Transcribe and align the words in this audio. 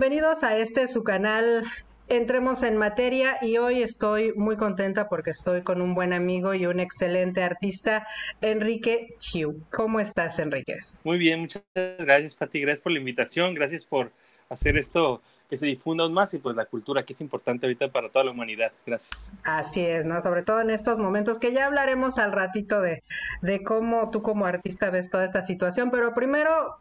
bienvenidos 0.00 0.42
a 0.44 0.56
este 0.56 0.88
su 0.88 1.04
canal 1.04 1.62
Entremos 2.08 2.62
en 2.62 2.78
materia 2.78 3.36
y 3.42 3.58
hoy 3.58 3.82
estoy 3.82 4.32
muy 4.32 4.56
contenta 4.56 5.10
porque 5.10 5.30
estoy 5.30 5.60
con 5.60 5.82
un 5.82 5.94
buen 5.94 6.14
amigo 6.14 6.54
y 6.54 6.64
un 6.64 6.80
excelente 6.80 7.42
artista, 7.42 8.06
Enrique 8.40 9.14
Chiu. 9.18 9.60
¿Cómo 9.70 10.00
estás, 10.00 10.38
Enrique? 10.38 10.78
Muy 11.04 11.18
bien, 11.18 11.40
muchas 11.40 11.62
gracias, 11.98 12.34
Pati. 12.34 12.62
Gracias 12.62 12.80
por 12.80 12.92
la 12.92 12.98
invitación, 12.98 13.52
gracias 13.52 13.84
por 13.84 14.10
hacer 14.48 14.78
esto 14.78 15.20
que 15.50 15.58
se 15.58 15.66
difunda 15.66 16.04
aún 16.04 16.14
más 16.14 16.32
y 16.32 16.38
pues 16.38 16.56
la 16.56 16.64
cultura 16.64 17.02
que 17.04 17.12
es 17.12 17.20
importante 17.20 17.66
ahorita 17.66 17.92
para 17.92 18.08
toda 18.08 18.24
la 18.24 18.30
humanidad. 18.30 18.72
Gracias. 18.86 19.30
Así 19.44 19.84
es, 19.84 20.06
¿no? 20.06 20.22
Sobre 20.22 20.42
todo 20.42 20.62
en 20.62 20.70
estos 20.70 20.98
momentos 20.98 21.38
que 21.38 21.52
ya 21.52 21.66
hablaremos 21.66 22.16
al 22.16 22.32
ratito 22.32 22.80
de, 22.80 23.02
de 23.42 23.62
cómo 23.62 24.08
tú 24.10 24.22
como 24.22 24.46
artista 24.46 24.88
ves 24.88 25.10
toda 25.10 25.26
esta 25.26 25.42
situación, 25.42 25.90
pero 25.90 26.14
primero 26.14 26.78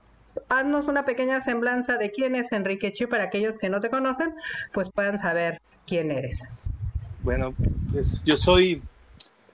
haznos 0.49 0.87
una 0.87 1.05
pequeña 1.05 1.41
semblanza 1.41 1.97
de 1.97 2.11
quién 2.11 2.35
es 2.35 2.51
Enrique 2.51 2.93
Chu 2.93 3.09
para 3.09 3.25
aquellos 3.25 3.57
que 3.57 3.69
no 3.69 3.81
te 3.81 3.89
conocen, 3.89 4.33
pues 4.71 4.91
puedan 4.91 5.19
saber 5.19 5.61
quién 5.85 6.11
eres. 6.11 6.51
Bueno, 7.21 7.53
pues 7.91 8.23
yo 8.23 8.37
soy 8.37 8.81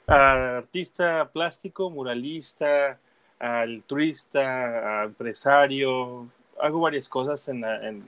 artista 0.07 1.29
plástico, 1.31 1.89
muralista, 1.89 2.99
altruista, 3.39 5.03
empresario, 5.03 6.27
hago 6.61 6.79
varias 6.79 7.09
cosas 7.09 7.47
en, 7.49 7.63
en, 7.63 8.03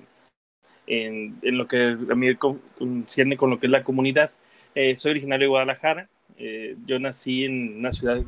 en, 1.42 1.58
lo 1.58 1.68
que 1.68 1.98
a 2.10 2.16
mí 2.16 2.36
concierne 2.36 3.38
con 3.38 3.50
lo 3.50 3.60
que 3.60 3.68
es 3.68 3.72
la 3.72 3.84
comunidad. 3.84 4.32
Eh, 4.76 4.96
soy 4.96 5.12
originario 5.12 5.46
de 5.46 5.50
Guadalajara, 5.50 6.08
eh, 6.38 6.76
yo 6.86 7.00
nací 7.00 7.46
en 7.46 7.80
una 7.80 7.92
ciudad, 7.92 8.22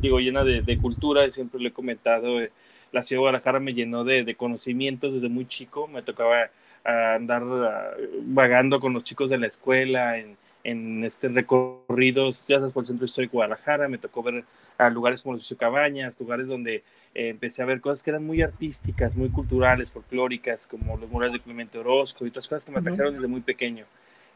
digo, 0.00 0.18
llena 0.18 0.44
de, 0.44 0.62
de 0.62 0.78
cultura, 0.78 1.28
siempre 1.30 1.60
lo 1.60 1.68
he 1.68 1.72
comentado. 1.72 2.40
Eh, 2.40 2.50
la 2.94 3.02
ciudad 3.02 3.18
de 3.18 3.22
Guadalajara 3.22 3.60
me 3.60 3.74
llenó 3.74 4.04
de, 4.04 4.34
conocimientos 4.36 5.14
desde 5.14 5.28
muy 5.28 5.46
chico. 5.46 5.88
Me 5.88 6.02
tocaba 6.02 6.50
ah, 6.84 7.14
andar 7.16 7.42
ah, 7.42 7.90
vagando 8.22 8.78
con 8.78 8.92
los 8.92 9.02
chicos 9.02 9.30
de 9.30 9.38
la 9.38 9.48
escuela 9.48 10.16
en, 10.16 10.36
en 10.62 11.04
este 11.04 11.28
recorridos, 11.28 12.46
ya 12.46 12.58
sabes, 12.58 12.72
por 12.72 12.84
el 12.84 12.86
centro 12.86 13.04
histórico 13.04 13.32
de 13.32 13.38
Guadalajara. 13.38 13.88
Me 13.88 13.98
tocó 13.98 14.22
ver 14.22 14.44
a 14.78 14.88
lugares 14.90 15.22
como 15.22 15.34
los 15.34 15.54
Cabañas, 15.58 16.18
lugares 16.20 16.46
donde 16.46 16.76
eh, 17.14 17.28
empecé 17.28 17.62
a 17.62 17.66
ver 17.66 17.80
cosas 17.80 18.02
que 18.02 18.10
eran 18.10 18.24
muy 18.24 18.42
artísticas, 18.42 19.16
muy 19.16 19.28
culturales, 19.28 19.90
folclóricas, 19.90 20.68
como 20.68 20.96
los 20.96 21.10
murales 21.10 21.32
de 21.32 21.40
Clemente 21.40 21.78
Orozco 21.78 22.24
y 22.24 22.28
otras 22.28 22.46
cosas 22.46 22.64
que 22.64 22.70
me 22.70 22.78
atrajeron 22.78 23.14
desde 23.14 23.26
muy 23.26 23.40
pequeño. 23.40 23.86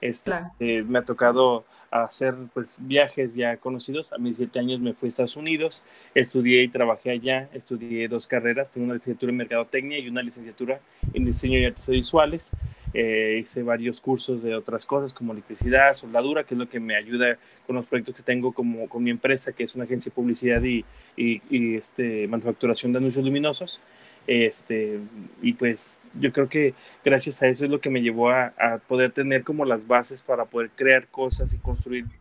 Este, 0.01 0.33
eh, 0.61 0.85
me 0.87 1.01
ha 1.01 1.03
tocado 1.03 1.65
hacer 1.91 2.35
pues 2.53 2.77
viajes 2.79 3.35
ya 3.35 3.57
conocidos. 3.57 4.13
A 4.13 4.19
mis 4.19 4.37
siete 4.37 4.59
años 4.59 4.81
me 4.81 4.93
fui 4.93 5.07
a 5.07 5.11
Estados 5.11 5.37
Unidos, 5.37 5.85
estudié 6.15 6.63
y 6.63 6.69
trabajé 6.69 7.11
allá, 7.11 7.49
estudié 7.53 8.09
dos 8.09 8.27
carreras, 8.27 8.71
tengo 8.71 8.85
una 8.85 8.95
licenciatura 8.95 9.31
en 9.31 9.39
mercadotecnia 9.39 9.99
y 9.99 10.09
una 10.09 10.23
licenciatura 10.23 10.81
en 11.15 11.25
diseño 11.25 11.59
y 11.59 11.65
artes 11.65 11.89
visuales. 11.89 12.53
Eh, 12.95 13.39
hice 13.41 13.63
varios 13.63 14.01
cursos 14.01 14.43
de 14.43 14.55
otras 14.55 14.87
cosas 14.87 15.13
como 15.13 15.33
electricidad, 15.33 15.93
soldadura, 15.93 16.45
que 16.45 16.55
es 16.55 16.59
lo 16.59 16.69
que 16.69 16.81
me 16.81 16.97
ayuda 16.97 17.39
con 17.67 17.77
los 17.77 17.87
proyectos 17.87 18.17
que 18.17 18.23
tengo 18.23 18.53
como 18.53 18.89
con 18.89 19.03
mi 19.03 19.11
empresa, 19.11 19.53
que 19.53 19.65
es 19.65 19.75
una 19.75 19.85
agencia 19.85 20.11
de 20.11 20.15
publicidad 20.15 20.63
y, 20.63 20.85
y, 21.17 21.77
este, 21.77 22.27
manufacturación 22.29 22.93
de 22.93 22.99
anuncios 22.99 23.25
luminosos. 23.25 23.83
Este, 24.29 25.01
y 25.41 25.55
pues 25.55 26.01
yo 26.21 26.31
creo 26.35 26.51
que 26.51 26.75
gracias 27.03 27.43
a 27.43 27.49
eso 27.49 27.65
es 27.65 27.71
lo 27.71 27.81
que 27.81 27.89
me 27.89 28.03
llevó 28.03 28.29
a, 28.29 28.53
poder 28.87 29.11
tener 29.11 29.43
como 29.43 29.65
las 29.65 29.87
bases 29.87 30.23
para 30.23 30.45
poder 30.45 30.71
crear 30.77 31.09
cosas 31.09 31.55
y 31.55 31.59
construirlas 31.59 32.13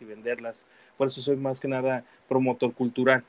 y 0.00 0.04
venderlas. 0.04 0.66
Por 0.96 1.06
eso 1.06 1.22
soy 1.22 1.36
más 1.36 1.60
que 1.60 1.68
nada 1.68 2.04
promotor 2.28 2.74
cultural. 2.74 3.22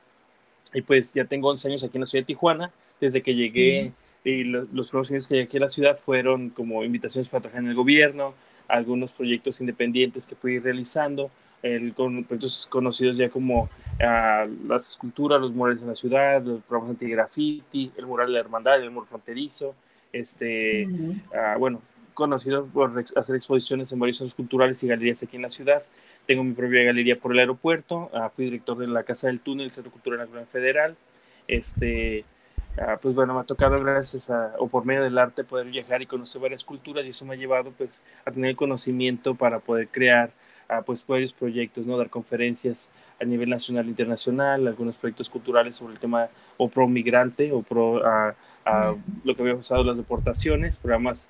Y 0.74 0.82
pues 0.82 1.14
ya 1.14 1.26
tengo 1.26 1.50
11 1.50 1.68
años 1.68 1.84
aquí 1.84 1.98
en 1.98 2.02
la 2.02 2.08
ciudad 2.08 2.24
de 2.24 2.28
Tijuana. 2.28 2.72
Desde 3.00 3.22
que 3.22 3.36
llegué 3.36 3.94
y 4.24 4.44
los 4.44 4.90
primeros 4.90 5.12
años 5.12 5.28
que 5.28 5.36
llegué 5.36 5.46
aquí 5.46 5.58
a 5.58 5.62
la 5.62 5.70
ciudad 5.70 5.98
fueron 6.00 6.50
como 6.50 6.84
invitaciones 6.84 7.30
para 7.30 7.42
trabajar 7.42 7.64
en 7.64 7.70
el 7.70 7.76
gobierno, 7.76 8.34
algunos 8.68 9.14
proyectos 9.14 9.62
independientes 9.62 10.26
que 10.26 10.36
fui 10.36 10.58
realizando 10.58 11.30
el, 11.62 11.94
con 11.94 12.24
proyectos 12.24 12.68
conocidos 12.70 13.18
ya 13.18 13.30
como 13.30 13.70
ah, 14.02 14.48
las 14.68 14.92
esculturas, 14.92 15.42
los 15.42 15.52
murales 15.52 15.82
en 15.82 15.90
la 15.90 15.96
ciudad, 15.96 16.42
los 16.42 16.62
programas 16.64 16.92
anti-graffiti, 16.92 17.92
el 17.98 18.06
mural 18.06 18.28
de 18.28 18.34
la 18.34 18.40
hermandad, 18.40 18.82
el 18.82 18.92
muro 18.92 19.06
fronterizo, 19.06 19.76
este, 20.14 20.88
ah, 21.36 21.56
bueno, 21.58 21.82
conocido 22.14 22.66
por 22.66 23.04
hacer 23.16 23.36
exposiciones 23.36 23.92
en 23.92 24.00
varios 24.00 24.18
centros 24.18 24.36
culturales 24.36 24.84
y 24.84 24.88
galerías 24.88 25.22
aquí 25.24 25.36
en 25.36 25.44
la 25.44 25.50
ciudad. 25.50 25.84
Tengo 26.26 26.44
mi 26.44 26.54
propia 26.54 26.84
galería 26.84 27.18
por 27.18 27.32
el 27.32 27.40
aeropuerto, 27.40 28.10
ah, 28.14 28.30
fui 28.30 28.46
director 28.46 28.78
de 28.78 28.88
la 28.88 29.04
Casa 29.04 29.28
del 29.28 29.40
Túnel, 29.40 29.68
el 29.68 29.72
Centro 29.72 29.92
Cultural 29.92 30.20
Nacional 30.20 30.48
Federal. 30.48 30.96
Este, 31.48 32.26
pues 33.02 33.16
bueno, 33.16 33.34
me 33.34 33.42
ha 33.42 33.44
tocado 33.44 33.82
gracias 33.84 34.30
a, 34.30 34.54
o 34.60 34.68
por 34.68 34.86
medio 34.86 35.04
del 35.04 35.18
arte 35.18 35.44
poder 35.44 35.68
viajar 35.68 36.02
y 36.02 36.06
conocer 36.06 36.42
varias 36.42 36.64
culturas 36.64 37.06
y 37.06 37.10
eso 37.10 37.26
me 37.26 37.34
ha 37.34 37.38
llevado 37.38 37.72
pues 37.72 38.04
a 38.24 38.32
tener 38.32 38.56
conocimiento 38.56 39.36
para 39.36 39.60
poder 39.60 39.88
crear 39.88 40.32
pues 40.86 41.06
varios 41.06 41.34
proyectos, 41.34 41.86
¿no? 41.86 41.98
Dar 41.98 42.10
conferencias 42.10 42.90
a 43.20 43.26
nivel 43.26 43.50
nacional 43.50 43.86
e 43.88 43.90
internacional, 43.90 44.68
algunos 44.68 44.98
proyectos 44.98 45.30
culturales 45.30 45.76
sobre 45.76 45.94
el 45.94 46.00
tema 46.00 46.30
o 46.58 46.70
pro 46.70 46.88
migrante 46.88 47.52
o 47.52 47.62
pro 47.62 48.06
a, 48.06 48.36
lo 49.24 49.36
que 49.36 49.42
había 49.42 49.56
usado 49.56 49.84
las 49.84 49.98
deportaciones, 49.98 50.78
programas 50.78 51.28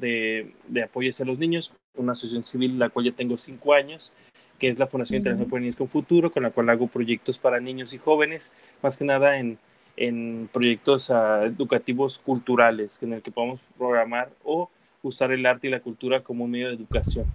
de, 0.00 0.52
de 0.66 0.82
apoyo 0.82 1.10
hacia 1.10 1.24
los 1.24 1.38
niños, 1.38 1.72
una 1.94 2.12
asociación 2.12 2.42
civil 2.42 2.78
la 2.80 2.88
cual 2.88 3.04
ya 3.04 3.12
tengo 3.12 3.38
cinco 3.38 3.74
años, 3.74 4.12
que 4.58 4.68
es 4.68 4.78
la 4.78 4.88
Fundación 4.88 5.18
Internacional 5.18 5.50
por 5.50 5.60
Niños 5.60 5.76
con 5.76 5.88
Futuro, 5.88 6.32
con 6.32 6.42
la 6.42 6.50
cual 6.50 6.68
hago 6.70 6.88
proyectos 6.88 7.38
para 7.38 7.60
niños 7.60 7.94
y 7.94 7.98
jóvenes, 7.98 8.52
más 8.82 8.96
que 8.96 9.04
nada 9.04 9.38
en, 9.38 9.58
en 9.96 10.48
proyectos 10.52 11.10
educativos 11.10 12.18
culturales, 12.18 13.02
en 13.02 13.12
el 13.12 13.22
que 13.22 13.30
podamos 13.30 13.60
programar 13.76 14.30
o 14.44 14.68
usar 15.02 15.32
el 15.32 15.46
arte 15.46 15.68
y 15.68 15.70
la 15.70 15.80
cultura 15.80 16.22
como 16.22 16.44
un 16.44 16.50
medio 16.50 16.68
de 16.68 16.74
educación. 16.74 17.26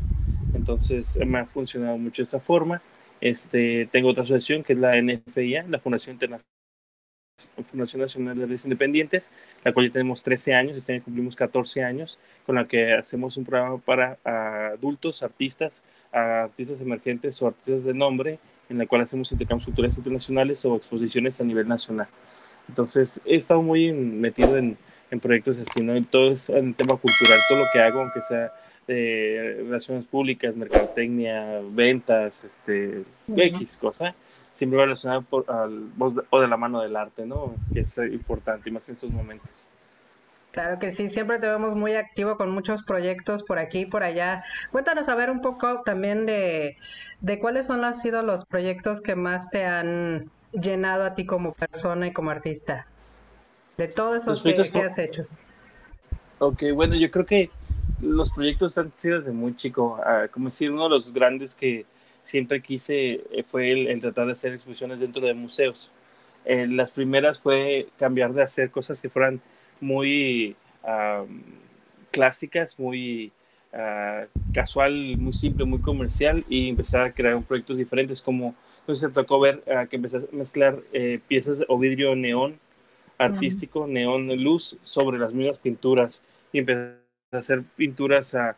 Entonces 0.53 1.18
me 1.25 1.40
ha 1.40 1.46
funcionado 1.46 1.97
mucho 1.97 2.24
esa 2.24 2.40
forma. 2.40 2.81
Este, 3.22 3.88
tengo 3.91 4.09
otra 4.09 4.24
asociación 4.24 4.64
que 4.64 4.74
es 4.74 4.80
la 4.80 5.02
NFIA, 5.02 5.66
la 5.69 5.80
Fundación 5.80 6.16
Internacional. 6.16 6.53
Fundación 7.64 8.02
Nacional 8.02 8.38
de 8.38 8.46
Redes 8.46 8.66
Independientes, 8.66 9.34
la 9.63 9.74
cual 9.74 9.88
ya 9.88 9.94
tenemos 9.94 10.22
13 10.22 10.53
años, 10.53 10.78
este 10.78 10.94
año 10.94 11.03
cumplimos 11.03 11.36
14 11.36 11.84
años, 11.84 12.19
con 12.46 12.56
la 12.56 12.68
que 12.68 12.94
hacemos 12.94 13.38
un 13.38 13.46
programa 13.46 13.78
para 13.80 14.18
adultos, 14.74 15.24
artistas, 15.24 15.84
artistas 16.12 16.80
emergentes 16.81 17.42
o 17.42 17.47
artistas 17.47 17.84
de 17.84 17.94
nombre, 17.94 18.40
en 18.69 18.78
la 18.78 18.86
cual 18.86 19.02
hacemos 19.02 19.31
intercambios 19.31 19.66
culturales 19.66 19.97
internacionales 19.97 20.63
o 20.66 20.75
exposiciones 20.75 21.42
a 21.42 21.44
nivel 21.44 21.68
nacional. 21.68 22.08
Entonces, 22.69 23.19
he 23.25 23.36
estado 23.36 23.62
muy 23.62 23.92
metido 23.92 24.58
en, 24.58 24.78
en 25.12 25.19
proyectos 25.19 25.58
así, 25.59 25.84
¿no? 25.84 25.96
En 25.96 26.06
todo 26.06 26.31
el 26.31 26.75
tema 26.75 26.97
cultural, 26.97 27.40
todo 27.50 27.59
lo 27.59 27.66
que 27.74 27.80
hago, 27.80 28.02
aunque 28.02 28.22
sea 28.22 28.52
de 28.88 29.56
relaciones 29.60 30.06
públicas, 30.06 30.56
mercadotecnia, 30.56 31.62
ventas, 31.70 32.44
este, 32.44 33.04
X 33.36 33.78
cosa, 33.78 34.14
siempre 34.52 34.78
va 34.78 34.86
relacionado 34.86 35.22
por, 35.22 35.50
al, 35.50 35.90
o 36.30 36.42
de 36.42 36.48
la 36.48 36.58
mano 36.58 36.82
del 36.82 36.96
arte, 36.96 37.26
¿no? 37.26 37.56
Que 37.74 37.82
es 37.82 37.98
importante, 37.98 38.70
y 38.70 38.72
más 38.74 38.88
en 38.90 38.96
estos 38.96 39.12
momentos. 39.12 39.72
Claro 40.52 40.78
que 40.78 40.92
sí, 40.92 41.10
siempre 41.10 41.40
te 41.40 41.48
vemos 41.48 41.76
muy 41.76 41.96
activo 41.96 42.38
con 42.38 42.52
muchos 42.52 42.84
proyectos 42.84 43.42
por 43.42 43.58
aquí 43.58 43.80
y 43.80 43.86
por 43.88 44.04
allá. 44.04 44.44
Cuéntanos 44.72 45.10
a 45.10 45.16
ver 45.16 45.32
un 45.32 45.42
poco 45.42 45.82
también 45.82 46.28
de, 46.28 46.78
de 47.22 47.40
cuáles 47.40 47.66
son 47.66 47.84
han 47.84 47.96
sido 47.96 48.22
los 48.22 48.46
proyectos 48.46 49.02
que 49.02 49.16
más 49.16 49.50
te 49.50 49.66
han 49.66 50.30
llenado 50.52 51.06
a 51.06 51.16
ti 51.16 51.26
como 51.26 51.54
persona 51.54 52.06
y 52.06 52.14
como 52.14 52.30
artista. 52.30 52.86
De 53.78 53.88
todos 53.88 54.22
esos 54.22 54.44
que, 54.44 54.54
que 54.54 54.82
has 54.82 55.00
hecho. 55.00 55.24
Ok, 56.38 56.64
bueno, 56.76 56.94
yo 56.94 57.10
creo 57.10 57.26
que 57.26 57.50
los 58.03 58.31
proyectos 58.31 58.78
han 58.78 58.91
sido 58.97 59.19
desde 59.19 59.31
muy 59.31 59.56
chico. 59.56 60.00
Ah, 60.03 60.28
como 60.31 60.47
decir, 60.47 60.72
uno 60.72 60.84
de 60.84 60.90
los 60.90 61.13
grandes 61.13 61.56
que 61.56 61.86
siempre 62.22 62.62
quise 62.62 63.24
eh, 63.31 63.44
fue 63.50 63.72
el, 63.72 64.01
tratar 64.01 64.28
de 64.28 64.33
hacer 64.33 64.54
exposiciones 64.54 65.00
dentro 65.00 65.22
de 65.22 65.33
museos. 65.33 65.92
Eh, 66.45 66.68
las 66.68 66.92
primeras 66.92 67.39
fue 67.39 67.88
cambiar 67.98 68.33
de 68.33 68.44
hacer 68.44 68.69
cosas 68.72 69.01
que 69.01 69.10
fueran 69.10 69.42
muy 69.80 70.56
clásicas, 72.12 72.80
muy 72.80 73.31
uh, 73.74 74.28
casual, 74.54 75.18
muy 75.18 75.33
simple, 75.33 75.66
muy 75.66 75.80
comercial 75.80 76.45
y 76.48 76.69
empezar 76.69 77.01
a 77.01 77.12
crear 77.12 77.42
proyectos 77.42 77.78
diferentes 77.78 78.22
como 78.22 78.56
entonces 78.81 79.10
se 79.10 79.13
tocó 79.13 79.39
ver 79.39 79.63
uh, 79.66 79.88
que 79.88 79.95
empecé 79.95 80.18
a 80.18 80.22
mezclar 80.31 80.80
eh, 80.92 81.19
piezas 81.28 81.63
o 81.68 81.78
vidrio 81.78 82.16
neón 82.16 82.60
artístico, 83.18 83.88
neón 83.88 84.28
luz 84.44 84.78
sobre 84.83 85.18
las 85.18 85.33
mismas 85.33 85.57
pinturas 85.60 86.22
y 86.51 86.60
empecé 86.60 87.03
hacer 87.39 87.63
pinturas 87.75 88.35
a, 88.35 88.56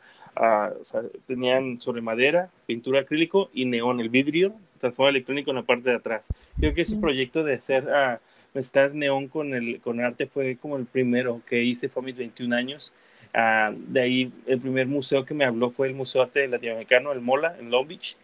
o 0.80 0.83
sea, 0.83 1.01
tenían 1.27 1.80
sobre 1.80 2.01
madera, 2.01 2.50
pintura 2.66 3.01
acrílico 3.01 3.50
y 3.54 3.66
neón, 3.66 4.00
el 4.00 4.10
vidrio, 4.10 4.54
transforma 4.80 5.10
electrónico 5.10 5.51
en 5.51 5.57
la 5.57 5.63
parte 5.63 5.89
de 5.89 5.95
atrás. 5.95 6.30
Creo 6.60 6.74
que 6.74 6.81
ese 6.81 6.98
proyecto 6.98 7.44
de 7.44 7.56
hacer 7.56 7.89
a 7.89 8.19
mezclar 8.54 8.94
neón 8.94 9.27
con 9.27 9.54
el 9.54 9.80
con 9.81 10.00
arte 10.00 10.27
fue 10.27 10.57
como 10.57 10.77
el 10.77 10.86
primero 10.86 11.42
que 11.45 11.63
hice, 11.63 11.89
fue 11.89 12.04
a 12.04 12.06
mis 12.06 12.18
21 12.18 12.56
años. 12.56 12.94
Ah, 13.33 13.74
de 13.75 14.01
ahí 14.01 14.31
el 14.45 14.60
primer 14.60 14.88
museo 14.88 15.25
que 15.25 15.33
me 15.33 15.45
habló 15.45 15.69
fue 15.69 15.88
el 15.88 15.94
Museo 15.94 16.22
de 16.22 16.27
Arte 16.27 16.48
Latinoamericano, 16.48 17.12
el 17.12 17.22
MOLA, 17.22 17.57
en 17.60 17.69
Long 17.69 17.88
Beach. 17.88 18.16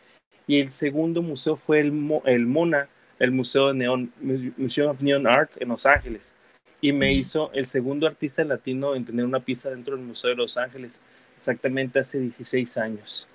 Y 0.47 0.59
el 0.59 0.71
segundo 0.71 1.21
museo 1.21 1.55
fue 1.55 1.81
el, 1.81 1.93
el 2.25 2.45
MONA, 2.45 2.87
el 3.19 3.31
Museo 3.31 3.67
de 3.67 3.73
Neon, 3.75 4.11
Museum 4.57 4.89
of 4.89 5.01
Neon 5.01 5.27
Art 5.27 5.51
en 5.59 5.69
Los 5.69 5.85
Ángeles 5.85 6.35
y 6.81 6.91
me 6.91 7.13
hizo 7.13 7.51
el 7.53 7.65
segundo 7.65 8.07
artista 8.07 8.43
latino 8.43 8.95
en 8.95 9.05
tener 9.05 9.23
una 9.23 9.39
pieza 9.39 9.69
dentro 9.69 9.95
del 9.95 10.05
Museo 10.05 10.31
de 10.31 10.35
Los 10.35 10.57
Ángeles, 10.57 10.99
exactamente 11.37 11.99
hace 11.99 12.19
16 12.19 12.77
años. 12.77 13.27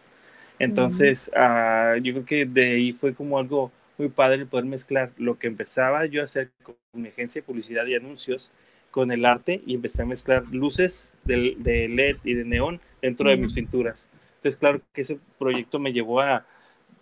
Entonces, 0.58 1.30
ah, 1.36 1.94
yo 2.02 2.12
creo 2.12 2.24
que 2.26 2.46
de 2.46 2.72
ahí 2.72 2.92
fue 2.92 3.14
como 3.14 3.38
algo 3.38 3.70
muy 3.98 4.08
padre 4.08 4.46
poder 4.46 4.64
mezclar 4.64 5.12
lo 5.16 5.38
que 5.38 5.46
empezaba 5.46 6.06
yo 6.06 6.20
a 6.20 6.24
hacer 6.24 6.50
con 6.62 6.76
mi 6.92 7.08
agencia 7.08 7.40
de 7.40 7.46
publicidad 7.46 7.86
y 7.86 7.94
anuncios 7.94 8.52
con 8.90 9.10
el 9.12 9.24
arte 9.24 9.62
y 9.66 9.74
empecé 9.74 10.02
a 10.02 10.06
mezclar 10.06 10.44
luces 10.50 11.12
de, 11.24 11.54
de 11.58 11.88
LED 11.88 12.16
y 12.24 12.34
de 12.34 12.44
neón 12.44 12.80
dentro 13.02 13.28
de 13.28 13.36
mis 13.36 13.52
pinturas. 13.52 14.08
Entonces, 14.36 14.58
claro 14.58 14.80
que 14.92 15.02
ese 15.02 15.18
proyecto 15.38 15.78
me 15.78 15.92
llevó 15.92 16.20
a 16.20 16.46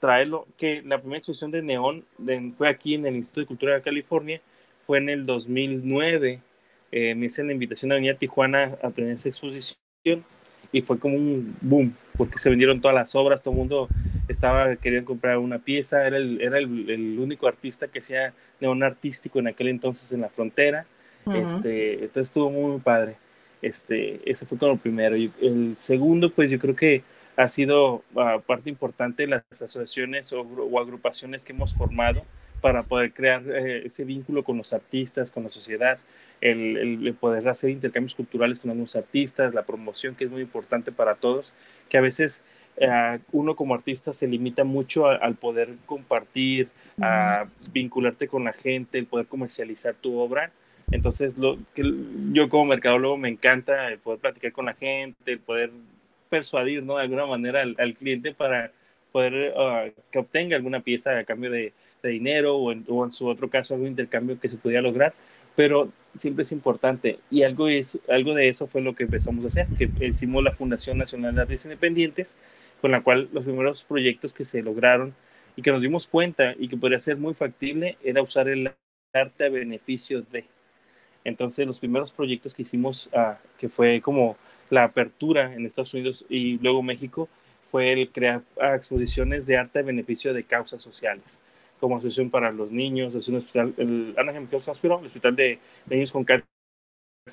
traerlo, 0.01 0.47
que 0.59 0.83
la 0.83 0.99
primera 0.99 1.19
exposición 1.19 1.51
de 1.51 1.63
neón 1.63 2.05
fue 2.57 2.69
aquí 2.69 2.95
en 2.95 3.07
el 3.07 3.17
Instituto 3.17 3.41
de 3.41 3.47
Cultura 3.47 3.75
de 3.75 3.83
California, 3.83 4.41
fue 4.87 4.99
en 4.99 5.09
el 5.09 5.27
2009. 5.27 6.41
Eh, 6.93 7.15
me 7.15 7.27
hice 7.27 7.45
la 7.45 7.53
invitación 7.53 7.93
a 7.93 7.97
venir 7.97 8.13
a 8.13 8.19
Tijuana 8.19 8.77
a 8.83 8.91
tener 8.91 9.13
esa 9.13 9.29
exposición 9.29 9.77
y 10.73 10.83
fue 10.83 10.99
como 10.99 11.17
un 11.17 11.57
boom, 11.61 11.95
porque 12.17 12.39
se 12.39 12.51
vendieron 12.51 12.81
todas 12.81 12.97
las 12.97 13.15
obras, 13.15 13.43
todo 13.43 13.53
el 13.53 13.59
mundo 13.59 13.89
estaba 14.29 14.75
queriendo 14.77 15.07
comprar 15.07 15.39
una 15.39 15.59
pieza, 15.59 16.05
era 16.05 16.17
el, 16.17 16.41
era 16.41 16.59
el, 16.59 17.19
único 17.19 17.47
artista 17.47 17.87
que 17.89 18.01
hacía 18.01 18.35
neón 18.61 18.83
artístico 18.83 19.39
en 19.39 19.47
aquel 19.47 19.69
entonces 19.69 20.11
en 20.11 20.21
la 20.21 20.29
frontera, 20.31 20.87
este, 21.33 21.95
entonces 21.95 22.29
estuvo 22.29 22.51
muy 22.51 22.81
padre. 22.81 23.17
Este, 23.63 24.21
ese 24.31 24.45
fue 24.47 24.59
como 24.59 24.73
el 24.73 24.79
primero. 24.79 25.17
Y 25.17 25.33
el 25.41 25.77
segundo, 25.79 26.31
pues 26.31 26.51
yo 26.51 26.59
creo 26.59 26.77
que 26.77 27.03
ha 27.37 27.49
sido 27.49 28.03
uh, 28.15 28.41
parte 28.47 28.69
importante 28.69 29.23
de 29.23 29.29
las 29.29 29.45
asociaciones 29.51 30.33
o, 30.33 30.43
o, 30.43 30.81
agrupaciones 30.81 31.45
que 31.45 31.53
hemos 31.53 31.75
formado 31.75 32.25
para 32.65 32.83
poder 32.83 33.13
crear 33.13 33.43
eh, 33.47 33.83
ese 33.85 34.07
vínculo 34.07 34.43
con 34.43 34.57
los 34.57 34.73
artistas, 34.73 35.31
con 35.31 35.43
la 35.45 35.51
sociedad, 35.51 35.99
el, 36.41 37.05
el, 37.07 37.13
poder 37.13 37.47
hacer 37.47 37.69
intercambios 37.69 38.15
culturales 38.15 38.59
con 38.59 38.71
algunos 38.71 38.97
artistas, 38.97 39.53
la 39.53 39.67
promoción 39.67 40.15
que 40.15 40.25
es 40.25 40.31
muy 40.31 40.41
importante 40.41 40.91
para 40.91 41.15
todos, 41.15 41.53
que 41.91 41.99
a 41.99 42.01
veces 42.01 42.43
uh, 42.81 43.19
uno 43.33 43.55
como 43.55 43.75
artista 43.75 44.15
se 44.15 44.27
limita 44.27 44.65
mucho 44.65 45.07
a, 45.07 45.17
al 45.17 45.35
poder 45.35 45.75
compartir, 45.85 46.71
a 47.03 47.45
vincularte 47.71 48.29
con 48.29 48.45
la 48.45 48.55
gente, 48.55 48.97
el 48.97 49.05
poder 49.05 49.27
comercializar 49.27 49.93
tu 49.97 50.19
obra. 50.19 50.51
Entonces, 50.91 51.37
lo, 51.37 51.59
que 51.75 51.83
yo 52.33 52.49
como 52.49 52.65
mercadólogo 52.65 53.19
me 53.19 53.29
encanta 53.29 53.89
el 53.89 53.99
poder 53.99 54.21
platicar 54.21 54.53
con 54.53 54.65
la 54.65 54.73
gente, 54.73 55.33
el 55.33 55.39
poder 55.39 55.71
persuadir, 56.31 56.83
¿no? 56.83 56.97
De 56.97 57.03
alguna 57.03 57.27
manera 57.27 57.61
al, 57.61 57.77
al 57.79 57.93
cliente 57.93 58.33
para 58.33 58.73
poder 59.13 59.53
uh, 59.55 59.93
que 60.11 60.19
obtenga 60.19 60.57
alguna 60.57 60.81
pieza 60.81 61.19
a 61.19 61.25
cambio 61.25 61.51
de, 61.51 61.75
de 62.09 62.15
dinero 62.15 62.57
o 62.57 62.73
en, 62.73 62.85
o 62.89 63.05
en, 63.05 63.13
su 63.13 63.27
otro 63.27 63.49
caso 63.49 63.75
algún 63.75 63.89
intercambio 63.89 64.39
que 64.39 64.49
se 64.49 64.57
pudiera 64.57 64.83
lograr, 64.83 65.15
pero 65.57 65.91
siempre 66.15 66.43
es 66.43 66.53
importante 66.53 67.19
y 67.31 67.43
algo, 67.43 67.69
es, 67.69 67.99
algo 68.09 68.35
de 68.35 68.49
eso 68.49 68.67
fue 68.67 68.81
lo 68.81 68.95
que 68.95 69.05
empezamos 69.05 69.45
a 69.45 69.49
hacer, 69.49 69.67
que 69.77 69.91
hicimos 70.07 70.43
la 70.43 70.53
Fundación 70.53 70.99
Nacional 70.99 71.35
de 71.35 71.43
Artes 71.43 71.65
Independientes, 71.65 72.37
con 72.81 72.91
la 72.91 73.03
cual 73.03 73.29
los 73.33 73.45
primeros 73.45 73.85
proyectos 73.85 74.33
que 74.33 74.45
se 74.45 74.63
lograron 74.63 75.15
y 75.57 75.63
que 75.63 75.73
nos 75.73 75.83
dimos 75.83 76.07
cuenta 76.07 76.55
y 76.59 76.69
que 76.69 76.77
podría 76.77 76.99
ser 76.99 77.17
muy 77.17 77.35
factible 77.35 77.97
era 78.03 78.23
usar 78.23 78.49
el 78.49 78.73
arte 79.13 79.45
a 79.45 79.49
beneficio 79.49 80.23
de. 80.23 80.45
Entonces 81.25 81.67
los 81.67 81.81
primeros 81.81 82.13
proyectos 82.13 82.55
que 82.55 82.63
hicimos, 82.63 83.09
uh, 83.13 83.35
que 83.59 83.69
fue 83.69 84.01
como 84.01 84.37
la 84.71 84.85
apertura 84.85 85.55
en 85.55 85.65
Estados 85.65 85.95
Unidos 85.95 86.25
y 86.29 86.59
luego 86.59 86.83
México, 86.83 87.29
fue 87.71 87.93
el 87.93 88.11
crear 88.11 88.43
exposiciones 88.75 89.47
de 89.47 89.57
arte 89.57 89.79
a 89.79 89.83
beneficio 89.83 90.35
de 90.35 90.45
causas 90.45 90.83
sociales 90.83 91.41
como 91.85 91.99
asociación 91.99 92.31
para 92.31 92.51
los 92.51 92.71
niños, 92.71 93.15
es 93.15 93.29
un 93.29 93.37
hospital, 93.37 93.75
el 93.77 94.15
Anaheim 94.17 94.49
Health 94.51 94.69
Hospital, 94.69 95.01
el 95.01 95.07
hospital 95.07 95.37
de, 95.37 95.59
niños 95.85 96.13
con 96.13 96.25
cáncer 96.25 96.47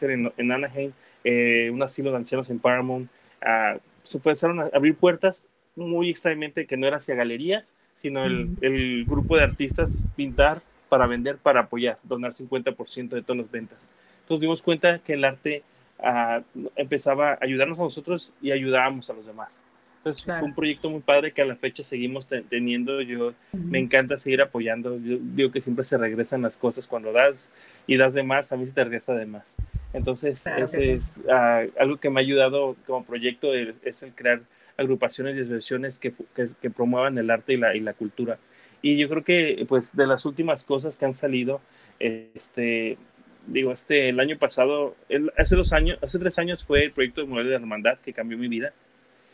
en, 0.01 0.29
en 0.35 0.51
Anaheim, 0.51 0.91
eh, 1.23 1.69
un 1.71 1.81
asilo 1.81 2.11
de 2.11 2.17
ancianos 2.17 2.49
en 2.49 2.59
Paramount. 2.59 3.09
Uh, 3.41 3.79
se 4.03 4.17
empezaron 4.17 4.59
a 4.59 4.69
abrir 4.73 4.95
puertas 4.95 5.47
muy 5.77 6.09
extrañamente 6.09 6.67
que 6.67 6.75
no 6.75 6.85
era 6.85 6.97
hacia 6.97 7.15
galerías, 7.15 7.73
sino 7.95 8.25
el, 8.25 8.49
el, 8.59 9.05
grupo 9.05 9.37
de 9.37 9.43
artistas 9.43 10.03
pintar 10.17 10.61
para 10.89 11.07
vender, 11.07 11.37
para 11.37 11.61
apoyar, 11.61 11.97
donar 12.03 12.33
50% 12.33 13.07
de 13.07 13.21
todas 13.21 13.37
las 13.37 13.51
ventas. 13.51 13.89
Entonces 14.23 14.41
dimos 14.41 14.61
cuenta 14.61 14.99
que 14.99 15.13
el 15.13 15.23
arte 15.23 15.63
uh, 15.99 16.41
empezaba 16.75 17.35
a 17.35 17.37
ayudarnos 17.39 17.79
a 17.79 17.83
nosotros 17.83 18.33
y 18.41 18.51
ayudábamos 18.51 19.09
a 19.09 19.13
los 19.13 19.25
demás. 19.25 19.63
Entonces 20.01 20.23
claro. 20.23 20.39
fue 20.39 20.49
un 20.49 20.55
proyecto 20.55 20.89
muy 20.89 21.01
padre 21.01 21.31
que 21.31 21.43
a 21.43 21.45
la 21.45 21.55
fecha 21.55 21.83
seguimos 21.83 22.27
te 22.27 22.41
teniendo. 22.41 23.01
Yo 23.01 23.27
uh 23.27 23.33
-huh. 23.53 23.63
me 23.63 23.77
encanta 23.77 24.17
seguir 24.17 24.41
apoyando. 24.41 24.97
Yo 24.97 25.19
digo 25.21 25.51
que 25.51 25.61
siempre 25.61 25.85
se 25.85 25.95
regresan 25.95 26.41
las 26.41 26.57
cosas 26.57 26.87
cuando 26.87 27.13
das 27.13 27.51
y 27.85 27.97
das 27.97 28.15
de 28.15 28.23
más, 28.23 28.51
a 28.51 28.57
mí 28.57 28.65
se 28.65 28.73
te 28.73 28.83
regresa 28.83 29.13
de 29.13 29.27
más. 29.27 29.55
Entonces, 29.93 30.41
claro 30.41 30.65
ese 30.65 30.81
sí. 30.81 30.89
es 30.89 31.23
uh, 31.27 31.71
algo 31.79 31.97
que 31.97 32.09
me 32.09 32.19
ha 32.19 32.23
ayudado 32.23 32.75
como 32.87 33.05
proyecto, 33.05 33.53
el, 33.53 33.75
es 33.83 34.01
el 34.01 34.13
crear 34.13 34.41
agrupaciones 34.75 35.37
y 35.37 35.41
asociaciones 35.41 35.99
que, 35.99 36.13
que, 36.35 36.47
que, 36.59 36.69
promuevan 36.71 37.19
el 37.19 37.29
arte 37.29 37.53
y 37.53 37.57
la, 37.57 37.75
y 37.75 37.79
la 37.79 37.93
cultura. 37.93 38.39
Y 38.81 38.97
yo 38.97 39.07
creo 39.07 39.23
que, 39.23 39.65
pues, 39.69 39.95
de 39.95 40.07
las 40.07 40.25
últimas 40.25 40.63
cosas 40.63 40.97
que 40.97 41.05
han 41.05 41.13
salido, 41.13 41.61
este, 41.99 42.97
digo, 43.45 43.71
este, 43.71 44.09
el 44.09 44.19
año 44.19 44.39
pasado, 44.39 44.95
el, 45.09 45.31
hace 45.37 45.55
dos 45.55 45.73
años, 45.73 45.99
hace 46.01 46.17
tres 46.17 46.39
años 46.39 46.63
fue 46.63 46.85
el 46.85 46.91
proyecto 46.91 47.21
de 47.21 47.27
Mural 47.27 47.45
de 47.45 47.51
la 47.51 47.57
Hermandad 47.57 47.99
que 47.99 48.13
cambió 48.13 48.39
mi 48.39 48.47
vida 48.47 48.73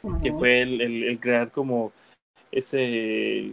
-huh. 0.03 0.21
que 0.21 0.31
fue 0.31 0.61
el, 0.61 0.81
el, 0.81 1.03
el, 1.03 1.19
crear 1.19 1.51
como 1.51 1.91
ese 2.51 3.51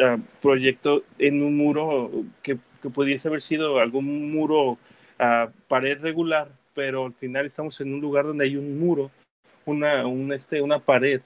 uh, 0.00 0.20
proyecto 0.40 1.02
en 1.18 1.42
un 1.42 1.56
muro 1.56 2.10
que, 2.42 2.58
que, 2.80 2.90
pudiese 2.90 3.28
haber 3.28 3.42
sido 3.42 3.78
algún 3.78 4.32
muro 4.32 4.72
uh, 4.72 5.50
pared 5.68 6.00
regular, 6.00 6.48
pero 6.74 7.06
al 7.06 7.14
final 7.14 7.46
estamos 7.46 7.80
en 7.80 7.94
un 7.94 8.00
lugar 8.00 8.24
donde 8.24 8.44
hay 8.44 8.56
un 8.56 8.78
muro, 8.78 9.10
una, 9.66 10.06
un, 10.06 10.32
este, 10.32 10.62
una 10.62 10.78
pared 10.78 11.20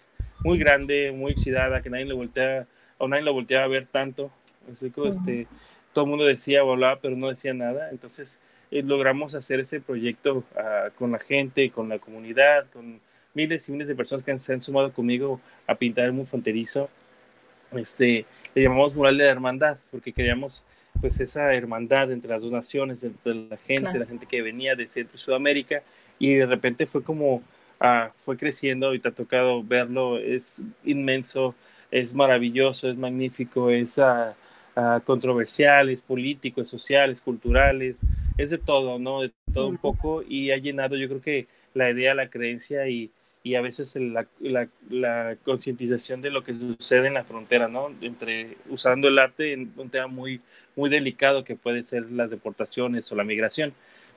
muy 0.45 0.59
grande, 0.59 1.13
muy 1.13 1.33
oxidada, 1.33 1.81
que 1.81 1.91
nadie 1.91 2.05
le 2.05 2.15
voltea, 2.15 2.67
o 2.99 3.09
nadie 3.09 3.25
la 3.25 3.31
volteaba 3.31 3.65
a 3.65 3.69
ver 3.69 3.87
tanto. 3.87 4.31
Así 4.73 4.91
que, 4.91 5.01
-huh. 5.01 5.09
este, 5.11 5.47
todo 5.93 6.05
el 6.05 6.11
mundo 6.11 6.25
decía 6.27 6.63
o 6.63 6.73
hablaba, 6.73 7.01
pero 7.01 7.17
no 7.17 7.29
decía 7.29 7.55
nada. 7.55 7.91
Entonces 7.91 8.39
eh, 8.71 8.83
logramos 8.83 9.35
hacer 9.35 9.61
ese 9.61 9.81
proyecto 9.81 10.39
uh, 10.39 10.91
con 10.99 11.13
la 11.13 11.19
gente, 11.19 11.71
con 11.71 11.89
la 11.89 11.99
comunidad, 11.99 12.67
con 12.73 13.01
miles 13.37 13.69
y 13.69 13.73
miles 13.73 13.87
de 13.87 13.95
personas 13.95 14.25
que 14.25 14.37
se 14.39 14.55
han 14.55 14.63
sumado 14.63 14.93
conmigo 14.93 15.41
a 15.67 15.75
pintar 15.75 16.07
el 16.07 16.13
muy 16.13 16.25
fronterizo. 16.25 16.89
Este, 17.73 18.25
le 18.55 18.63
llamamos 18.63 18.95
mural 18.95 19.19
de 19.19 19.25
la 19.25 19.31
hermandad, 19.31 19.79
porque 19.91 20.13
queríamos 20.13 20.65
pues 21.01 21.21
esa 21.21 21.53
hermandad 21.53 22.11
entre 22.11 22.31
las 22.31 22.41
dos 22.41 22.51
naciones, 22.51 23.05
entre 23.05 23.35
la 23.35 23.59
gente, 23.59 23.83
claro. 23.83 23.99
la 23.99 24.07
gente 24.07 24.25
que 24.25 24.41
venía 24.41 24.75
de 24.75 24.89
Centro 24.89 25.17
y 25.17 25.21
Sudamérica, 25.21 25.83
y 26.19 26.35
de 26.35 26.47
repente 26.47 26.87
fue 26.87 27.03
como, 27.03 27.37
uh, 27.37 28.09
fue 28.25 28.39
creciendo 28.39 28.95
y 28.95 29.01
te 29.01 29.09
ha 29.09 29.13
tocado 29.13 29.63
verlo, 29.63 30.19
es 30.19 30.63
inmenso, 30.85 31.55
es 31.91 32.15
maravilloso, 32.15 32.89
es 32.89 32.97
magnífico, 32.97 33.69
es 33.69 33.99
uh, 33.99 34.33
uh, 34.81 35.01
controversial, 35.05 35.91
es 35.91 36.01
político, 36.01 36.63
es 36.63 36.71
social, 36.71 37.11
es 37.11 37.21
cultural, 37.21 37.83
es, 37.83 38.01
es 38.39 38.49
de 38.49 38.59
todo, 38.59 38.99
¿no? 38.99 39.21
De 39.21 39.33
todo 39.53 39.69
un 39.69 39.77
poco, 39.77 40.23
y 40.27 40.51
ha 40.53 40.57
llenado 40.57 40.97
yo 40.97 41.09
creo 41.09 41.21
que 41.21 41.47
la 41.75 41.91
idea, 41.91 42.15
la 42.15 42.31
creencia 42.31 42.89
y, 42.89 43.11
y 43.47 43.55
a 43.55 43.61
veces 43.61 43.95
la, 43.95 44.27
la, 44.41 44.67
la 44.91 45.37
concientización 45.45 46.21
de 46.21 46.31
lo 46.31 46.43
que 46.43 46.53
sucede 46.53 47.07
en 47.07 47.15
la 47.15 47.23
frontera, 47.23 47.69
¿no? 47.69 47.93
Entre 48.01 48.57
usando 48.69 49.07
el 49.07 49.21
arte 49.21 49.53
en 49.53 49.73
un 49.77 49.89
tema 49.89 50.09
muy, 50.09 50.41
muy 50.75 50.91
delicado 50.91 51.45
que 51.45 51.55
puede 51.55 51.85
ser 51.85 52.11
las 52.11 52.29
deportaciones 52.29 53.13
o 53.13 53.15
la 53.15 53.23
migración, 53.23 53.73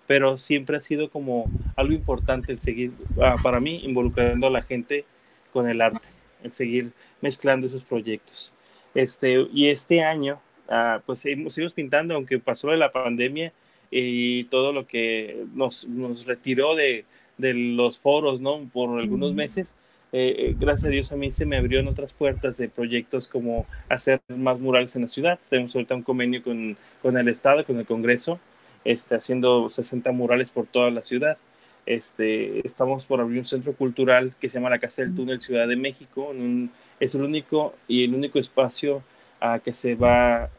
pero 0.08 0.36
siempre 0.36 0.78
ha 0.78 0.80
sido 0.80 1.12
como 1.12 1.46
algo 1.76 1.94
importante 1.94 2.52
el 2.52 2.60
seguir, 2.60 2.90
uh, 3.18 3.40
para 3.44 3.60
mí, 3.60 3.82
involucrando 3.84 4.48
a 4.48 4.50
la 4.50 4.64
gente 4.64 5.06
con 5.54 5.70
el 5.70 5.80
arte, 5.80 6.08
el 6.44 6.52
seguir 6.52 6.90
mezclando 7.22 7.68
esos 7.68 7.84
proyectos. 7.84 8.52
Este, 8.96 9.46
y 9.54 9.68
este 9.68 10.02
año, 10.02 10.42
uh, 10.70 11.02
pues 11.06 11.20
seguimos 11.20 11.74
pintando, 11.76 12.16
aunque 12.16 12.40
pasó 12.40 12.72
de 12.72 12.78
la 12.78 12.92
pandemia 12.92 13.54
y 13.92 14.46
todo 14.46 14.74
lo 14.74 14.88
que 14.88 15.46
nos, 15.54 15.88
nos 15.88 16.26
retiró 16.26 16.74
de, 16.74 17.06
de 17.40 17.54
los 17.54 17.98
foros, 17.98 18.40
¿no? 18.42 18.70
Por 18.72 19.00
algunos 19.00 19.34
meses. 19.34 19.76
Eh, 20.12 20.36
eh, 20.38 20.56
gracias 20.60 20.88
a 20.88 20.90
Dios 20.90 21.12
a 21.12 21.16
mí 21.16 21.30
se 21.30 21.46
me 21.46 21.58
abrieron 21.58 21.88
otras 21.88 22.14
puertas 22.14 22.58
de 22.58 22.68
proyectos 22.68 23.28
como 23.28 23.68
hacer 23.90 24.22
más 24.28 24.60
murales 24.60 24.96
en 24.96 25.04
la 25.04 25.08
ciudad. 25.08 25.40
Tenemos 25.50 25.76
ahorita 25.76 25.96
un 25.96 26.04
convenio 26.04 26.44
con, 26.44 26.78
con 27.02 27.18
el 27.18 27.28
Estado, 27.28 27.66
con 27.66 27.78
el 27.78 27.86
Congreso, 27.86 28.40
este, 28.86 29.16
haciendo 29.16 29.70
60 29.70 30.12
murales 30.12 30.52
por 30.52 30.68
toda 30.68 30.92
la 30.92 31.04
ciudad. 31.04 31.38
Este, 31.86 32.66
estamos 32.68 33.06
por 33.06 33.22
abrir 33.22 33.40
un 33.40 33.46
centro 33.46 33.74
cultural 33.74 34.34
que 34.40 34.50
se 34.50 34.60
llama 34.60 34.70
la 34.70 34.80
Casa 34.80 35.02
del 35.02 35.16
Túnel 35.16 35.42
Ciudad 35.42 35.68
de 35.68 35.76
México. 35.76 36.30
Un, 36.30 36.72
es 37.00 37.16
el 37.16 37.24
único 37.24 37.74
y 37.88 38.04
el 38.04 38.14
único 38.14 38.40
espacio 38.40 39.04
uh, 39.42 39.60
que 39.64 39.74
se 39.74 39.96
va 39.96 40.50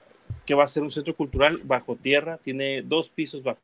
que 0.46 0.54
va 0.54 0.64
a 0.64 0.68
ser 0.68 0.82
un 0.82 0.90
centro 0.90 1.14
cultural 1.14 1.60
bajo 1.64 1.96
tierra. 1.96 2.38
Tiene 2.38 2.82
dos 2.82 3.10
pisos 3.10 3.42
bajo 3.42 3.58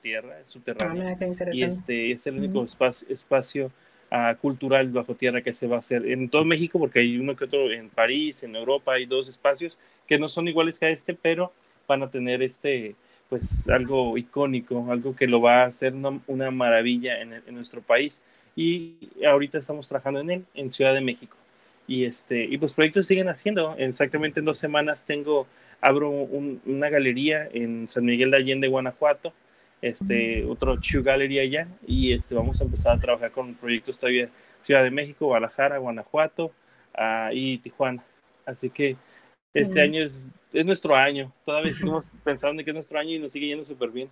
tierra, 0.00 0.40
es 0.40 0.50
subterráneo. 0.50 1.04
Ah, 1.08 1.50
y 1.52 1.62
este 1.62 2.12
es 2.12 2.26
el 2.26 2.36
único 2.36 2.60
uh 2.60 2.62
-huh. 2.62 2.66
espacio, 2.66 3.08
espacio 3.12 3.72
uh, 4.10 4.36
cultural 4.40 4.88
bajo 4.88 5.14
tierra 5.14 5.42
que 5.42 5.52
se 5.52 5.66
va 5.66 5.76
a 5.76 5.78
hacer 5.80 6.06
en 6.06 6.28
todo 6.28 6.44
México, 6.44 6.78
porque 6.78 7.00
hay 7.00 7.18
uno 7.18 7.36
que 7.36 7.44
otro 7.44 7.70
en 7.70 7.88
París, 7.88 8.42
en 8.44 8.56
Europa, 8.56 8.94
hay 8.94 9.06
dos 9.06 9.28
espacios 9.28 9.78
que 10.06 10.18
no 10.18 10.28
son 10.28 10.48
iguales 10.48 10.82
a 10.82 10.88
este, 10.88 11.14
pero 11.14 11.52
van 11.86 12.02
a 12.02 12.10
tener 12.10 12.42
este, 12.42 12.94
pues 13.28 13.68
algo 13.68 14.16
icónico, 14.18 14.86
algo 14.90 15.14
que 15.14 15.26
lo 15.26 15.40
va 15.40 15.62
a 15.62 15.66
hacer 15.66 15.94
una, 15.94 16.50
maravilla 16.50 17.20
en, 17.20 17.42
nuestro 17.54 17.80
país. 17.80 18.22
Y 18.56 18.94
ahorita 19.24 19.58
estamos 19.58 19.88
trabajando 19.88 20.20
en 20.20 20.30
él, 20.30 20.44
en 20.54 20.70
Ciudad 20.70 20.92
de 20.92 21.00
México. 21.00 21.36
Y, 21.86 22.04
este, 22.04 22.44
y 22.44 22.58
pues 22.58 22.72
proyectos 22.74 23.06
siguen 23.06 23.28
haciendo. 23.28 23.74
Exactamente 23.78 24.40
en 24.40 24.46
dos 24.46 24.58
semanas 24.58 25.04
tengo, 25.04 25.46
abro 25.80 26.10
una 26.10 26.88
galería 26.90 27.48
en 27.52 27.88
San 27.88 28.04
Miguel 28.04 28.30
de 28.30 28.36
Allende, 28.36 28.68
Guanajuato, 28.68 29.32
este, 29.82 30.44
otro 30.44 30.80
Chu 30.80 31.02
Gallery 31.02 31.38
allá, 31.38 31.68
y 31.86 32.12
este, 32.12 32.34
vamos 32.34 32.60
a 32.60 32.64
empezar 32.64 32.96
a 32.96 33.00
trabajar 33.00 33.30
con 33.30 33.54
proyectos 33.54 33.98
todavía 33.98 34.28
Ciudad 34.62 34.82
de 34.82 34.90
México, 34.90 35.26
Guadalajara, 35.26 35.78
Guanajuato 35.78 36.52
uh, 36.98 37.32
y 37.32 37.58
Tijuana. 37.58 38.04
Así 38.44 38.70
que 38.70 38.96
este 39.54 39.80
año 39.80 40.02
es, 40.02 40.28
es, 40.52 40.66
nuestro 40.66 40.94
año. 40.94 41.32
Todavía 41.44 41.72
seguimos 41.72 42.10
pensando 42.22 42.62
que 42.62 42.70
es 42.70 42.74
nuestro 42.74 42.98
año 42.98 43.10
y 43.10 43.18
nos 43.18 43.32
sigue 43.32 43.46
yendo 43.46 43.64
súper 43.64 43.90
bien. 43.90 44.10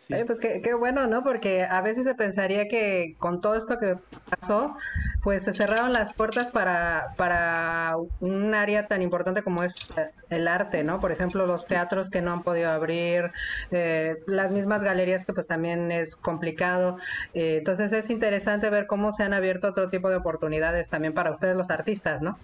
Sí. 0.00 0.14
pues 0.26 0.40
qué, 0.40 0.62
qué, 0.62 0.72
bueno, 0.72 1.06
¿no? 1.06 1.22
Porque 1.22 1.62
a 1.62 1.82
veces 1.82 2.04
se 2.04 2.14
pensaría 2.14 2.68
que 2.68 3.16
con 3.18 3.42
todo 3.42 3.54
esto 3.54 3.76
que 3.76 3.96
pasó, 4.30 4.74
pues 5.22 5.42
se 5.42 5.52
cerraron 5.52 5.92
las 5.92 6.14
puertas 6.14 6.46
para, 6.52 7.08
para 7.18 7.96
un 8.20 8.54
área 8.54 8.86
tan 8.86 9.02
importante 9.02 9.42
como 9.42 9.62
es 9.62 9.92
el 10.30 10.48
arte, 10.48 10.84
¿no? 10.84 11.00
Por 11.00 11.12
ejemplo, 11.12 11.46
los 11.46 11.66
teatros 11.66 12.08
que 12.08 12.22
no 12.22 12.32
han 12.32 12.42
podido 12.42 12.70
abrir, 12.70 13.30
eh, 13.72 14.16
las 14.26 14.54
mismas 14.54 14.82
galerías 14.82 15.26
que 15.26 15.34
pues 15.34 15.48
también 15.48 15.92
es 15.92 16.16
complicado. 16.16 16.96
Eh, 17.34 17.56
entonces 17.58 17.92
es 17.92 18.08
interesante 18.08 18.70
ver 18.70 18.86
cómo 18.86 19.12
se 19.12 19.24
han 19.24 19.34
abierto 19.34 19.68
otro 19.68 19.90
tipo 19.90 20.08
de 20.08 20.16
oportunidades 20.16 20.88
también 20.88 21.12
para 21.12 21.30
ustedes 21.30 21.58
los 21.58 21.68
artistas, 21.68 22.22
¿no? 22.22 22.38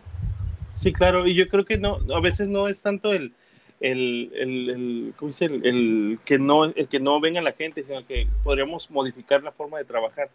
Sí, 0.74 0.92
claro, 0.92 1.26
y 1.26 1.34
yo 1.34 1.48
creo 1.48 1.64
que 1.64 1.78
no, 1.78 2.00
a 2.14 2.20
veces 2.20 2.50
no 2.50 2.68
es 2.68 2.82
tanto 2.82 3.14
el, 3.14 3.32
el, 3.80 4.30
el, 4.34 4.70
el, 4.70 5.14
¿cómo 5.16 5.28
dice? 5.28 5.46
el, 5.46 6.18
que 6.24 6.38
no, 6.38 6.64
el 6.64 6.88
que 6.88 7.00
no 7.00 7.20
venga 7.20 7.40
la 7.40 7.52
gente, 7.52 7.82
sino 7.82 8.06
que 8.06 8.26
podríamos 8.42 8.90
modificar 8.90 9.42
la 9.42 9.52
forma 9.52 9.78
de 9.78 9.84
trabajar. 9.84 10.30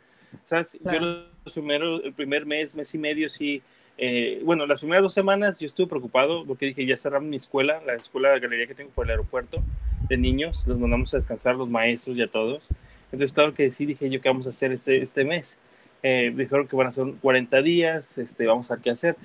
¿Sabes? 0.46 0.78
Yo 0.84 1.00
los 1.00 1.54
primeros, 1.54 2.02
el 2.04 2.14
primer 2.14 2.46
mes, 2.46 2.76
mes 2.76 2.94
y 2.96 2.98
medio, 2.98 3.30
sí, 3.30 3.62
eh, 3.98 4.42
bueno, 4.44 4.66
las 4.66 4.80
primeras 4.80 5.04
dos 5.04 5.14
semanas 5.14 5.60
yo 5.60 5.68
estuve 5.68 5.88
preocupado 5.88 6.46
porque 6.46 6.68
dije, 6.68 6.86
ya 6.86 6.98
cerramos 6.98 7.30
mi 7.30 7.36
escuela, 7.36 7.82
la 7.86 7.94
escuela 7.94 8.30
de 8.30 8.40
galería 8.40 8.68
que 8.68 8.76
tengo 8.76 8.92
por 8.92 9.06
el 9.06 9.12
aeropuerto 9.12 9.62
de 10.08 10.18
niños, 10.18 10.64
los 10.66 10.80
mandamos 10.80 11.14
a 11.14 11.18
descansar 11.18 11.56
los 11.56 11.70
maestros 11.70 12.18
y 12.18 12.22
a 12.22 12.28
todos. 12.28 12.64
Entonces, 13.12 13.34
claro 13.34 13.54
que 13.54 13.70
sí, 13.72 13.86
dije 13.86 14.10
yo, 14.10 14.22
¿qué 14.22 14.30
vamos 14.30 14.48
a 14.48 14.52
hacer 14.52 14.72
este, 14.72 15.02
este 15.02 15.26
mes? 15.26 15.60
Eh, 16.04 16.34
dijeron 16.36 16.68
que 16.68 16.76
van 16.76 16.88
a 16.88 16.92
ser 16.92 17.06
40 17.22 17.62
días, 17.62 18.18
este, 18.18 18.48
vamos 18.48 18.72
a 18.72 18.76
ver 18.76 18.84
qué 18.84 18.90
hacer 18.92 19.16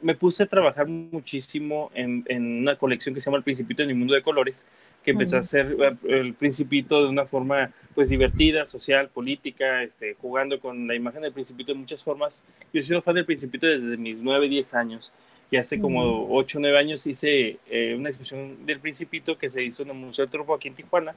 me 0.00 0.14
puse 0.14 0.42
a 0.42 0.46
trabajar 0.46 0.86
muchísimo 0.86 1.90
en, 1.94 2.24
en, 2.28 2.60
una 2.60 2.76
colección 2.76 3.14
que 3.14 3.20
se 3.20 3.26
llama 3.26 3.38
El 3.38 3.44
Principito 3.44 3.82
en 3.82 3.90
el 3.90 3.96
Mundo 3.96 4.14
de 4.14 4.22
Colores, 4.22 4.66
que 5.02 5.10
empecé 5.10 5.36
a 5.36 5.40
hacer 5.40 5.76
eh, 5.80 5.96
el 6.08 6.34
Principito 6.34 7.02
de 7.02 7.08
una 7.08 7.26
forma 7.26 7.70
pues 7.94 8.08
divertida, 8.08 8.66
social, 8.66 9.08
política, 9.08 9.82
este, 9.82 10.14
jugando 10.14 10.60
con 10.60 10.86
la 10.86 10.94
imagen 10.94 11.22
del 11.22 11.32
Principito 11.32 11.72
de 11.72 11.78
muchas 11.78 12.02
formas. 12.02 12.42
Yo 12.72 12.80
he 12.80 12.82
sido 12.82 13.02
fan 13.02 13.14
del 13.14 13.26
Principito 13.26 13.66
desde 13.66 13.96
mis 13.96 14.16
9, 14.18 14.48
10 14.48 14.74
años 14.74 15.12
y 15.50 15.56
hace 15.56 15.78
como 15.78 16.28
8, 16.34 16.58
9 16.60 16.78
años 16.78 17.06
hice 17.06 17.58
eh, 17.70 17.94
una 17.96 18.08
exposición 18.08 18.66
del 18.66 18.80
Principito 18.80 19.38
que 19.38 19.48
se 19.48 19.62
hizo 19.62 19.82
en 19.82 19.90
el 19.90 19.94
Museo 19.94 20.24
del 20.24 20.32
Tropo 20.32 20.54
aquí 20.54 20.68
en 20.68 20.74
Tijuana 20.74 21.14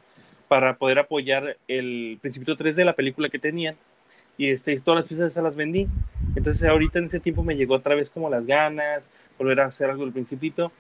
para 0.48 0.78
poder 0.78 1.00
apoyar 1.00 1.58
el 1.68 2.18
Principito 2.22 2.56
3 2.56 2.76
de 2.76 2.86
la 2.86 2.94
película 2.94 3.30
que 3.30 3.40
tenían 3.40 3.76
y 4.38 4.50
este, 4.50 4.76
todas 4.80 5.02
las 5.02 5.08
piezas 5.08 5.32
esas 5.32 5.44
las 5.44 5.56
vendí. 5.56 5.88
Entonces 6.36 6.68
ahorita 6.68 7.00
en 7.00 7.06
ese 7.06 7.20
tiempo 7.20 7.44
me 7.44 7.56
llegó 7.56 7.76
otra 7.76 7.96
vez 7.96 8.10
como 8.10 8.30
las 8.30 8.46
ganas, 8.46 9.12
volver 9.38 9.62
a 9.62 9.66
hacer 9.66 9.90
algo 9.90 10.04
del 10.04 10.14
principito. 10.14 10.72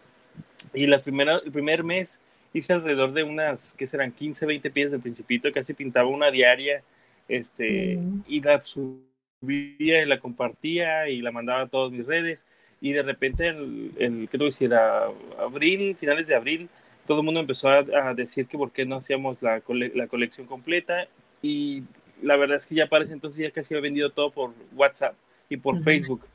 Y 0.73 0.87
la 0.87 1.01
primera, 1.01 1.39
el 1.43 1.51
primer 1.51 1.83
mes 1.83 2.19
hice 2.53 2.73
alrededor 2.73 3.13
de 3.13 3.23
unas, 3.23 3.73
que 3.73 3.87
serán 3.87 4.11
15, 4.11 4.45
20 4.45 4.69
piezas 4.71 4.91
del 4.91 5.01
principito, 5.01 5.51
casi 5.51 5.73
pintaba 5.73 6.07
una 6.07 6.31
diaria, 6.31 6.83
este, 7.27 7.99
y 8.27 8.41
la 8.41 8.63
subía 8.63 8.95
y 9.41 10.05
la 10.05 10.19
compartía 10.19 11.09
y 11.09 11.21
la 11.21 11.31
mandaba 11.31 11.61
a 11.61 11.67
todas 11.67 11.91
mis 11.91 12.05
redes. 12.05 12.45
Y 12.79 12.91
de 12.91 13.01
repente, 13.01 13.47
el, 13.47 13.91
el 13.97 14.29
¿qué 14.31 14.37
decir? 14.37 14.71
abril, 14.73 15.95
finales 15.95 16.27
de 16.27 16.35
abril, 16.35 16.69
todo 17.07 17.19
el 17.19 17.25
mundo 17.25 17.39
empezó 17.39 17.69
a, 17.69 17.79
a, 17.79 18.13
decir 18.13 18.45
que 18.47 18.57
por 18.57 18.71
qué 18.71 18.85
no 18.85 18.97
hacíamos 18.97 19.41
la, 19.41 19.61
la 19.95 20.07
colección 20.07 20.45
completa 20.45 21.07
y 21.41 21.83
la 22.21 22.35
verdad 22.35 22.57
es 22.57 22.67
que 22.67 22.75
ya 22.75 22.87
parece 22.87 23.13
entonces 23.13 23.39
ya 23.39 23.51
casi 23.51 23.75
he 23.75 23.81
vendido 23.81 24.09
todo 24.09 24.31
por 24.31 24.53
WhatsApp 24.73 25.15
y 25.49 25.57
por 25.57 25.81
Facebook. 25.83 26.25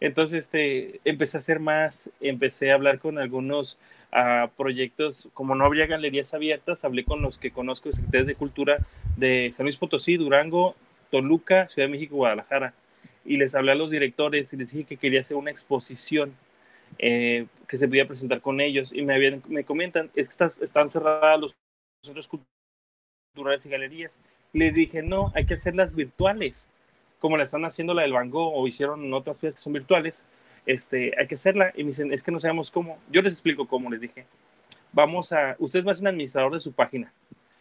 Entonces 0.00 0.44
este, 0.44 1.00
empecé 1.04 1.36
a 1.36 1.40
hacer 1.40 1.60
más, 1.60 2.10
empecé 2.20 2.70
a 2.70 2.74
hablar 2.74 2.98
con 2.98 3.18
algunos 3.18 3.78
uh, 4.12 4.48
proyectos, 4.56 5.28
como 5.34 5.54
no 5.54 5.64
había 5.64 5.86
galerías 5.86 6.34
abiertas, 6.34 6.84
hablé 6.84 7.04
con 7.04 7.22
los 7.22 7.38
que 7.38 7.50
conozco, 7.50 7.90
secretarios 7.92 8.26
de 8.26 8.34
cultura 8.34 8.78
de 9.16 9.50
San 9.52 9.64
Luis 9.64 9.76
Potosí, 9.76 10.16
Durango, 10.16 10.74
Toluca, 11.10 11.68
Ciudad 11.68 11.88
de 11.88 11.92
México, 11.92 12.16
Guadalajara, 12.16 12.74
y 13.24 13.36
les 13.36 13.54
hablé 13.54 13.72
a 13.72 13.76
los 13.76 13.90
directores 13.90 14.52
y 14.52 14.56
les 14.56 14.72
dije 14.72 14.84
que 14.84 14.96
quería 14.96 15.20
hacer 15.20 15.36
una 15.36 15.50
exposición 15.50 16.34
eh, 16.98 17.46
que 17.66 17.76
se 17.76 17.88
podía 17.88 18.06
presentar 18.06 18.40
con 18.40 18.60
ellos, 18.60 18.92
y 18.92 19.02
me, 19.02 19.14
habían, 19.14 19.42
me 19.48 19.64
comentan, 19.64 20.10
es 20.14 20.28
que 20.28 20.44
están 20.44 20.88
cerradas 20.88 21.40
los 21.40 21.56
centros 22.02 22.28
culturales 22.28 22.57
y 23.34 23.68
galerías, 23.68 24.20
le 24.52 24.72
dije, 24.72 25.02
no, 25.02 25.32
hay 25.34 25.46
que 25.46 25.54
hacerlas 25.54 25.94
virtuales, 25.94 26.70
como 27.18 27.36
la 27.36 27.44
están 27.44 27.64
haciendo 27.64 27.94
la 27.94 28.02
del 28.02 28.12
Van 28.12 28.30
Gogh 28.30 28.52
o 28.54 28.66
hicieron 28.66 29.12
otras 29.12 29.36
piezas 29.36 29.56
que 29.56 29.64
son 29.64 29.72
virtuales, 29.72 30.24
este, 30.66 31.12
hay 31.18 31.26
que 31.26 31.34
hacerla. 31.34 31.72
Y 31.74 31.82
me 31.82 31.88
dicen, 31.88 32.12
es 32.12 32.22
que 32.22 32.30
no 32.30 32.40
sabemos 32.40 32.70
cómo. 32.70 32.98
Yo 33.10 33.22
les 33.22 33.32
explico 33.32 33.66
cómo, 33.66 33.90
les 33.90 34.00
dije. 34.00 34.24
Vamos 34.92 35.32
a, 35.32 35.56
ustedes 35.58 35.84
van 35.84 35.92
a 35.92 35.96
ser 35.96 36.08
administrador 36.08 36.52
de 36.52 36.60
su 36.60 36.72
página. 36.72 37.12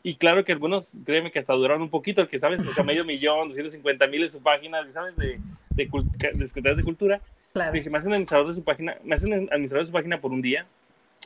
Y 0.04 0.16
claro 0.16 0.46
que 0.46 0.52
algunos, 0.52 0.94
créeme 1.06 1.32
que 1.32 1.40
hasta 1.40 1.54
duraron 1.54 1.82
un 1.82 1.90
poquito, 1.90 2.28
que 2.28 2.40
sabes, 2.40 2.66
o 2.66 2.74
sea, 2.74 2.84
medio 2.84 3.04
millón, 3.06 3.50
250 3.50 4.08
mil 4.08 4.24
en 4.24 4.32
su 4.32 4.42
página, 4.42 4.80
¿sabes? 4.92 5.16
De, 5.18 5.40
de, 5.72 5.90
de, 6.34 6.76
de 6.76 6.84
cultura. 6.84 7.20
Claro. 7.54 7.74
Dije, 7.74 7.90
me 7.90 7.98
hacen 7.98 8.12
administrador 8.12 8.48
de 8.48 8.56
su 8.56 8.64
página, 8.64 8.98
me 9.04 9.16
hacen 9.16 9.34
administrador 9.34 9.86
de 9.86 9.88
su 9.88 9.94
página 9.94 10.22
por 10.22 10.32
un 10.32 10.42
día 10.42 10.66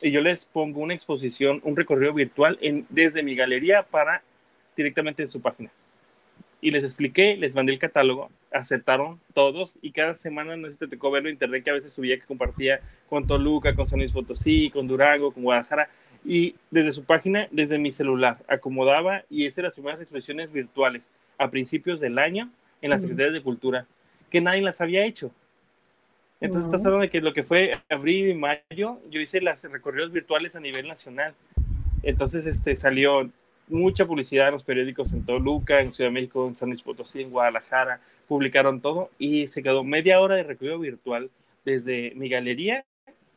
y 0.02 0.10
yo 0.10 0.20
les 0.20 0.44
pongo 0.44 0.80
una 0.80 0.94
exposición, 0.94 1.60
un 1.64 1.76
recorrido 1.76 2.12
virtual 2.12 2.58
en, 2.60 2.86
desde 2.88 3.22
mi 3.22 3.34
galería 3.34 3.84
para 3.84 4.22
directamente 4.76 5.22
en 5.22 5.28
su 5.28 5.40
página. 5.40 5.70
Y 6.60 6.70
les 6.70 6.84
expliqué, 6.84 7.36
les 7.36 7.56
mandé 7.56 7.72
el 7.72 7.78
catálogo, 7.78 8.30
aceptaron 8.52 9.20
todos 9.34 9.78
y 9.82 9.90
cada 9.90 10.14
semana, 10.14 10.56
no 10.56 10.68
sé 10.68 10.74
si 10.74 10.78
te 10.78 10.88
tocó 10.88 11.10
verlo 11.10 11.28
en 11.28 11.34
internet, 11.34 11.64
que 11.64 11.70
a 11.70 11.74
veces 11.74 11.92
subía 11.92 12.18
que 12.18 12.26
compartía 12.26 12.80
con 13.08 13.26
Toluca, 13.26 13.74
con 13.74 13.88
San 13.88 13.98
Luis 13.98 14.12
Potosí, 14.12 14.70
con 14.70 14.86
Durango, 14.86 15.32
con 15.32 15.42
Guadalajara, 15.42 15.88
y 16.24 16.54
desde 16.70 16.92
su 16.92 17.04
página, 17.04 17.48
desde 17.50 17.78
mi 17.78 17.90
celular, 17.90 18.38
acomodaba 18.46 19.24
y 19.28 19.46
esas 19.46 19.58
eran 19.58 19.66
las 19.66 19.74
primeras 19.74 20.00
exposiciones 20.00 20.52
virtuales 20.52 21.12
a 21.36 21.50
principios 21.50 22.00
del 22.00 22.18
año 22.18 22.48
en 22.80 22.90
las 22.90 23.02
secretarías 23.02 23.34
de 23.34 23.42
Cultura, 23.42 23.86
que 24.30 24.40
nadie 24.40 24.62
las 24.62 24.80
había 24.80 25.04
hecho. 25.04 25.32
Entonces, 26.40 26.66
estás 26.66 26.84
hablando 26.84 27.02
de 27.02 27.10
que 27.10 27.20
lo 27.20 27.32
que 27.32 27.44
fue 27.44 27.78
abril 27.88 28.28
y 28.30 28.34
mayo, 28.34 29.00
yo 29.10 29.20
hice 29.20 29.40
las 29.40 29.62
recorridos 29.70 30.10
virtuales 30.10 30.56
a 30.56 30.60
nivel 30.60 30.88
nacional. 30.88 31.34
Entonces, 32.02 32.46
este, 32.46 32.74
salió 32.74 33.30
mucha 33.68 34.06
publicidad 34.06 34.48
en 34.48 34.54
los 34.54 34.64
periódicos 34.64 35.12
en 35.12 35.24
Toluca, 35.24 35.80
en 35.80 35.92
Ciudad 35.92 36.10
de 36.10 36.14
México, 36.14 36.46
en 36.46 36.56
San 36.56 36.70
Luis 36.70 36.82
Potosí, 36.82 37.22
en 37.22 37.30
Guadalajara, 37.30 38.00
publicaron 38.28 38.80
todo 38.80 39.10
y 39.18 39.46
se 39.46 39.62
quedó 39.62 39.84
media 39.84 40.20
hora 40.20 40.36
de 40.36 40.44
recorrido 40.44 40.78
virtual 40.78 41.30
desde 41.64 42.12
mi 42.16 42.28
galería 42.28 42.84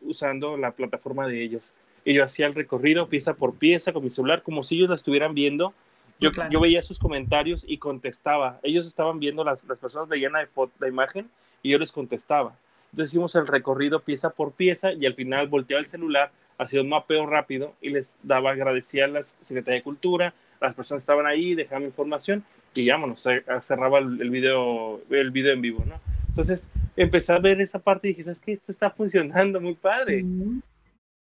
usando 0.02 0.58
la 0.58 0.72
plataforma 0.72 1.28
de 1.28 1.44
ellos. 1.44 1.74
Y 2.04 2.14
yo 2.14 2.24
hacía 2.24 2.48
el 2.48 2.56
recorrido 2.56 3.08
pieza 3.08 3.34
por 3.34 3.56
pieza 3.56 3.92
con 3.92 4.04
mi 4.04 4.10
celular, 4.10 4.44
como 4.44 4.64
si 4.64 4.76
ellos 4.76 4.90
la 4.90 4.96
estuvieran 4.96 5.34
viendo. 5.34 5.74
Yo, 6.20 6.30
yo 6.50 6.62
veía 6.62 6.82
sus 6.82 7.00
comentarios 7.00 7.66
y 7.68 7.78
contestaba. 7.78 8.60
Ellos 8.64 8.86
estaban 8.86 9.20
viendo, 9.20 9.44
las, 9.44 9.64
las 9.66 9.80
personas 9.80 10.08
veían 10.08 10.34
la, 10.34 10.48
la 10.80 10.88
imagen 10.88 11.30
y 11.62 11.72
yo 11.72 11.80
les 11.80 11.92
contestaba. 11.92 12.56
Entonces 12.92 13.12
hicimos 13.12 13.36
el 13.36 13.48
recorrido 13.48 14.00
pieza 14.00 14.30
por 14.30 14.54
pieza 14.54 14.94
y 14.94 15.06
al 15.06 15.16
final 15.16 15.48
volteaba 15.48 15.82
el 15.82 15.88
celular 15.88 16.32
hacía 16.58 16.82
un 16.82 16.90
mapeo 16.90 17.26
rápido 17.26 17.74
y 17.82 17.90
les 17.90 18.18
daba, 18.24 18.52
agradecía 18.52 19.06
a 19.06 19.10
la 19.10 19.24
Secretaría 19.24 19.80
de 19.80 19.84
Cultura, 19.84 20.34
las 20.62 20.74
personas 20.74 21.04
estaban 21.04 21.26
ahí, 21.26 21.56
dejaban 21.56 21.84
información 21.84 22.44
y 22.74 22.90
vámonos, 22.90 23.28
cerraba 23.62 24.00
el, 24.00 24.22
el, 24.22 24.30
video, 24.30 25.02
el 25.10 25.32
video 25.32 25.54
en 25.54 25.62
vivo, 25.62 25.84
¿no? 25.86 26.00
Entonces 26.36 26.68
empecé 26.98 27.32
a 27.32 27.40
ver 27.40 27.62
esa 27.62 27.80
parte 27.80 28.10
y 28.10 28.12
dije, 28.12 28.26
¿sabes 28.26 28.42
qué? 28.42 28.52
Esto 28.52 28.72
está 28.72 28.90
funcionando 28.90 29.62
muy 29.62 29.74
padre. 29.74 30.26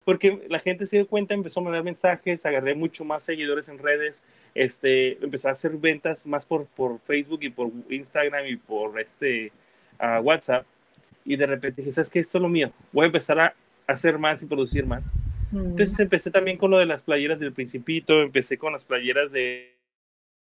Porque 0.06 0.46
la 0.50 0.60
gente 0.60 0.86
se 0.86 0.98
dio 0.98 1.08
cuenta, 1.08 1.34
empezó 1.34 1.60
a 1.60 1.64
mandar 1.64 1.84
mensajes, 1.84 2.46
agarré 2.46 2.74
mucho 2.74 3.06
más 3.06 3.22
seguidores 3.22 3.68
en 3.68 3.78
redes, 3.78 4.24
este, 4.56 5.24
empecé 5.24 5.50
a 5.50 5.52
hacer 5.52 5.74
ventas 5.74 6.26
más 6.26 6.46
por, 6.46 6.66
por 6.66 7.00
Facebook 7.02 7.40
y 7.44 7.50
por 7.50 7.70
Instagram 7.90 8.48
y 8.48 8.56
por 8.56 9.00
este, 9.00 9.52
WhatsApp. 10.24 10.66
Y 11.26 11.36
de 11.36 11.46
repente 11.46 11.82
dije, 11.82 11.92
¿sabes 11.92 12.10
qué? 12.10 12.20
Esto 12.20 12.38
es 12.38 12.42
lo 12.42 12.50
mío. 12.50 12.72
Voy 12.94 13.04
a 13.04 13.08
empezar 13.08 13.40
a 13.40 13.54
hacer 13.88 14.18
más 14.18 14.42
y 14.42 14.46
producir 14.48 14.86
más. 14.86 15.04
Entonces 15.54 16.00
empecé 16.00 16.32
también 16.32 16.58
con 16.58 16.72
lo 16.72 16.78
de 16.78 16.86
las 16.86 17.04
playeras 17.04 17.40
del 17.40 17.52
Principito, 17.52 18.22
empecé 18.22 18.58
con 18.58 18.74
las 18.74 18.86
playeras 18.86 19.32
de 19.32 19.74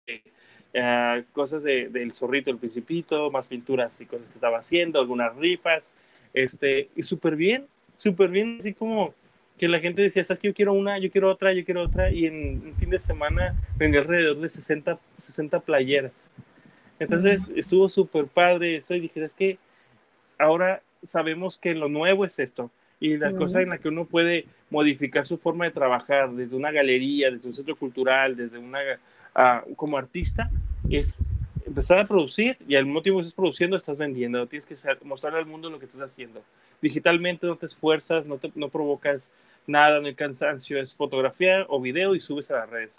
uh, 0.08 1.22
cosas 1.32 1.62
de, 1.64 1.88
del 1.88 2.12
zorrito 2.12 2.50
del 2.50 2.58
Principito, 2.58 3.30
más 3.30 3.48
pinturas 3.48 4.00
y 4.00 4.06
cosas 4.06 4.28
que 4.28 4.34
estaba 4.34 4.58
haciendo, 4.58 5.00
algunas 5.00 5.34
rifas, 5.36 5.92
este, 6.32 6.88
y 6.94 7.02
súper 7.02 7.34
bien, 7.34 7.66
súper 7.96 8.30
bien, 8.30 8.58
así 8.60 8.72
como 8.72 9.14
que 9.58 9.68
la 9.68 9.80
gente 9.80 10.00
decía, 10.00 10.24
sabes 10.24 10.40
que 10.40 10.48
yo 10.48 10.54
quiero 10.54 10.72
una, 10.72 10.98
yo 10.98 11.10
quiero 11.10 11.28
otra, 11.30 11.52
yo 11.52 11.64
quiero 11.64 11.82
otra, 11.82 12.10
y 12.12 12.26
en 12.26 12.62
un 12.64 12.74
fin 12.76 12.90
de 12.90 12.98
semana 12.98 13.54
vendí 13.76 13.98
alrededor 13.98 14.38
de 14.38 14.48
60, 14.48 14.98
60 15.22 15.60
playeras. 15.60 16.12
Entonces 16.98 17.50
estuvo 17.56 17.88
súper 17.88 18.26
padre 18.26 18.76
eso 18.76 18.94
y 18.94 19.00
dije, 19.00 19.24
es 19.24 19.34
que 19.34 19.58
ahora 20.38 20.82
sabemos 21.02 21.58
que 21.58 21.74
lo 21.74 21.88
nuevo 21.88 22.24
es 22.24 22.38
esto 22.38 22.70
y 23.00 23.16
la 23.16 23.32
cosa 23.32 23.62
en 23.62 23.70
la 23.70 23.78
que 23.78 23.88
uno 23.88 24.04
puede 24.04 24.44
modificar 24.68 25.26
su 25.26 25.38
forma 25.38 25.64
de 25.64 25.70
trabajar 25.70 26.30
desde 26.32 26.54
una 26.54 26.70
galería, 26.70 27.30
desde 27.30 27.48
un 27.48 27.54
centro 27.54 27.74
cultural, 27.74 28.36
desde 28.36 28.58
una, 28.58 28.78
uh, 29.34 29.74
como 29.74 29.96
artista, 29.96 30.50
es 30.90 31.18
empezar 31.66 31.98
a 31.98 32.06
producir 32.06 32.58
y 32.68 32.76
al 32.76 32.84
mismo 32.84 33.00
tiempo 33.00 33.18
que 33.18 33.22
estás 33.22 33.34
produciendo 33.34 33.76
estás 33.76 33.96
vendiendo, 33.96 34.46
tienes 34.46 34.66
que 34.66 34.74
mostrarle 35.04 35.38
al 35.38 35.46
mundo 35.46 35.70
lo 35.70 35.78
que 35.78 35.86
estás 35.86 36.02
haciendo. 36.02 36.42
Digitalmente 36.82 37.46
no 37.46 37.56
te 37.56 37.66
esfuerzas, 37.66 38.26
no, 38.26 38.36
te, 38.36 38.52
no 38.54 38.68
provocas 38.68 39.32
nada, 39.66 40.00
no 40.00 40.06
hay 40.06 40.14
cansancio, 40.14 40.80
es 40.80 40.94
fotografía 40.94 41.64
o 41.68 41.80
video 41.80 42.14
y 42.14 42.20
subes 42.20 42.50
a 42.50 42.58
las 42.58 42.70
redes. 42.70 42.94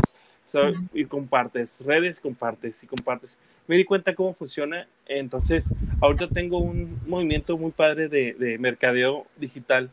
Y 0.94 1.06
compartes, 1.06 1.82
redes, 1.86 2.20
compartes 2.20 2.84
y 2.84 2.88
compartes. 2.88 3.38
Me 3.68 3.78
di 3.78 3.84
cuenta 3.86 4.14
cómo 4.16 4.34
funciona, 4.34 4.88
entonces 5.06 5.74
ahorita 6.02 6.28
tengo 6.28 6.58
un 6.58 7.00
movimiento 7.08 7.58
muy 7.58 7.72
padre 7.72 8.10
de, 8.10 8.34
de 8.34 8.58
mercadeo 8.58 9.26
digital. 9.38 9.90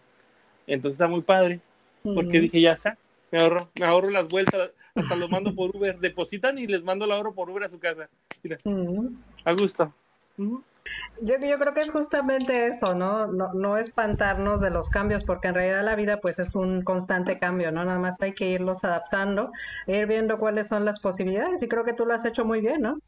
Entonces 0.66 0.96
está 0.96 1.08
muy 1.08 1.22
padre, 1.22 1.60
porque 2.02 2.40
dije, 2.40 2.60
ya 2.60 2.72
está, 2.72 2.96
me 3.30 3.40
ahorro, 3.40 3.68
me 3.78 3.87
ahorro 3.87 4.10
las 4.10 4.28
vueltas, 4.28 4.70
hasta 4.94 5.16
los 5.16 5.30
mando 5.30 5.54
por 5.54 5.75
Uber, 5.75 5.98
depositan 5.98 6.58
y 6.58 6.66
les 6.66 6.82
mando 6.82 7.04
el 7.04 7.12
ahorro 7.12 7.32
por 7.32 7.50
Uber 7.50 7.64
a 7.64 7.68
su 7.68 7.78
casa. 7.78 8.08
Mira, 8.42 8.58
a 9.44 9.52
gusto. 9.52 9.92
Yo, 11.20 11.37
yo, 11.38 11.58
creo 11.58 11.75
que 11.75 11.80
es 11.80 11.90
justamente 11.90 12.66
eso, 12.66 12.94
¿no? 12.94 13.26
¿no? 13.26 13.52
No 13.52 13.76
espantarnos 13.76 14.60
de 14.60 14.70
los 14.70 14.88
cambios, 14.88 15.25
porque 15.25 15.48
en 15.48 15.54
realidad 15.54 15.84
la 15.84 15.96
vida 15.96 16.20
pues 16.20 16.38
es 16.38 16.54
un 16.54 16.82
constante 16.82 17.38
cambio, 17.38 17.72
¿no? 17.72 17.84
Nada 17.84 17.98
más 17.98 18.20
hay 18.20 18.32
que 18.32 18.50
irlos 18.50 18.84
adaptando, 18.84 19.52
ir 19.87 20.06
viendo 20.06 20.38
cuáles 20.38 20.68
son 20.68 20.84
las 20.84 21.00
posibilidades 21.00 21.62
y 21.62 21.68
creo 21.68 21.84
que 21.84 21.92
tú 21.92 22.06
lo 22.06 22.14
has 22.14 22.25
hecho 22.25 22.44
muy 22.44 22.60
bien, 22.60 22.80
¿no? 22.82 23.00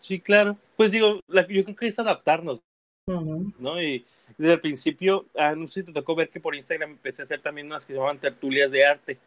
Sí, 0.00 0.18
claro. 0.18 0.56
Pues 0.76 0.92
digo, 0.92 1.20
yo 1.28 1.64
creo 1.64 1.76
que 1.76 1.86
es 1.86 1.98
adaptarnos, 1.98 2.60
¿no? 3.06 3.82
Y 3.82 4.04
desde 4.38 4.54
el 4.54 4.60
principio, 4.60 5.26
ah, 5.36 5.54
no 5.54 5.68
sé 5.68 5.80
si 5.80 5.86
te 5.86 5.92
tocó 5.92 6.14
ver 6.14 6.30
que 6.30 6.40
por 6.40 6.54
Instagram 6.54 6.92
empecé 6.92 7.22
a 7.22 7.24
hacer 7.24 7.40
también 7.40 7.66
unas 7.66 7.84
que 7.84 7.92
se 7.92 7.98
llamaban 7.98 8.18
tertulias 8.18 8.70
de 8.70 8.86
arte, 8.86 9.18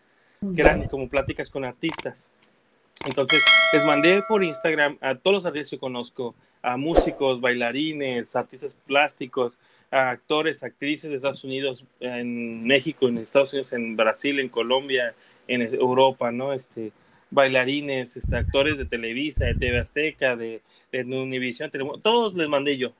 que 0.55 0.61
eran 0.61 0.87
como 0.87 1.07
pláticas 1.07 1.49
con 1.49 1.63
artistas. 1.63 2.29
Entonces, 3.05 3.43
les 3.73 3.85
mandé 3.85 4.23
por 4.27 4.43
Instagram 4.43 4.97
a 5.01 5.15
todos 5.15 5.35
los 5.35 5.45
artistas 5.45 5.71
que 5.71 5.79
conozco, 5.79 6.35
a 6.61 6.77
músicos, 6.77 7.41
bailarines, 7.41 8.35
artistas 8.35 8.75
plásticos, 8.87 9.57
a 9.91 10.09
actores, 10.09 10.63
actrices 10.63 11.09
de 11.11 11.17
Estados 11.17 11.43
Unidos, 11.43 11.83
en 11.99 12.63
México, 12.63 13.07
en 13.07 13.17
Estados 13.17 13.53
Unidos, 13.53 13.73
en 13.73 13.95
Brasil, 13.95 14.39
en 14.39 14.49
Colombia, 14.49 15.13
en 15.47 15.61
Europa, 15.61 16.31
¿no? 16.31 16.53
Este, 16.53 16.91
bailarines, 17.33 18.15
este, 18.15 18.35
actores 18.35 18.77
de 18.77 18.85
Televisa, 18.85 19.45
de 19.45 19.55
TV 19.55 19.79
Azteca, 19.79 20.35
de, 20.35 20.61
de 20.91 21.03
Univision, 21.03 21.71
todos 22.01 22.33
les 22.35 22.47
mandé 22.47 22.77
yo. 22.77 22.93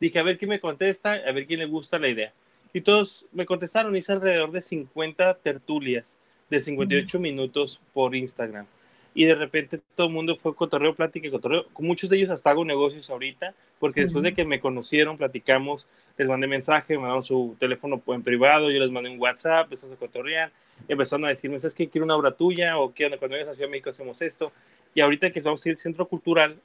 Dije, 0.00 0.18
a 0.18 0.22
ver 0.22 0.38
quién 0.38 0.48
me 0.48 0.60
contesta, 0.60 1.12
a 1.14 1.32
ver 1.32 1.46
quién 1.46 1.60
le 1.60 1.66
gusta 1.66 1.98
la 1.98 2.08
idea. 2.08 2.32
Y 2.72 2.80
todos 2.80 3.26
me 3.32 3.46
contestaron, 3.46 3.94
hice 3.94 4.12
alrededor 4.12 4.52
de 4.52 4.62
50 4.62 5.34
tertulias 5.34 6.18
de 6.48 6.60
58 6.60 7.18
minutos 7.20 7.80
por 7.92 8.14
Instagram 8.14 8.66
y 9.14 9.24
de 9.24 9.34
repente 9.34 9.80
todo 9.94 10.06
el 10.06 10.12
mundo 10.12 10.36
fue 10.36 10.54
cotorreo, 10.54 10.94
plática 10.94 11.26
y 11.26 11.30
cotorreo. 11.30 11.66
Con 11.72 11.86
muchos 11.86 12.08
de 12.08 12.16
ellos 12.16 12.30
hasta 12.30 12.50
hago 12.50 12.64
negocios 12.64 13.10
ahorita, 13.10 13.54
porque 13.78 14.02
después 14.02 14.22
de 14.24 14.34
que 14.34 14.44
me 14.44 14.60
conocieron, 14.60 15.18
platicamos, 15.18 15.88
les 16.16 16.28
mandé 16.28 16.46
mensaje, 16.46 16.94
me 16.94 17.00
mandaron 17.00 17.24
su 17.24 17.56
teléfono 17.58 18.02
en 18.06 18.22
privado, 18.22 18.70
yo 18.70 18.80
les 18.80 18.90
mandé 18.90 19.10
un 19.10 19.20
WhatsApp, 19.20 19.64
empezamos 19.64 19.96
a 19.96 19.98
cotorrear, 19.98 20.50
empezaron 20.88 21.24
a 21.26 21.28
decirme, 21.28 21.56
es 21.56 21.74
que 21.74 21.88
quiero 21.88 22.04
una 22.04 22.16
obra 22.16 22.32
tuya, 22.32 22.78
o 22.78 22.92
quiero 22.92 23.18
cuando 23.18 23.36
vengas 23.36 23.50
a 23.50 23.54
Ciudad 23.54 23.68
de 23.68 23.72
México 23.72 23.90
hacemos 23.90 24.20
esto. 24.22 24.52
Y 24.94 25.00
ahorita 25.00 25.30
que 25.30 25.38
estamos 25.38 25.64
en 25.66 25.72
el 25.72 25.78
centro 25.78 26.06
cultural, 26.06 26.56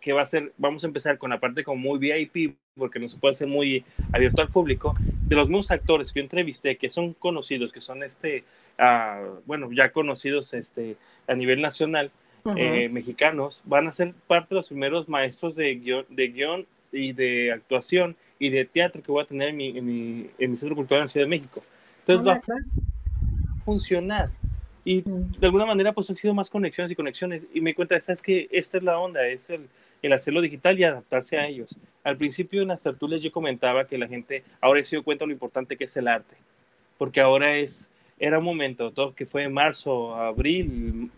que 0.00 0.12
va 0.12 0.22
a 0.22 0.26
ser, 0.26 0.52
vamos 0.56 0.84
a 0.84 0.86
empezar 0.86 1.18
con 1.18 1.30
la 1.30 1.40
parte 1.40 1.64
como 1.64 1.80
muy 1.80 1.98
VIP, 1.98 2.56
porque 2.76 2.98
no 2.98 3.08
se 3.08 3.18
puede 3.18 3.32
hacer 3.32 3.48
muy 3.48 3.84
abierto 4.12 4.42
al 4.42 4.48
público, 4.48 4.94
de 5.00 5.36
los 5.36 5.48
mismos 5.48 5.70
actores 5.70 6.12
que 6.12 6.20
yo 6.20 6.24
entrevisté, 6.24 6.76
que 6.76 6.88
son 6.88 7.14
conocidos, 7.14 7.72
que 7.72 7.80
son 7.80 8.02
este, 8.02 8.44
uh, 8.78 9.40
bueno, 9.46 9.70
ya 9.72 9.90
conocidos 9.90 10.54
este, 10.54 10.96
a 11.26 11.34
nivel 11.34 11.60
nacional, 11.60 12.10
eh, 12.56 12.88
mexicanos, 12.88 13.62
van 13.66 13.88
a 13.88 13.92
ser 13.92 14.14
parte 14.26 14.50
de 14.50 14.56
los 14.56 14.68
primeros 14.68 15.08
maestros 15.08 15.54
de 15.54 15.74
guion, 15.74 16.06
de 16.08 16.28
guion 16.28 16.66
y 16.92 17.12
de 17.12 17.52
actuación 17.52 18.16
y 18.38 18.48
de 18.48 18.64
teatro 18.64 19.02
que 19.02 19.12
voy 19.12 19.22
a 19.22 19.26
tener 19.26 19.50
en 19.50 19.56
mi, 19.56 19.76
en 19.76 19.84
mi, 19.84 20.30
en 20.38 20.50
mi 20.50 20.56
centro 20.56 20.74
cultural 20.74 21.00
en 21.00 21.04
la 21.04 21.08
Ciudad 21.08 21.26
de 21.26 21.30
México. 21.30 21.62
Entonces 22.06 22.26
va 22.26 22.40
funcionar. 23.68 24.30
Y 24.82 25.02
de 25.02 25.46
alguna 25.46 25.66
manera, 25.66 25.92
pues 25.92 26.08
han 26.08 26.16
sido 26.16 26.32
más 26.32 26.48
conexiones 26.48 26.90
y 26.90 26.94
conexiones. 26.94 27.46
Y 27.52 27.60
me 27.60 27.74
cuenta, 27.74 28.00
¿sabes 28.00 28.22
que 28.22 28.48
Esta 28.50 28.78
es 28.78 28.82
la 28.82 28.98
onda, 28.98 29.26
es 29.26 29.50
el, 29.50 29.68
el 30.02 30.12
hacerlo 30.14 30.40
digital 30.40 30.78
y 30.78 30.84
adaptarse 30.84 31.36
a 31.36 31.46
ellos. 31.46 31.76
Al 32.02 32.16
principio 32.16 32.62
en 32.62 32.68
las 32.68 32.82
tertulias 32.82 33.20
yo 33.20 33.30
comentaba 33.30 33.86
que 33.86 33.98
la 33.98 34.08
gente 34.08 34.42
ahora 34.62 34.82
se 34.84 34.96
dio 34.96 35.02
cuenta 35.02 35.26
lo 35.26 35.32
importante 35.32 35.76
que 35.76 35.84
es 35.84 35.96
el 35.98 36.08
arte, 36.08 36.34
porque 36.96 37.20
ahora 37.20 37.58
es, 37.58 37.90
era 38.18 38.38
un 38.38 38.44
momento, 38.46 38.90
todo 38.90 39.14
que 39.14 39.26
fue 39.26 39.46
marzo, 39.50 40.14
abril, 40.14 41.10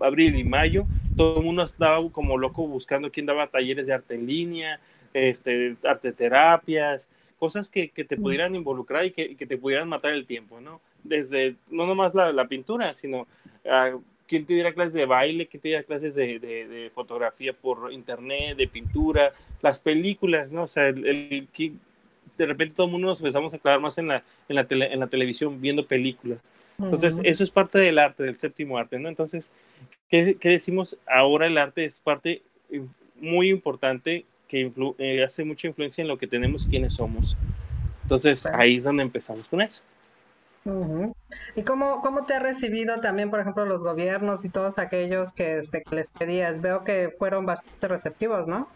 abril 0.00 0.36
y 0.36 0.44
mayo, 0.44 0.86
todo 1.14 1.40
el 1.40 1.44
mundo 1.44 1.64
estaba 1.64 1.98
como 2.10 2.38
loco 2.38 2.66
buscando 2.66 3.10
quién 3.10 3.26
daba 3.26 3.48
talleres 3.48 3.86
de 3.86 3.92
arte 3.92 4.14
en 4.14 4.26
línea, 4.26 4.80
este, 5.12 5.76
arte 5.84 6.12
terapias, 6.12 7.10
cosas 7.38 7.68
que, 7.68 7.90
que 7.90 8.04
te 8.04 8.16
pudieran 8.16 8.54
involucrar 8.54 9.04
y 9.04 9.10
que, 9.10 9.36
que, 9.36 9.46
te 9.46 9.58
pudieran 9.58 9.88
matar 9.88 10.12
el 10.12 10.26
tiempo, 10.26 10.60
¿no? 10.60 10.80
Desde, 11.08 11.56
no 11.70 11.86
nomás 11.86 12.14
la, 12.14 12.32
la 12.32 12.46
pintura, 12.46 12.94
sino 12.94 13.22
uh, 13.64 14.00
quién 14.26 14.44
te 14.46 14.54
diera 14.54 14.72
clases 14.72 14.92
de 14.92 15.06
baile, 15.06 15.46
quién 15.46 15.60
te 15.60 15.68
diera 15.68 15.82
clases 15.82 16.14
de, 16.14 16.38
de, 16.38 16.90
fotografía 16.94 17.52
por 17.52 17.92
internet, 17.92 18.56
de 18.56 18.68
pintura, 18.68 19.32
las 19.62 19.80
películas, 19.80 20.50
¿no? 20.50 20.64
O 20.64 20.68
sea, 20.68 20.88
el, 20.88 21.06
el, 21.06 21.48
de 22.36 22.46
repente 22.46 22.76
todo 22.76 22.86
el 22.86 22.92
mundo 22.92 23.08
nos 23.08 23.20
empezamos 23.20 23.52
a 23.54 23.58
clavar 23.58 23.80
más 23.80 23.98
en 23.98 24.08
la, 24.08 24.22
en 24.48 24.56
la, 24.56 24.66
tele, 24.66 24.92
en 24.92 25.00
la 25.00 25.06
televisión 25.08 25.60
viendo 25.60 25.86
películas. 25.86 26.38
Entonces, 26.78 27.20
eso 27.24 27.42
es 27.42 27.50
parte 27.50 27.78
del 27.80 27.98
arte, 27.98 28.22
del 28.22 28.36
séptimo 28.36 28.78
arte, 28.78 29.00
¿no? 29.00 29.08
Entonces, 29.08 29.50
¿qué, 30.08 30.36
qué 30.38 30.50
decimos? 30.50 30.96
Ahora 31.08 31.48
el 31.48 31.58
arte 31.58 31.84
es 31.84 32.00
parte 32.00 32.42
muy 33.20 33.50
importante 33.50 34.24
que 34.46 34.70
eh, 34.98 35.24
hace 35.24 35.44
mucha 35.44 35.66
influencia 35.66 36.02
en 36.02 36.08
lo 36.08 36.18
que 36.18 36.28
tenemos 36.28 36.66
y 36.66 36.70
quiénes 36.70 36.94
somos. 36.94 37.36
Entonces, 38.02 38.46
ahí 38.46 38.76
es 38.76 38.84
donde 38.84 39.02
empezamos 39.02 39.46
con 39.48 39.60
eso. 39.60 39.82
¿Y 41.56 41.62
cómo, 41.62 42.00
cómo 42.02 42.26
te 42.26 42.34
ha 42.34 42.38
recibido 42.38 43.00
también, 43.00 43.30
por 43.30 43.40
ejemplo, 43.40 43.64
los 43.64 43.82
gobiernos 43.82 44.44
y 44.44 44.50
todos 44.50 44.78
aquellos 44.78 45.32
que, 45.32 45.58
este, 45.58 45.82
les 45.90 46.08
pedías? 46.08 46.60
Veo 46.60 46.84
que 46.84 47.14
fueron 47.18 47.46
bastante 47.46 47.88
receptivos, 47.88 48.46
¿no? 48.46 48.68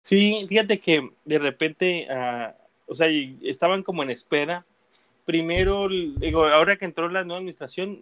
Sí, 0.00 0.46
fíjate 0.48 0.78
que 0.78 1.10
de 1.24 1.38
repente, 1.38 2.06
uh, 2.10 2.52
o 2.86 2.94
sea, 2.94 3.08
estaban 3.42 3.82
como 3.82 4.02
en 4.02 4.10
espera. 4.10 4.64
Primero, 5.24 5.88
digo, 5.88 6.46
ahora 6.46 6.76
que 6.76 6.84
entró 6.84 7.08
la 7.08 7.24
nueva 7.24 7.38
administración, 7.38 8.00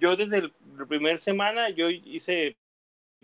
yo 0.00 0.16
desde 0.16 0.42
la 0.76 0.86
primera 0.86 1.18
semana, 1.18 1.70
yo 1.70 1.88
hice 1.88 2.56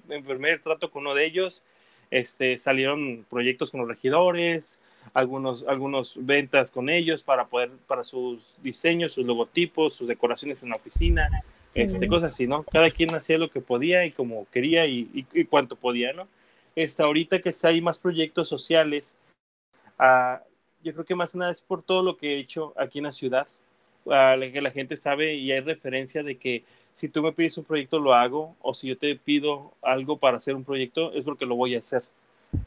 mi 0.07 0.23
primer 0.23 0.61
trato 0.61 0.91
con 0.91 1.03
uno 1.03 1.15
de 1.15 1.27
ellos, 1.27 1.65
este, 2.11 2.59
salieron 2.59 3.27
proyectos 3.29 3.71
con 3.71 3.81
los 3.81 3.89
regidores, 3.89 4.81
algunos, 5.15 5.65
algunos 5.67 6.15
ventas 6.19 6.71
con 6.71 6.89
ellos 6.89 7.23
para 7.23 7.47
poder, 7.47 7.71
para 7.87 8.05
sus 8.05 8.55
diseños, 8.63 9.13
sus 9.13 9.27
logotipos, 9.27 9.95
sus 9.95 10.09
decoraciones 10.09 10.63
en 10.63 10.71
la 10.71 10.77
oficina, 10.77 11.29
este, 11.75 12.09
cosas 12.09 12.35
así, 12.35 12.47
¿no? 12.47 12.65
Cada 12.65 12.91
quien 12.91 13.15
hacía 13.15 13.39
lo 13.39 13.51
que 13.51 13.61
podía 13.61 14.05
y 14.05 14.13
como 14.13 14.47
quería 14.51 14.87
y, 14.87 15.27
y, 15.33 15.45
cuanto 15.45 15.77
podía, 15.77 16.13
¿no? 16.13 16.27
Este, 16.75 17.03
ahorita 17.03 17.41
que 17.41 17.53
hay 17.63 17.81
más 17.81 17.99
proyectos 17.99 18.49
sociales, 18.49 19.17
uh, 19.99 20.43
yo 20.83 20.93
creo 20.93 21.05
que 21.05 21.15
más 21.15 21.35
nada 21.35 21.51
es 21.51 21.61
por 21.61 21.83
todo 21.83 22.03
lo 22.03 22.17
que 22.17 22.35
he 22.35 22.39
hecho 22.39 22.73
aquí 22.77 22.99
en 22.99 23.05
la 23.05 23.13
ciudad, 23.13 23.47
uh, 24.05 24.41
que 24.53 24.61
la 24.61 24.71
gente 24.71 24.97
sabe 24.97 25.35
y 25.35 25.53
hay 25.53 25.61
referencia 25.61 26.23
de 26.23 26.37
que 26.37 26.65
si 26.95 27.09
tú 27.09 27.23
me 27.23 27.33
pides 27.33 27.57
un 27.59 27.65
proyecto 27.65 27.99
lo 27.99 28.15
hago, 28.15 28.57
o 28.61 28.75
si 28.75 28.89
yo 28.89 28.99
te 28.99 29.15
pido 29.17 29.73
algo 29.83 30.19
para 30.19 30.37
hacer 30.37 30.55
un 30.55 30.65
proyecto 30.65 31.13
es 31.13 31.25
porque 31.25 31.47
lo 31.47 31.55
voy 31.55 31.75
a 31.75 31.79
hacer. 31.79 32.03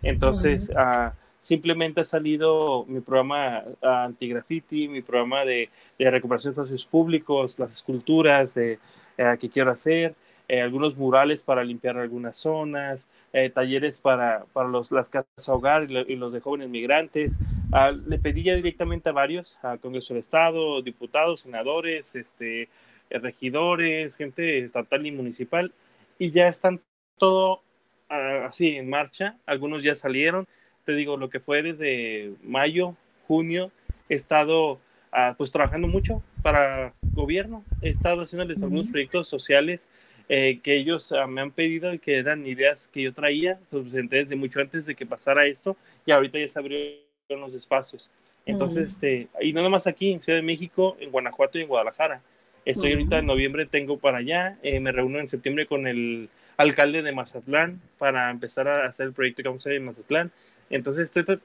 Entonces, 0.02 0.72
uh, 0.72 1.12
simplemente 1.44 2.00
ha 2.00 2.04
salido 2.06 2.86
mi 2.88 3.02
programa 3.02 3.66
anti-graffiti, 3.82 4.88
mi 4.88 5.02
programa 5.02 5.44
de, 5.44 5.70
recuperación 6.00 6.56
de 6.56 6.62
espacios 6.62 6.86
públicos, 6.86 7.60
las 7.60 7.74
esculturas 7.74 8.54
de, 8.54 8.80
eh, 9.18 9.38
que 9.38 9.50
quiero 9.50 9.70
hacer, 9.70 10.16
eh, 10.48 10.62
algunos 10.62 10.96
murales 10.96 11.44
para 11.44 11.66
limpiar 11.66 11.98
algunas 11.98 12.38
zonas, 12.38 13.10
eh, 13.34 13.50
talleres 13.50 14.00
para, 14.00 14.46
para 14.54 14.70
los, 14.70 14.94
las 14.94 15.10
casas 15.10 15.50
hogar 15.50 15.92
y, 15.92 16.16
los 16.16 16.32
de 16.32 16.40
jóvenes 16.40 16.70
migrantes. 16.70 17.38
Uh, 17.74 17.94
le 18.08 18.20
pedí 18.20 18.44
ya 18.44 18.56
directamente 18.56 19.10
a 19.10 19.12
varios, 19.12 19.60
a 19.64 19.78
Congreso 19.78 20.14
del 20.14 20.22
Estado, 20.22 20.82
diputados, 20.82 21.42
senadores, 21.42 22.16
este, 22.16 22.70
regidores, 23.10 24.16
gente 24.16 24.60
estatal 24.60 25.06
y 25.06 25.12
municipal, 25.12 25.74
y 26.18 26.32
ya 26.32 26.48
están 26.48 26.80
todo 27.18 27.64
uh, 28.10 28.46
así 28.48 28.78
en 28.78 28.90
marcha. 28.90 29.36
Algunos 29.46 29.84
ya 29.84 29.96
salieron, 29.96 30.48
te 30.86 30.94
digo, 30.94 31.18
lo 31.18 31.30
que 31.30 31.40
fue 31.40 31.62
desde 31.62 32.34
mayo, 32.44 32.96
junio, 33.28 33.72
he 34.10 34.16
estado 34.16 34.74
uh, 34.74 35.36
pues 35.38 35.52
trabajando 35.52 35.88
mucho 35.88 36.22
para 36.42 36.94
gobierno. 37.02 37.64
He 37.82 37.90
estado 37.90 38.22
haciendo 38.22 38.54
algunos 38.54 38.88
proyectos 38.88 39.28
sociales 39.28 39.88
eh, 40.30 40.60
que 40.64 40.76
ellos 40.76 41.12
ah, 41.12 41.28
me 41.28 41.42
han 41.42 41.52
pedido 41.52 41.94
y 41.94 42.00
que 42.00 42.18
eran 42.18 42.48
ideas 42.48 42.88
que 42.88 43.02
yo 43.02 43.14
traía 43.14 43.60
desde 43.72 44.36
mucho 44.36 44.62
antes 44.62 44.86
de 44.86 44.96
que 44.96 45.06
pasara 45.06 45.46
esto 45.46 45.76
y 46.06 46.12
ahorita 46.12 46.40
ya 46.40 46.48
se 46.48 46.60
abrieron 46.60 47.02
los 47.40 47.54
espacios. 47.54 48.10
Entonces, 48.46 48.94
este, 48.94 49.28
y 49.42 49.54
no 49.54 49.62
nomás 49.62 49.88
aquí, 49.88 50.12
en 50.12 50.22
Ciudad 50.22 50.40
de 50.40 50.44
México, 50.44 50.98
en 51.00 51.12
Guanajuato 51.12 51.58
y 51.58 51.62
en 51.62 51.68
Guadalajara. 51.68 52.22
Estoy 52.66 52.92
ahorita 52.92 53.20
en 53.20 53.26
noviembre, 53.26 53.66
tengo 53.66 53.98
para 53.98 54.20
allá, 54.20 54.58
eh, 54.64 54.80
me 54.80 54.92
reúno 54.92 55.20
en 55.20 55.28
septiembre 55.28 55.66
con 55.66 55.88
el 55.88 56.30
alcalde 56.56 57.02
de 57.02 57.12
Mazatlán 57.12 57.82
para 57.98 58.30
empezar 58.30 58.68
a 58.68 58.86
hacer 58.86 59.08
el 59.08 59.14
proyecto 59.14 59.44
que 59.44 59.50
vamos 59.50 59.66
a 59.66 59.70
hacer 59.70 59.78
en 59.78 59.86
Mazatlán. 59.86 60.32
Entonces, 60.74 61.12
estoy, 61.16 61.40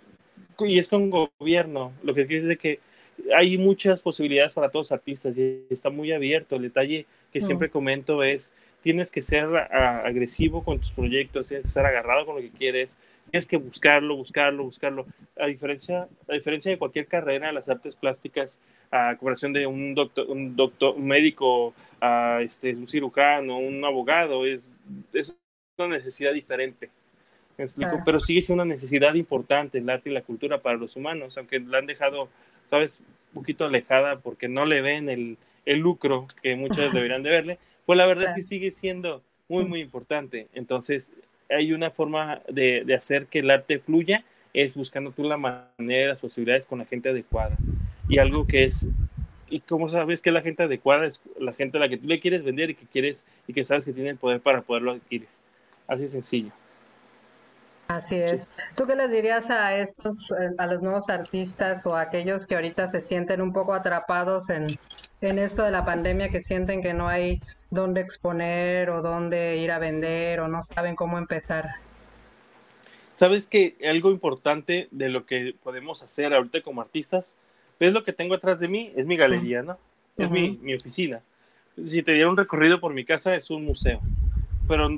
y 0.61 0.79
es 0.79 0.89
con 0.89 1.11
gobierno, 1.11 1.93
lo 2.03 2.15
que 2.15 2.27
quiere 2.27 2.43
decir 2.43 2.59
que 2.59 2.81
hay 3.37 3.59
muchas 3.59 4.01
posibilidades 4.01 4.55
para 4.55 4.71
todos 4.71 4.87
los 4.87 4.93
artistas 4.93 5.37
y 5.37 5.67
está 5.69 5.91
muy 5.91 6.13
abierto. 6.13 6.57
El 6.57 6.63
detalle 6.63 7.05
que 7.33 7.43
siempre 7.43 7.69
comento 7.69 8.23
es, 8.23 8.53
tienes 8.83 9.11
que 9.11 9.21
ser 9.21 9.45
agresivo 9.55 10.65
con 10.65 10.79
tus 10.79 10.93
proyectos, 10.93 11.49
tienes 11.49 11.65
que 11.65 11.71
ser 11.71 11.85
agarrado 11.85 12.25
con 12.25 12.37
lo 12.37 12.41
que 12.41 12.51
quieres, 12.51 12.97
tienes 13.31 13.47
que 13.47 13.59
buscarlo, 13.59 14.17
buscarlo, 14.17 14.65
buscarlo. 14.65 15.07
A 15.39 15.47
diferencia, 15.47 16.09
a 16.27 16.33
diferencia 16.33 16.71
de 16.71 16.79
cualquier 16.79 17.07
carrera, 17.07 17.53
las 17.53 17.69
artes 17.69 17.97
plásticas, 17.97 18.63
a 18.91 19.15
comparación 19.19 19.53
de 19.53 19.67
un 19.67 19.95
doctor, 19.95 20.27
un 20.31 20.57
doctor, 20.57 20.95
un 20.97 21.07
médico, 21.07 21.75
a 22.01 22.41
este, 22.41 22.75
un 22.75 22.89
cirujano, 22.89 23.59
un 23.59 23.85
abogado, 23.85 24.47
es, 24.47 24.75
es 25.13 25.35
una 25.77 25.99
necesidad 25.99 26.33
diferente. 26.33 26.89
Pero 28.05 28.21
sigue 28.21 28.41
siendo 28.43 28.63
una 28.63 28.73
necesidad 28.73 29.15
importante 29.15 29.79
el 29.79 29.91
arte 29.91 30.11
y 30.11 30.13
la 30.13 30.23
cultura 30.23 30.59
para 30.63 30.77
los 30.77 30.95
humanos, 30.97 31.37
aunque 31.37 31.59
la 31.59 31.79
han 31.79 31.87
dejado, 31.87 32.29
sabes, 32.71 33.01
un 33.01 33.43
poquito 33.43 33.65
alejada 33.65 34.21
porque 34.21 34.49
no 34.49 34.65
le 34.65 34.81
ven 34.81 35.09
el, 35.09 35.39
el 35.67 35.79
lucro 35.81 36.29
que 36.43 36.55
muchos 36.55 36.93
deberían 36.93 37.23
de 37.23 37.31
verle, 37.31 37.59
pues 37.85 37.97
la 37.97 38.07
verdad 38.07 38.27
es 38.29 38.35
que 38.35 38.43
sigue 38.43 38.71
siendo 38.71 39.23
muy, 39.49 39.65
muy 39.65 39.81
importante. 39.81 40.47
Entonces, 40.55 41.11
hay 41.51 41.73
una 41.73 41.91
forma 41.91 42.43
de, 42.49 42.85
de, 42.85 42.95
hacer 42.95 43.27
que 43.27 43.41
el 43.41 43.51
arte 43.51 43.79
fluya, 43.79 44.25
es 44.55 44.75
buscando 44.75 45.11
tú 45.11 45.25
la 45.25 45.37
manera, 45.37 46.09
las 46.09 46.21
posibilidades 46.21 46.67
con 46.67 46.79
la 46.79 46.85
gente 46.85 47.09
adecuada. 47.09 47.57
Y 48.09 48.19
algo 48.19 48.47
que 48.47 48.65
es, 48.65 48.87
y 49.51 49.61
cómo 49.61 49.89
sabes 49.89 50.23
que 50.23 50.31
la 50.31 50.43
gente 50.43 50.63
adecuada 50.63 51.07
es 51.07 51.23
la 51.39 51.53
gente 51.53 51.79
a 51.79 51.81
la 51.81 51.89
que 51.89 51.97
tú 51.97 52.07
le 52.07 52.21
quieres 52.21 52.45
vender 52.45 52.71
y 52.71 52.75
que 52.75 52.87
quieres 52.87 53.27
y 53.47 53.53
que 53.53 53.65
sabes 53.65 53.85
que 53.85 53.93
tiene 53.93 54.11
el 54.11 54.17
poder 54.17 54.41
para 54.41 54.63
poderlo 54.63 54.93
adquirir. 54.93 55.29
Así 55.87 56.03
de 56.03 56.09
sencillo. 56.09 56.53
Así 57.89 58.17
es. 58.17 58.47
¿Tú 58.77 58.87
qué 58.87 58.95
les 58.95 59.11
dirías 59.11 59.49
a 59.49 59.75
estos, 59.75 60.31
eh, 60.33 60.51
a 60.59 60.67
los 60.67 60.83
nuevos 60.83 61.09
artistas 61.09 61.87
o 61.87 61.97
a 61.97 62.03
aquellos 62.03 62.45
que 62.45 62.55
ahorita 62.55 62.87
se 62.89 63.01
sienten 63.01 63.41
un 63.41 63.55
poco 63.55 63.73
atrapados 63.73 64.51
en, 64.51 64.67
en 65.23 65.39
esto 65.39 65.63
de 65.63 65.71
la 65.71 65.87
pandemia, 65.87 66.29
que 66.29 66.43
sienten 66.43 66.83
que 66.83 66.93
no 66.93 67.09
hay 67.09 67.41
dónde 67.71 68.03
exponer 68.03 68.91
o 68.91 69.01
dónde 69.01 69.57
ir 69.57 69.71
a 69.71 69.79
vender 69.79 70.41
o 70.41 70.49
no 70.49 70.63
saben 70.63 70.97
cómo 70.97 71.17
empezar? 71.17 71.77
Sabes 73.15 73.49
que 73.49 73.77
algo 73.89 74.11
importante 74.11 74.89
de 74.91 75.09
lo 75.09 75.25
que 75.25 75.55
podemos 75.63 76.03
hacer 76.03 76.35
ahorita 76.35 76.61
como 76.61 76.83
artistas, 76.83 77.37
es 77.81 77.95
lo 77.95 78.05
que 78.05 78.13
tengo 78.13 78.35
atrás 78.35 78.61
de 78.61 78.69
mí, 78.69 78.93
es 78.97 79.07
mi 79.07 79.17
galería, 79.17 79.63
¿no? 79.63 79.79
Es 80.19 80.31
mi, 80.31 80.59
mi 80.63 80.75
oficina. 80.75 81.23
Si 81.83 82.03
te 82.03 82.13
diera 82.13 82.29
un 82.29 82.37
recorrido 82.37 82.81
por 82.81 82.93
mi 82.93 83.07
casa, 83.07 83.35
es 83.35 83.49
un 83.49 83.65
museo. 83.65 84.01
Pero 84.69 84.91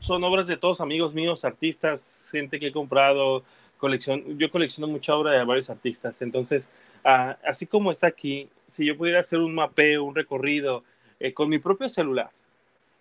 son 0.00 0.24
obras 0.24 0.46
de 0.46 0.56
todos 0.56 0.80
amigos 0.80 1.14
míos, 1.14 1.44
artistas, 1.44 2.28
gente 2.30 2.58
que 2.58 2.68
he 2.68 2.72
comprado, 2.72 3.42
colección, 3.78 4.38
yo 4.38 4.50
colecciono 4.50 4.88
mucha 4.88 5.14
obra 5.14 5.32
de 5.32 5.44
varios 5.44 5.70
artistas, 5.70 6.20
entonces, 6.22 6.70
ah, 7.04 7.36
así 7.44 7.66
como 7.66 7.90
está 7.90 8.06
aquí, 8.06 8.48
si 8.66 8.84
yo 8.84 8.96
pudiera 8.96 9.20
hacer 9.20 9.38
un 9.38 9.54
mapeo, 9.54 10.04
un 10.04 10.14
recorrido 10.14 10.84
eh, 11.20 11.32
con 11.32 11.48
mi 11.48 11.58
propio 11.58 11.88
celular 11.88 12.30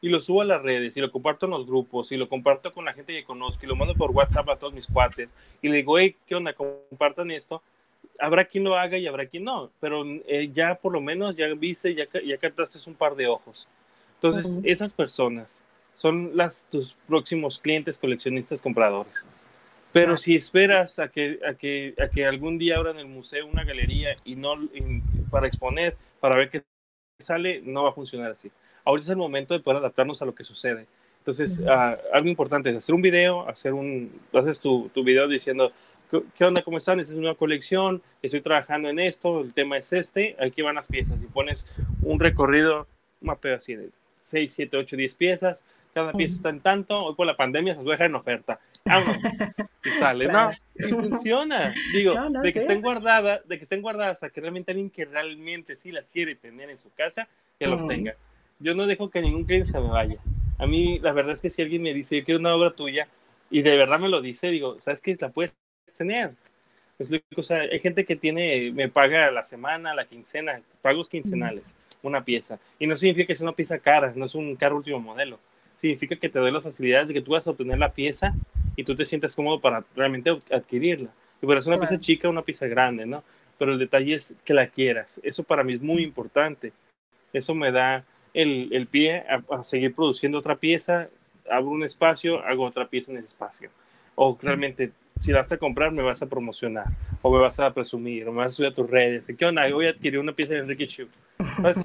y 0.01 0.09
lo 0.09 0.21
subo 0.21 0.41
a 0.41 0.45
las 0.45 0.61
redes 0.61 0.95
y 0.95 1.01
lo 1.01 1.11
comparto 1.11 1.45
en 1.45 1.51
los 1.51 1.65
grupos 1.65 2.11
y 2.11 2.17
lo 2.17 2.29
comparto 2.29 2.71
con 2.71 2.85
la 2.85 2.93
gente 2.93 3.13
que 3.13 3.23
conozco 3.23 3.65
y 3.65 3.67
lo 3.67 3.75
mando 3.75 3.95
por 3.95 4.11
WhatsApp 4.11 4.49
a 4.49 4.55
todos 4.55 4.73
mis 4.73 4.87
cuates 4.87 5.29
y 5.61 5.69
le 5.69 5.77
digo, 5.77 5.97
hey, 5.97 6.15
¿qué 6.27 6.35
onda? 6.35 6.53
Compartan 6.53 7.31
esto. 7.31 7.61
Habrá 8.19 8.45
quien 8.45 8.63
lo 8.63 8.75
haga 8.75 8.97
y 8.97 9.07
habrá 9.07 9.25
quien 9.25 9.43
no, 9.43 9.69
pero 9.79 10.03
eh, 10.27 10.49
ya 10.53 10.75
por 10.75 10.93
lo 10.93 11.01
menos 11.01 11.35
ya 11.35 11.47
viste, 11.53 11.93
ya, 11.93 12.05
ya 12.25 12.37
captaste 12.37 12.79
un 12.89 12.95
par 12.95 13.15
de 13.15 13.27
ojos. 13.27 13.67
Entonces, 14.15 14.57
esas 14.63 14.93
personas 14.93 15.63
son 15.97 16.37
las, 16.37 16.65
tus 16.69 16.95
próximos 17.07 17.59
clientes, 17.59 17.97
coleccionistas, 17.97 18.61
compradores. 18.61 19.25
Pero 19.91 20.15
si 20.15 20.35
esperas 20.35 20.99
a 20.99 21.09
que, 21.09 21.39
a, 21.45 21.55
que, 21.55 21.95
a 21.99 22.07
que 22.07 22.25
algún 22.25 22.57
día 22.57 22.77
abran 22.77 22.99
el 22.99 23.07
museo 23.07 23.47
una 23.47 23.63
galería 23.63 24.15
y 24.23 24.35
no 24.35 24.55
para 25.31 25.47
exponer, 25.47 25.97
para 26.19 26.35
ver 26.35 26.49
qué 26.49 26.63
sale, 27.19 27.61
no 27.63 27.83
va 27.83 27.89
a 27.89 27.93
funcionar 27.93 28.31
así. 28.31 28.51
Ahorita 28.85 29.05
es 29.05 29.09
el 29.09 29.17
momento 29.17 29.53
de 29.53 29.59
poder 29.59 29.79
adaptarnos 29.79 30.21
a 30.21 30.25
lo 30.25 30.35
que 30.35 30.43
sucede. 30.43 30.85
Entonces, 31.19 31.61
ah, 31.67 31.97
algo 32.13 32.29
importante 32.29 32.69
es 32.69 32.75
hacer 32.75 32.93
un 32.93 33.01
video, 33.01 33.49
hacer 33.49 33.73
un, 33.73 34.11
haces 34.33 34.59
tu, 34.59 34.89
tu 34.93 35.03
video 35.03 35.27
diciendo, 35.27 35.71
¿qué 36.09 36.45
onda? 36.45 36.61
¿Cómo 36.61 36.77
están? 36.77 36.99
Esta 36.99 37.13
es 37.13 37.19
una 37.19 37.33
colección, 37.33 38.01
estoy 38.21 38.41
trabajando 38.41 38.89
en 38.89 38.99
esto, 38.99 39.41
el 39.41 39.53
tema 39.53 39.77
es 39.77 39.91
este, 39.93 40.35
aquí 40.39 40.61
van 40.61 40.75
las 40.75 40.87
piezas. 40.87 41.23
Y 41.23 41.25
pones 41.25 41.65
un 42.03 42.19
recorrido, 42.19 42.87
un 43.19 43.27
mapeo 43.27 43.55
así 43.55 43.75
de 43.75 43.89
6, 44.21 44.53
7, 44.53 44.77
8, 44.77 44.95
10 44.95 45.15
piezas, 45.15 45.65
cada 45.97 46.13
pieza 46.13 46.35
está 46.35 46.49
en 46.49 46.59
tanto, 46.59 46.95
hoy 46.95 47.15
por 47.15 47.25
la 47.25 47.35
pandemia 47.35 47.75
se 47.75 47.81
dejar 47.81 48.05
en 48.05 48.13
oferta. 48.13 48.59
Vámonos. 48.85 49.17
y 49.83 49.89
sale, 49.89 50.27
¿no? 50.27 50.51
Y 50.75 50.83
funciona. 50.83 51.73
Digo, 51.91 52.13
de 52.43 52.53
que 52.53 52.59
estén 52.59 52.83
guardadas, 52.83 53.47
de 53.47 53.57
que 53.57 53.63
estén 53.63 53.81
guardadas 53.81 54.21
a 54.21 54.29
que 54.29 54.39
realmente 54.39 54.73
alguien 54.73 54.91
que 54.91 55.05
realmente 55.05 55.75
sí 55.75 55.91
las 55.91 56.07
quiere 56.11 56.35
tener 56.35 56.69
en 56.69 56.77
su 56.77 56.93
casa, 56.93 57.27
que 57.57 57.65
lo 57.65 57.87
tenga. 57.87 58.15
Yo 58.59 58.75
no 58.75 58.85
dejo 58.85 59.09
que 59.09 59.21
ningún 59.21 59.45
cliente 59.45 59.71
se 59.71 59.79
me 59.79 59.87
vaya. 59.87 60.19
A 60.59 60.67
mí, 60.67 60.99
la 60.99 61.13
verdad 61.13 61.33
es 61.33 61.41
que 61.41 61.49
si 61.49 61.63
alguien 61.63 61.81
me 61.81 61.95
dice, 61.95 62.19
yo 62.19 62.23
quiero 62.23 62.39
una 62.39 62.53
obra 62.53 62.69
tuya, 62.69 63.07
y 63.49 63.63
de 63.63 63.75
verdad 63.75 63.97
me 63.97 64.07
lo 64.07 64.21
dice, 64.21 64.51
digo, 64.51 64.79
¿sabes 64.79 65.01
qué? 65.01 65.17
La 65.19 65.29
puedes 65.29 65.55
tener. 65.97 66.33
O 67.35 67.41
sea, 67.41 67.61
hay 67.61 67.79
gente 67.79 68.05
que 68.05 68.15
tiene, 68.15 68.71
me 68.71 68.87
paga 68.87 69.31
la 69.31 69.41
semana, 69.41 69.95
la 69.95 70.05
quincena, 70.05 70.61
pagos 70.83 71.09
quincenales, 71.09 71.75
una 72.03 72.23
pieza. 72.23 72.59
Y 72.77 72.85
no 72.85 72.95
significa 72.97 73.25
que 73.25 73.35
sea 73.35 73.45
una 73.45 73.55
pieza 73.55 73.79
cara, 73.79 74.13
no 74.15 74.25
es 74.25 74.35
un 74.35 74.55
carro 74.57 74.77
último 74.77 74.99
modelo 74.99 75.39
significa 75.79 76.15
que 76.15 76.29
te 76.29 76.39
doy 76.39 76.51
las 76.51 76.63
facilidades 76.63 77.07
de 77.07 77.13
que 77.13 77.21
tú 77.21 77.31
vas 77.31 77.47
a 77.47 77.51
obtener 77.51 77.77
la 77.77 77.93
pieza 77.93 78.33
y 78.75 78.83
tú 78.83 78.95
te 78.95 79.05
sientas 79.05 79.35
cómodo 79.35 79.59
para 79.59 79.83
realmente 79.95 80.29
adquirirla. 80.51 81.09
Y 81.41 81.45
por 81.45 81.57
eso 81.57 81.69
una 81.69 81.79
pieza 81.79 81.99
chica 81.99 82.29
una 82.29 82.41
pieza 82.41 82.67
grande, 82.67 83.05
¿no? 83.05 83.23
Pero 83.57 83.73
el 83.73 83.79
detalle 83.79 84.13
es 84.15 84.35
que 84.43 84.53
la 84.53 84.67
quieras. 84.67 85.19
Eso 85.23 85.43
para 85.43 85.63
mí 85.63 85.73
es 85.73 85.81
muy 85.81 86.03
importante. 86.03 86.73
Eso 87.33 87.55
me 87.55 87.71
da 87.71 88.05
el, 88.33 88.69
el 88.71 88.87
pie 88.87 89.23
a, 89.27 89.63
seguir 89.63 89.95
produciendo 89.95 90.37
otra 90.37 90.55
pieza, 90.55 91.09
abro 91.49 91.69
un 91.69 91.83
espacio, 91.83 92.43
hago 92.43 92.65
otra 92.65 92.87
pieza 92.87 93.11
en 93.11 93.17
ese 93.17 93.27
espacio. 93.27 93.69
O 94.15 94.37
realmente, 94.41 94.91
si 95.19 95.31
la 95.31 95.39
vas 95.39 95.51
a 95.51 95.57
comprar, 95.57 95.91
me 95.91 96.03
vas 96.03 96.21
a 96.21 96.27
promocionar, 96.27 96.85
o 97.21 97.31
me 97.31 97.39
vas 97.39 97.59
a 97.59 97.73
presumir, 97.73 98.27
o 98.27 98.31
me 98.31 98.39
vas 98.39 98.53
a 98.53 98.55
subir 98.55 98.71
a 98.71 98.75
tus 98.75 98.89
redes. 98.89 99.31
¿Qué 99.37 99.45
onda? 99.45 99.69
Voy 99.71 99.87
a 99.87 99.91
adquirir 99.91 100.19
una 100.19 100.33
pieza 100.33 100.53
de 100.53 100.59
Enrique 100.59 100.87
Chu 100.87 101.07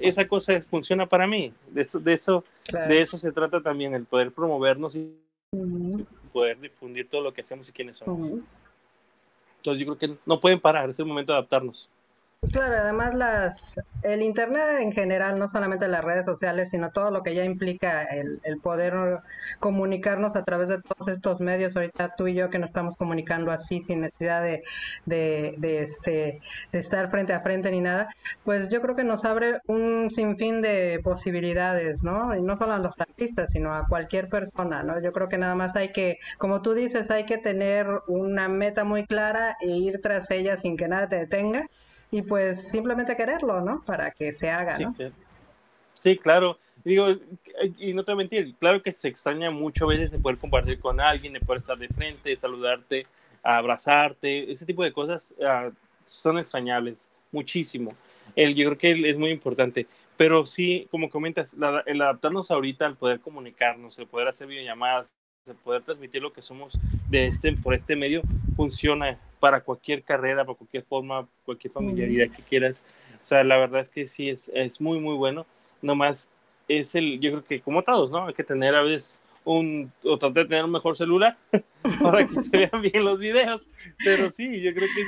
esa 0.01 0.27
cosa 0.27 0.61
funciona 0.61 1.05
para 1.05 1.27
mí. 1.27 1.53
De 1.71 1.81
eso, 1.81 1.99
de 1.99 2.13
eso, 2.13 2.43
de 2.87 3.01
eso 3.01 3.17
se 3.17 3.31
trata 3.31 3.61
también, 3.61 3.93
el 3.93 4.05
poder 4.05 4.31
promovernos 4.31 4.95
y 4.95 5.15
poder 6.31 6.59
difundir 6.59 7.07
todo 7.09 7.21
lo 7.21 7.33
que 7.33 7.41
hacemos 7.41 7.69
y 7.69 7.71
quiénes 7.71 7.97
somos. 7.97 8.31
Entonces 9.57 9.85
yo 9.85 9.95
creo 9.95 9.97
que 9.97 10.17
no 10.25 10.39
pueden 10.39 10.59
parar, 10.59 10.89
es 10.89 10.99
el 10.99 11.05
momento 11.05 11.31
de 11.31 11.37
adaptarnos. 11.37 11.89
Claro, 12.51 12.75
además 12.75 13.15
las, 13.15 13.79
el 14.01 14.21
Internet 14.21 14.79
en 14.81 14.91
general, 14.91 15.39
no 15.39 15.47
solamente 15.47 15.87
las 15.87 16.03
redes 16.03 16.25
sociales, 16.25 16.69
sino 16.71 16.91
todo 16.91 17.09
lo 17.09 17.23
que 17.23 17.33
ya 17.33 17.45
implica 17.45 18.03
el, 18.03 18.41
el, 18.43 18.59
poder 18.59 18.93
comunicarnos 19.59 20.35
a 20.35 20.43
través 20.43 20.67
de 20.67 20.81
todos 20.81 21.07
estos 21.07 21.39
medios, 21.39 21.75
ahorita 21.75 22.15
tú 22.17 22.27
y 22.27 22.33
yo 22.33 22.49
que 22.49 22.59
nos 22.59 22.71
estamos 22.71 22.97
comunicando 22.97 23.49
así 23.49 23.79
sin 23.79 24.01
necesidad 24.01 24.43
de, 24.43 24.61
de, 25.05 25.55
de, 25.57 25.79
este, 25.79 26.41
de 26.73 26.79
estar 26.79 27.07
frente 27.09 27.31
a 27.31 27.39
frente 27.39 27.71
ni 27.71 27.79
nada, 27.79 28.09
pues 28.43 28.69
yo 28.69 28.81
creo 28.81 28.95
que 28.97 29.05
nos 29.05 29.23
abre 29.23 29.59
un 29.67 30.11
sinfín 30.11 30.61
de 30.61 30.99
posibilidades, 31.01 32.03
¿no? 32.03 32.35
Y 32.35 32.41
no 32.41 32.57
solo 32.57 32.73
a 32.73 32.79
los 32.79 32.99
artistas, 32.99 33.51
sino 33.51 33.73
a 33.73 33.87
cualquier 33.87 34.27
persona, 34.27 34.83
¿no? 34.83 35.01
Yo 35.01 35.13
creo 35.13 35.29
que 35.29 35.37
nada 35.37 35.55
más 35.55 35.77
hay 35.77 35.93
que, 35.93 36.17
como 36.39 36.61
tú 36.61 36.73
dices, 36.73 37.09
hay 37.09 37.25
que 37.25 37.37
tener 37.37 37.87
una 38.07 38.49
meta 38.49 38.83
muy 38.83 39.05
clara 39.05 39.55
e 39.61 39.67
ir 39.69 40.01
tras 40.01 40.29
ella 40.29 40.57
sin 40.57 40.75
que 40.75 40.89
nada 40.89 41.07
te 41.07 41.15
detenga 41.15 41.69
y 42.13 42.21
pues 42.21 42.69
simplemente 42.69 43.15
quererlo, 43.15 43.59
¿no? 43.61 43.81
Para 43.83 44.11
que 44.11 44.31
se 44.33 44.47
haga, 44.47 44.77
¿no? 44.77 44.95
Sí, 46.03 46.15
claro. 46.15 46.59
Digo, 46.83 47.07
y 47.79 47.93
no 47.95 48.03
te 48.03 48.11
voy 48.11 48.21
a 48.21 48.23
mentir, 48.23 48.55
claro 48.59 48.83
que 48.83 48.91
se 48.91 49.07
extraña 49.07 49.49
mucho 49.49 49.85
a 49.85 49.87
veces 49.87 50.11
de 50.11 50.19
poder 50.19 50.37
compartir 50.37 50.79
con 50.79 50.99
alguien, 50.99 51.33
de 51.33 51.39
poder 51.39 51.61
estar 51.61 51.77
de 51.77 51.87
frente, 51.87 52.29
de 52.29 52.37
saludarte, 52.37 53.03
abrazarte, 53.41 54.51
ese 54.51 54.63
tipo 54.63 54.83
de 54.83 54.93
cosas 54.93 55.33
ah, 55.43 55.71
son 56.01 56.37
extrañables, 56.37 57.07
muchísimo. 57.31 57.95
El, 58.35 58.53
yo 58.53 58.67
creo 58.67 58.77
que 58.77 59.09
es 59.09 59.17
muy 59.17 59.31
importante. 59.31 59.87
Pero 60.15 60.45
sí, 60.45 60.87
como 60.91 61.09
comentas, 61.09 61.55
el 61.87 62.01
adaptarnos 62.01 62.51
ahorita 62.51 62.85
al 62.85 62.95
poder 62.95 63.21
comunicarnos, 63.21 63.97
el 63.97 64.05
poder 64.05 64.27
hacer 64.27 64.47
videollamadas, 64.47 65.15
el 65.47 65.55
poder 65.55 65.81
transmitir 65.81 66.21
lo 66.21 66.31
que 66.31 66.43
somos 66.43 66.77
de 67.09 67.25
este, 67.25 67.53
por 67.53 67.73
este 67.73 67.95
medio, 67.95 68.21
funciona 68.55 69.17
para 69.43 69.59
cualquier 69.59 70.03
carrera, 70.03 70.45
para 70.45 70.57
cualquier 70.57 70.85
forma, 70.85 71.27
cualquier 71.43 71.73
familiaridad 71.73 72.33
que 72.33 72.41
quieras. 72.43 72.85
O 73.21 73.27
sea, 73.27 73.43
la 73.43 73.57
verdad 73.57 73.81
es 73.81 73.89
que 73.89 74.07
sí, 74.07 74.29
es, 74.29 74.49
es 74.55 74.79
muy, 74.79 75.01
muy 75.01 75.17
bueno. 75.17 75.45
Nomás 75.81 76.29
es 76.69 76.95
el, 76.95 77.19
yo 77.19 77.31
creo 77.31 77.43
que 77.43 77.59
como 77.59 77.83
todos, 77.83 78.09
¿no? 78.09 78.25
Hay 78.27 78.33
que 78.33 78.45
tener 78.45 78.73
a 78.73 78.83
veces 78.83 79.19
un, 79.43 79.91
o 80.01 80.17
tratar 80.17 80.43
de 80.43 80.49
tener 80.49 80.63
un 80.63 80.71
mejor 80.71 80.95
celular 80.95 81.35
para 82.01 82.25
que 82.25 82.39
se 82.39 82.57
vean 82.57 82.81
bien 82.81 83.03
los 83.03 83.19
videos. 83.19 83.67
Pero 84.01 84.29
sí, 84.29 84.61
yo 84.61 84.73
creo 84.73 84.87
que 84.95 85.01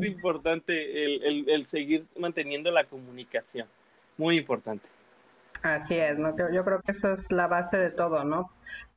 es 0.00 0.06
importante 0.06 1.04
el, 1.04 1.22
el, 1.22 1.50
el 1.50 1.66
seguir 1.66 2.06
manteniendo 2.18 2.70
la 2.70 2.84
comunicación. 2.84 3.68
Muy 4.16 4.38
importante. 4.38 4.88
Así 5.62 5.94
es, 5.94 6.18
¿no? 6.18 6.34
Yo 6.52 6.64
creo 6.64 6.80
que 6.80 6.92
esa 6.92 7.12
es 7.12 7.32
la 7.32 7.46
base 7.46 7.76
de 7.76 7.90
todo, 7.90 8.24
¿no? 8.24 8.50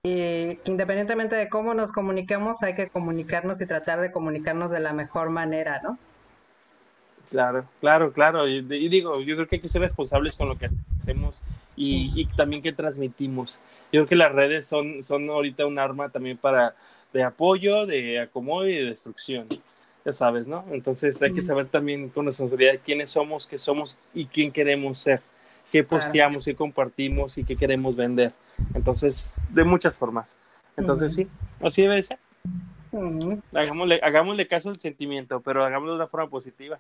Y 0.04 0.60
independientemente 0.66 1.36
de 1.36 1.50
cómo 1.50 1.74
nos 1.74 1.92
comuniquemos, 1.92 2.64
hay 2.64 2.76
que 2.76 2.90
comunicarnos 2.90 3.60
y 3.62 3.66
tratar 3.66 4.00
de 4.00 4.12
comunicarnos 4.12 4.72
de 4.72 4.80
la 4.80 4.94
mejor 4.94 5.30
manera, 5.30 5.82
¿no? 5.84 5.98
Claro, 7.30 7.66
claro, 7.80 8.12
claro. 8.12 8.48
Y, 8.48 8.62
digo, 8.62 9.20
yo 9.22 9.36
creo 9.36 9.48
que 9.48 9.58
hay 9.58 9.62
que 9.62 9.68
ser 9.68 9.82
responsables 9.82 10.36
con 10.36 10.50
lo 10.50 10.58
que 10.58 10.70
hacemos 10.98 11.42
y, 11.76 12.12
y, 12.20 12.26
también 12.26 12.62
que 12.62 12.74
transmitimos. 12.74 13.60
Yo 13.92 14.02
creo 14.02 14.08
que 14.08 14.16
las 14.16 14.32
redes 14.32 14.66
son, 14.66 15.04
son 15.04 15.30
ahorita 15.30 15.66
un 15.66 15.78
arma 15.78 16.10
también 16.10 16.38
para 16.38 16.76
de 17.14 17.24
apoyo, 17.24 17.86
de 17.86 18.20
acomodo 18.20 18.68
y 18.68 18.76
de 18.76 18.86
destrucción. 18.86 19.48
Ya 20.06 20.14
sabes, 20.14 20.48
¿no? 20.48 20.66
Entonces 20.72 21.22
hay 21.22 21.34
que 21.34 21.42
saber 21.42 21.68
también 21.68 22.10
con 22.10 22.26
responsabilidad 22.26 22.80
quiénes 22.84 23.12
somos, 23.12 23.46
qué 23.46 23.58
somos 23.58 23.98
y 24.14 24.26
quién 24.26 24.52
queremos 24.52 24.98
ser 24.98 25.22
qué 25.72 25.84
posteamos, 25.84 26.46
qué 26.46 26.56
compartimos 26.56 27.38
y 27.38 27.44
qué 27.44 27.56
queremos 27.56 27.96
vender. 27.96 28.34
Entonces, 28.74 29.42
de 29.50 29.64
muchas 29.64 29.98
formas. 29.98 30.36
Entonces, 30.78 31.14
sí, 31.14 31.28
así 31.62 31.84
debe 31.84 32.04
ser. 32.04 32.20
hagámosle, 33.54 34.00
hagámosle 34.02 34.48
caso 34.48 34.70
al 34.70 34.80
sentimiento, 34.80 35.42
pero 35.42 35.64
hagámoslo 35.64 35.94
de 35.94 36.00
una 36.00 36.08
forma 36.08 36.30
positiva. 36.30 36.80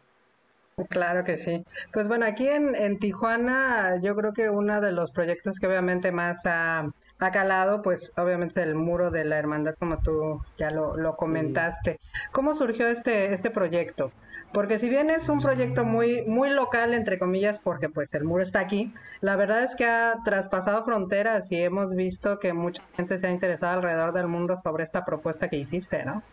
Claro 0.88 1.23
que 1.23 1.38
sí. 1.38 1.65
Pues 1.91 2.08
bueno, 2.08 2.25
aquí 2.25 2.47
en, 2.47 2.73
en 2.75 2.99
Tijuana 2.99 3.99
yo 4.02 4.15
creo 4.15 4.34
que 4.34 4.49
uno 4.49 4.80
de 4.80 4.93
los 4.93 5.12
proyectos 5.12 5.60
que 5.60 5.67
obviamente 5.67 6.12
más 6.12 6.45
ha, 6.45 6.89
ha 7.19 7.32
calado, 7.32 7.82
pues 7.82 8.13
obviamente 8.17 8.62
el 8.63 8.75
muro 8.75 9.12
de 9.12 9.25
la 9.25 9.38
hermandad, 9.38 9.75
como 9.78 9.99
tú 10.02 10.41
ya 10.58 10.71
lo, 10.71 10.95
lo 10.95 11.17
comentaste. 11.17 11.99
¿Cómo 12.32 12.56
surgió 12.56 12.88
este, 12.88 13.34
este 13.34 13.49
proyecto? 13.49 14.12
Porque 14.54 14.80
si 14.80 14.90
bien 14.90 15.12
es 15.12 15.30
un 15.30 15.40
proyecto 15.40 15.86
muy, 15.86 16.24
muy 16.24 16.50
local, 16.50 16.94
entre 16.94 17.20
comillas, 17.20 17.60
porque 17.60 17.88
pues 17.88 18.12
el 18.14 18.24
muro 18.24 18.42
está 18.42 18.60
aquí, 18.60 18.92
la 19.22 19.36
verdad 19.36 19.64
es 19.64 19.76
que 19.76 19.86
ha 19.86 20.16
traspasado 20.26 20.84
fronteras 20.84 21.52
y 21.52 21.62
hemos 21.62 21.96
visto 21.96 22.40
que 22.40 22.54
mucha 22.54 22.82
gente 22.96 23.20
se 23.20 23.28
ha 23.28 23.32
interesado 23.32 23.74
alrededor 23.78 24.12
del 24.12 24.28
mundo 24.28 24.58
sobre 24.58 24.84
esta 24.84 25.06
propuesta 25.06 25.50
que 25.50 25.58
hiciste, 25.58 26.04
¿no? 26.04 26.24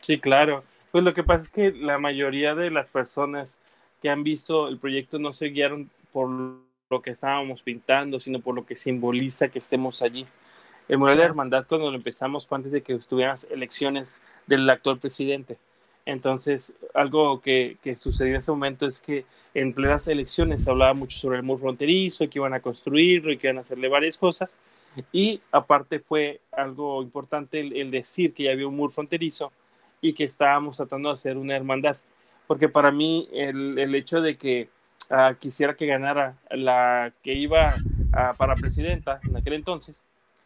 Sí, 0.00 0.20
claro. 0.20 0.62
Pues 0.92 1.02
lo 1.02 1.12
que 1.12 1.24
pasa 1.24 1.44
es 1.44 1.50
que 1.50 1.72
la 1.72 1.98
mayoría 1.98 2.54
de 2.54 2.70
las 2.70 2.88
personas 2.88 3.58
que 4.00 4.10
han 4.10 4.22
visto 4.22 4.68
el 4.68 4.78
proyecto 4.78 5.18
no 5.18 5.32
se 5.32 5.46
guiaron 5.46 5.90
por 6.12 6.28
lo 6.28 7.02
que 7.02 7.10
estábamos 7.10 7.62
pintando, 7.62 8.20
sino 8.20 8.38
por 8.38 8.54
lo 8.54 8.64
que 8.64 8.76
simboliza 8.76 9.48
que 9.48 9.58
estemos 9.58 10.02
allí. 10.02 10.24
El 10.88 10.98
mural 10.98 11.16
de 11.16 11.24
hermandad 11.24 11.64
cuando 11.66 11.90
lo 11.90 11.96
empezamos 11.96 12.46
fue 12.46 12.56
antes 12.56 12.70
de 12.70 12.82
que 12.82 12.92
estuvieran 12.92 13.32
las 13.32 13.44
elecciones 13.50 14.22
del 14.46 14.68
actual 14.70 14.98
presidente. 14.98 15.58
Entonces, 16.06 16.74
algo 16.92 17.40
que, 17.40 17.78
que, 17.82 17.96
sucedió 17.96 18.34
en 18.34 18.38
ese 18.38 18.50
momento 18.50 18.86
es 18.86 19.00
que 19.00 19.24
en 19.54 19.72
plenas 19.72 20.06
elecciones 20.06 20.64
se 20.64 20.70
hablaba 20.70 20.92
mucho 20.92 21.16
sobre 21.16 21.38
el 21.38 21.42
muro 21.42 21.60
fronterizo, 21.60 22.28
que 22.28 22.38
iban 22.38 22.52
a 22.52 22.60
construirlo 22.60 23.32
y 23.32 23.38
que 23.38 23.46
iban 23.46 23.58
a 23.58 23.62
hacerle 23.62 23.88
varias 23.88 24.18
cosas. 24.18 24.58
Y 25.12 25.40
aparte 25.50 25.98
fue 26.00 26.40
algo 26.52 27.02
importante 27.02 27.60
el, 27.60 27.90
decir 27.90 28.34
que 28.34 28.44
ya 28.44 28.52
había 28.52 28.68
un 28.68 28.76
muro 28.76 28.92
fronterizo 28.92 29.50
y 30.00 30.12
que 30.12 30.24
estábamos 30.24 30.76
tratando 30.76 31.08
de 31.08 31.14
hacer 31.14 31.36
una 31.36 31.56
hermandad. 31.56 31.96
Porque 32.46 32.68
para 32.68 32.90
mí 32.90 33.28
el, 33.32 33.78
el 33.78 33.94
hecho 33.94 34.20
de 34.20 34.36
que 34.36 34.68
uh, 35.10 35.34
quisiera 35.38 35.74
que 35.74 35.86
ganara 35.86 36.36
la 36.50 37.12
que 37.22 37.32
iba 37.32 37.74
uh, 37.76 38.36
para 38.36 38.54
presidenta 38.54 39.20
en 39.26 39.36
aquel 39.36 39.54
entonces, 39.54 40.04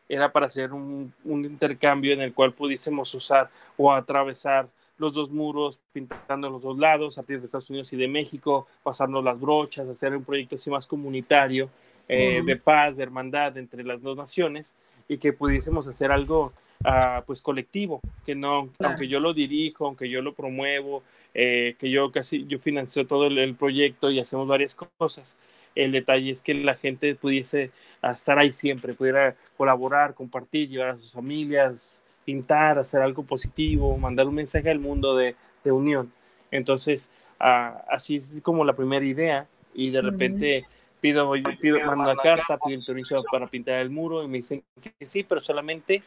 era 0.09 0.33
para 0.33 0.47
hacer 0.47 0.73
un, 0.73 1.13
un 1.25 1.45
intercambio 1.45 2.13
en 2.13 2.21
el 2.21 2.33
cual 2.33 2.53
pudiésemos 2.53 3.13
usar 3.15 3.51
o 3.77 3.93
atravesar 3.93 4.69
los 4.99 5.15
dos 5.15 5.31
muros, 5.31 5.81
pintando 5.93 6.51
los 6.51 6.63
dos 6.63 6.79
lados, 6.79 7.19
artistas 7.19 7.43
de 7.43 7.47
Estados 7.47 7.71
Unidos 7.71 7.93
y 7.93 7.97
de 7.97 8.09
México, 8.09 8.67
pasarnos 8.83 9.25
las 9.25 9.41
brochas, 9.41 9.89
hacer 9.89 10.15
un 10.17 10.25
proyecto 10.25 10.57
así 10.57 10.71
más 10.71 10.87
comunitario, 10.87 11.71
eh, 12.09 12.43
de 12.45 12.57
paz, 12.57 12.97
de 12.97 13.03
hermandad 13.03 13.57
entre 13.59 13.85
las 13.85 14.01
dos 14.01 14.17
naciones 14.17 14.75
y 15.09 15.19
que 15.19 15.33
pudiésemos 15.35 15.87
hacer 15.89 16.11
algo 16.11 16.53
uh, 16.85 17.23
pues 17.27 17.43
colectivo, 17.43 18.01
que 18.25 18.35
no, 18.35 18.69
claro. 18.79 18.93
aunque 18.93 19.09
yo 19.09 19.21
lo 19.21 19.35
dirijo, 19.35 19.87
aunque 19.87 20.09
yo 20.09 20.23
lo 20.23 20.33
promuevo, 20.33 21.03
eh, 21.35 21.77
que 21.79 21.91
yo 21.91 22.11
casi, 22.11 22.47
yo 22.47 22.59
financio 22.59 23.07
todo 23.07 23.27
el, 23.27 23.37
el, 23.39 23.55
proyecto 23.55 24.11
y 24.11 24.21
hacemos 24.21 24.49
varias 24.49 24.75
cosas. 24.75 25.37
El 25.75 25.93
detalle 25.93 26.31
es 26.31 26.43
que 26.43 26.55
la 26.55 26.75
gente 26.77 27.15
pudiese 27.15 27.71
estar 28.03 28.39
ahí 28.39 28.53
siempre, 28.53 28.95
pudiera 28.95 29.37
colaborar, 29.57 30.15
compartir, 30.15 30.69
llevar 30.71 30.91
a 30.91 30.97
sus 30.97 31.13
familias, 31.13 32.03
pintar, 32.29 32.79
hacer 32.79 33.01
algo 33.01 33.23
positivo, 33.23 33.97
mandar 33.97 34.27
un 34.27 34.35
mensaje 34.35 34.69
al 34.69 34.79
mundo 34.79 35.17
de, 35.17 35.35
de 35.65 35.73
unión. 35.73 36.13
Entonces, 36.51 37.09
uh, 37.41 37.81
así 37.91 38.17
es 38.17 38.43
como 38.43 38.67
la 38.67 38.75
primera 38.75 39.03
idea 39.03 39.47
y 39.73 39.89
de 39.89 40.03
repente 40.03 40.67
pido, 41.01 41.33
pido, 41.59 41.79
mando 41.87 42.05
una 42.05 42.17
carta, 42.17 42.59
pido 42.59 42.81
el 42.81 42.85
permiso 42.85 43.25
para 43.33 43.47
pintar 43.47 43.77
el 43.77 43.89
muro 43.89 44.23
y 44.23 44.29
me 44.29 44.37
dicen 44.37 44.63
que 44.79 45.07
sí, 45.07 45.25
pero 45.25 45.41
solamente 45.41 46.03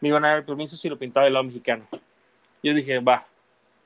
me 0.00 0.08
iban 0.08 0.24
a 0.24 0.28
dar 0.28 0.38
el 0.38 0.44
permiso 0.44 0.78
si 0.78 0.88
lo 0.88 0.98
pintaba 0.98 1.24
del 1.24 1.34
lado 1.34 1.44
mexicano. 1.44 1.86
Yo 2.62 2.72
dije, 2.72 2.98
va, 3.00 3.26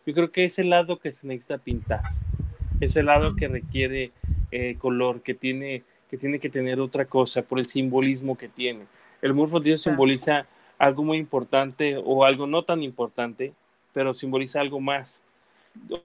yo 0.07 0.15
creo 0.15 0.31
que 0.31 0.45
es 0.45 0.61
el 0.61 0.71
lado 0.71 0.97
que 0.97 1.11
se 1.11 1.27
necesita 1.27 1.59
pintar, 1.59 2.03
es 2.79 2.95
el 2.95 3.07
lado 3.07 3.35
que 3.35 3.49
requiere 3.49 4.13
eh, 4.53 4.77
color, 4.79 5.23
que 5.23 5.35
tiene, 5.35 5.83
que 6.09 6.17
tiene 6.17 6.39
que 6.39 6.51
tener 6.51 6.79
otra 6.79 7.07
cosa 7.07 7.43
por 7.43 7.59
el 7.59 7.67
simbolismo 7.67 8.39
que 8.39 8.47
tiene. 8.47 8.85
El 9.21 9.35
muro 9.35 9.49
fronterizo 9.51 9.91
simboliza 9.91 10.47
algo 10.81 11.05
muy 11.05 11.19
importante 11.19 12.01
o 12.03 12.25
algo 12.25 12.47
no 12.47 12.65
tan 12.65 12.83
importante, 12.83 13.53
pero 13.93 14.15
simboliza 14.15 14.63
algo 14.63 14.81
más 14.81 15.23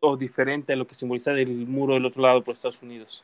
o 0.01 0.17
diferente 0.17 0.73
a 0.73 0.75
lo 0.75 0.85
que 0.85 0.93
simboliza 0.93 1.31
el 1.31 1.65
muro 1.65 1.93
del 1.93 2.05
otro 2.05 2.21
lado 2.21 2.43
por 2.43 2.55
Estados 2.55 2.83
Unidos. 2.83 3.23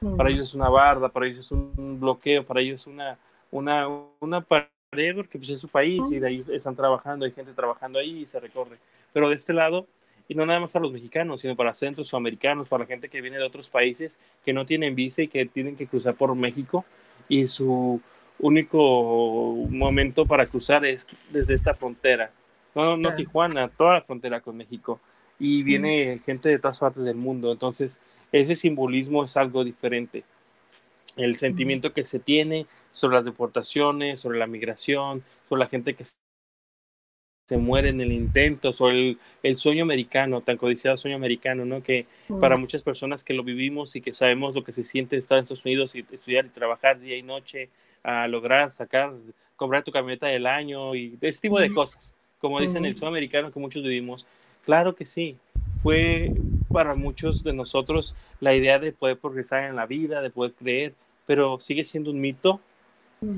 Mm. 0.00 0.16
Para 0.16 0.30
ellos 0.30 0.48
es 0.48 0.54
una 0.54 0.68
barda, 0.68 1.08
para 1.08 1.26
ellos 1.26 1.40
es 1.40 1.50
un 1.50 1.98
bloqueo, 1.98 2.46
para 2.46 2.60
ellos 2.60 2.82
es 2.82 2.86
una, 2.86 3.18
una, 3.50 3.88
una 4.20 4.40
pared 4.42 5.16
porque 5.16 5.38
pues, 5.38 5.50
es 5.50 5.60
su 5.60 5.68
país 5.68 6.02
mm. 6.08 6.14
y 6.14 6.18
de 6.20 6.26
ahí 6.28 6.44
están 6.52 6.76
trabajando, 6.76 7.24
hay 7.24 7.32
gente 7.32 7.52
trabajando 7.52 7.98
ahí 7.98 8.20
y 8.20 8.26
se 8.28 8.38
recorre. 8.38 8.78
Pero 9.12 9.28
de 9.28 9.34
este 9.34 9.52
lado, 9.52 9.88
y 10.28 10.36
no 10.36 10.46
nada 10.46 10.60
más 10.60 10.76
a 10.76 10.80
los 10.80 10.92
mexicanos, 10.92 11.40
sino 11.40 11.56
para 11.56 11.74
centros 11.74 12.06
sudamericanos, 12.06 12.68
para 12.68 12.84
la 12.84 12.86
gente 12.86 13.08
que 13.08 13.20
viene 13.20 13.38
de 13.38 13.44
otros 13.44 13.68
países 13.68 14.20
que 14.44 14.52
no 14.52 14.66
tienen 14.66 14.94
visa 14.94 15.22
y 15.22 15.26
que 15.26 15.46
tienen 15.46 15.76
que 15.76 15.88
cruzar 15.88 16.14
por 16.14 16.32
México 16.36 16.84
y 17.28 17.48
su 17.48 18.00
único 18.42 19.54
momento 19.70 20.26
para 20.26 20.46
cruzar 20.46 20.84
es 20.84 21.06
desde 21.30 21.54
esta 21.54 21.74
frontera. 21.74 22.30
No, 22.74 22.96
no 22.96 23.14
Tijuana, 23.14 23.68
toda 23.68 23.94
la 23.94 24.02
frontera 24.02 24.40
con 24.40 24.56
México. 24.56 25.00
Y 25.38 25.62
viene 25.62 26.20
gente 26.24 26.48
de 26.48 26.58
todas 26.58 26.80
partes 26.80 27.04
del 27.04 27.16
mundo. 27.16 27.50
Entonces, 27.50 28.00
ese 28.30 28.54
simbolismo 28.56 29.24
es 29.24 29.36
algo 29.36 29.64
diferente. 29.64 30.24
El 31.16 31.36
sentimiento 31.36 31.92
que 31.92 32.04
se 32.04 32.18
tiene 32.18 32.66
sobre 32.90 33.16
las 33.16 33.24
deportaciones, 33.24 34.20
sobre 34.20 34.38
la 34.38 34.46
migración, 34.46 35.22
sobre 35.48 35.60
la 35.60 35.68
gente 35.68 35.94
que 35.94 36.04
se 36.04 37.56
muere 37.58 37.90
en 37.90 38.00
el 38.00 38.12
intento, 38.12 38.72
sobre 38.72 39.10
el, 39.10 39.18
el 39.42 39.56
sueño 39.56 39.82
americano, 39.82 40.40
tan 40.40 40.56
codiciado 40.56 40.96
sueño 40.96 41.16
americano, 41.16 41.64
¿no? 41.64 41.82
Que 41.82 42.06
para 42.40 42.56
muchas 42.56 42.82
personas 42.82 43.24
que 43.24 43.34
lo 43.34 43.42
vivimos 43.42 43.94
y 43.94 44.00
que 44.00 44.14
sabemos 44.14 44.54
lo 44.54 44.64
que 44.64 44.72
se 44.72 44.84
siente 44.84 45.16
estar 45.16 45.38
en 45.38 45.42
Estados 45.42 45.64
Unidos 45.64 45.94
y 45.94 46.00
estudiar 46.10 46.46
y 46.46 46.50
trabajar 46.50 46.98
día 47.00 47.16
y 47.16 47.22
noche, 47.22 47.68
a 48.02 48.26
lograr 48.28 48.72
sacar, 48.72 49.12
comprar 49.56 49.84
tu 49.84 49.92
camioneta 49.92 50.26
del 50.26 50.46
año 50.46 50.94
y 50.94 51.16
ese 51.20 51.40
tipo 51.40 51.60
de 51.60 51.72
cosas, 51.72 52.14
como 52.38 52.60
dicen 52.60 52.84
el 52.84 52.96
sudamericano 52.96 53.52
que 53.52 53.60
muchos 53.60 53.82
vivimos. 53.82 54.26
Claro 54.64 54.94
que 54.94 55.04
sí, 55.04 55.36
fue 55.82 56.32
para 56.72 56.94
muchos 56.94 57.42
de 57.42 57.52
nosotros 57.52 58.14
la 58.40 58.54
idea 58.54 58.78
de 58.78 58.92
poder 58.92 59.18
progresar 59.18 59.64
en 59.64 59.76
la 59.76 59.86
vida, 59.86 60.22
de 60.22 60.30
poder 60.30 60.52
creer, 60.52 60.94
pero 61.26 61.60
sigue 61.60 61.84
siendo 61.84 62.10
un 62.10 62.20
mito 62.20 62.60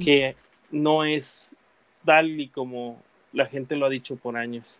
que 0.02 0.34
no 0.70 1.04
es 1.04 1.54
tal 2.04 2.40
y 2.40 2.48
como 2.48 3.02
la 3.32 3.46
gente 3.46 3.76
lo 3.76 3.86
ha 3.86 3.90
dicho 3.90 4.16
por 4.16 4.36
años. 4.36 4.78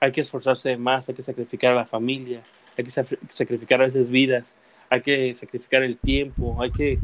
Hay 0.00 0.12
que 0.12 0.20
esforzarse 0.20 0.76
más, 0.76 1.08
hay 1.08 1.14
que 1.14 1.22
sacrificar 1.22 1.72
a 1.72 1.76
la 1.76 1.86
familia, 1.86 2.42
hay 2.76 2.84
que 2.84 2.90
sacrificar 2.90 3.80
a 3.80 3.86
veces 3.86 4.10
vidas, 4.10 4.56
hay 4.90 5.00
que 5.00 5.32
sacrificar 5.34 5.82
el 5.82 5.96
tiempo, 5.96 6.56
hay 6.60 6.70
que 6.70 6.98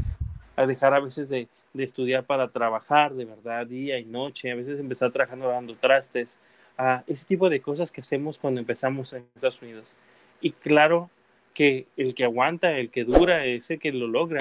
dejar 0.67 0.93
a 0.93 0.99
veces 0.99 1.29
de, 1.29 1.47
de 1.73 1.83
estudiar 1.83 2.25
para 2.25 2.49
trabajar 2.49 3.13
de 3.13 3.25
verdad 3.25 3.65
día 3.65 3.99
y 3.99 4.05
noche, 4.05 4.51
a 4.51 4.55
veces 4.55 4.79
empezar 4.79 5.11
trabajando 5.11 5.47
dando 5.47 5.75
trastes, 5.75 6.39
a 6.77 7.03
ese 7.07 7.25
tipo 7.25 7.49
de 7.49 7.61
cosas 7.61 7.91
que 7.91 8.01
hacemos 8.01 8.39
cuando 8.39 8.59
empezamos 8.59 9.13
en 9.13 9.25
Estados 9.35 9.61
Unidos. 9.61 9.93
Y 10.41 10.51
claro 10.51 11.09
que 11.53 11.85
el 11.97 12.15
que 12.15 12.23
aguanta, 12.23 12.71
el 12.71 12.89
que 12.89 13.03
dura, 13.03 13.45
es 13.45 13.69
el 13.69 13.79
que 13.79 13.91
lo 13.91 14.07
logra 14.07 14.39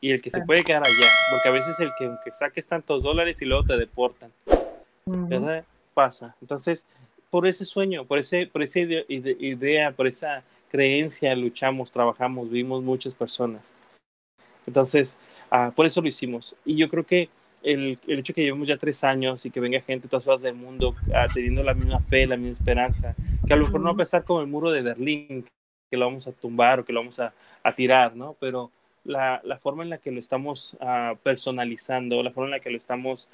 y 0.00 0.10
el 0.10 0.20
que 0.20 0.30
se 0.30 0.42
puede 0.42 0.62
quedar 0.62 0.82
allá, 0.84 1.06
porque 1.30 1.48
a 1.48 1.52
veces 1.52 1.78
el 1.80 1.90
que, 1.98 2.10
que 2.24 2.32
saques 2.32 2.66
tantos 2.66 3.02
dólares 3.02 3.40
y 3.40 3.44
luego 3.44 3.64
te 3.64 3.76
deportan, 3.76 4.30
¿verdad? 5.06 5.64
Pasa. 5.94 6.36
Entonces, 6.40 6.86
por 7.30 7.46
ese 7.46 7.64
sueño, 7.64 8.04
por, 8.04 8.18
ese, 8.18 8.46
por 8.46 8.62
esa 8.62 8.80
idea, 8.80 9.92
por 9.92 10.06
esa 10.06 10.42
creencia 10.70 11.34
luchamos, 11.34 11.90
trabajamos, 11.90 12.50
vimos 12.50 12.82
muchas 12.82 13.14
personas. 13.14 13.62
Entonces, 14.66 15.16
ah, 15.50 15.72
por 15.74 15.86
eso 15.86 16.00
lo 16.00 16.08
hicimos. 16.08 16.56
Y 16.64 16.76
yo 16.76 16.88
creo 16.88 17.04
que 17.04 17.28
el, 17.62 17.98
el, 18.06 18.18
hecho 18.18 18.34
que 18.34 18.42
llevemos 18.42 18.68
ya 18.68 18.76
tres 18.76 19.02
años 19.04 19.44
y 19.46 19.50
que 19.50 19.60
venga 19.60 19.80
gente 19.80 20.04
de 20.04 20.10
todas 20.10 20.24
partes 20.24 20.44
del 20.44 20.54
mundo 20.54 20.94
ah, 21.14 21.26
teniendo 21.32 21.62
la 21.62 21.74
misma 21.74 22.00
fe, 22.00 22.26
la 22.26 22.36
misma 22.36 22.52
esperanza, 22.52 23.14
que 23.46 23.52
a 23.52 23.56
lo 23.56 23.64
mejor 23.64 23.80
no 23.80 23.86
va 23.86 23.92
a 23.92 23.96
pasar 23.96 24.24
como 24.24 24.40
el 24.40 24.46
muro 24.46 24.70
de 24.70 24.82
Berlín, 24.82 25.46
que 25.90 25.96
lo 25.96 26.06
vamos 26.06 26.26
a 26.26 26.32
tumbar 26.32 26.80
o 26.80 26.84
que 26.84 26.92
lo 26.92 27.00
vamos 27.00 27.18
a, 27.20 27.32
a 27.62 27.74
tirar, 27.74 28.16
¿no? 28.16 28.36
Pero 28.40 28.70
la, 29.04 29.40
la, 29.44 29.58
forma 29.58 29.84
en 29.84 29.90
la 29.90 29.98
que 29.98 30.10
lo 30.10 30.20
estamos 30.20 30.76
uh, 30.80 31.16
personalizando, 31.22 32.22
la 32.22 32.30
forma 32.30 32.48
en 32.48 32.52
la 32.52 32.60
que 32.60 32.70
lo 32.70 32.76
estamos 32.76 33.30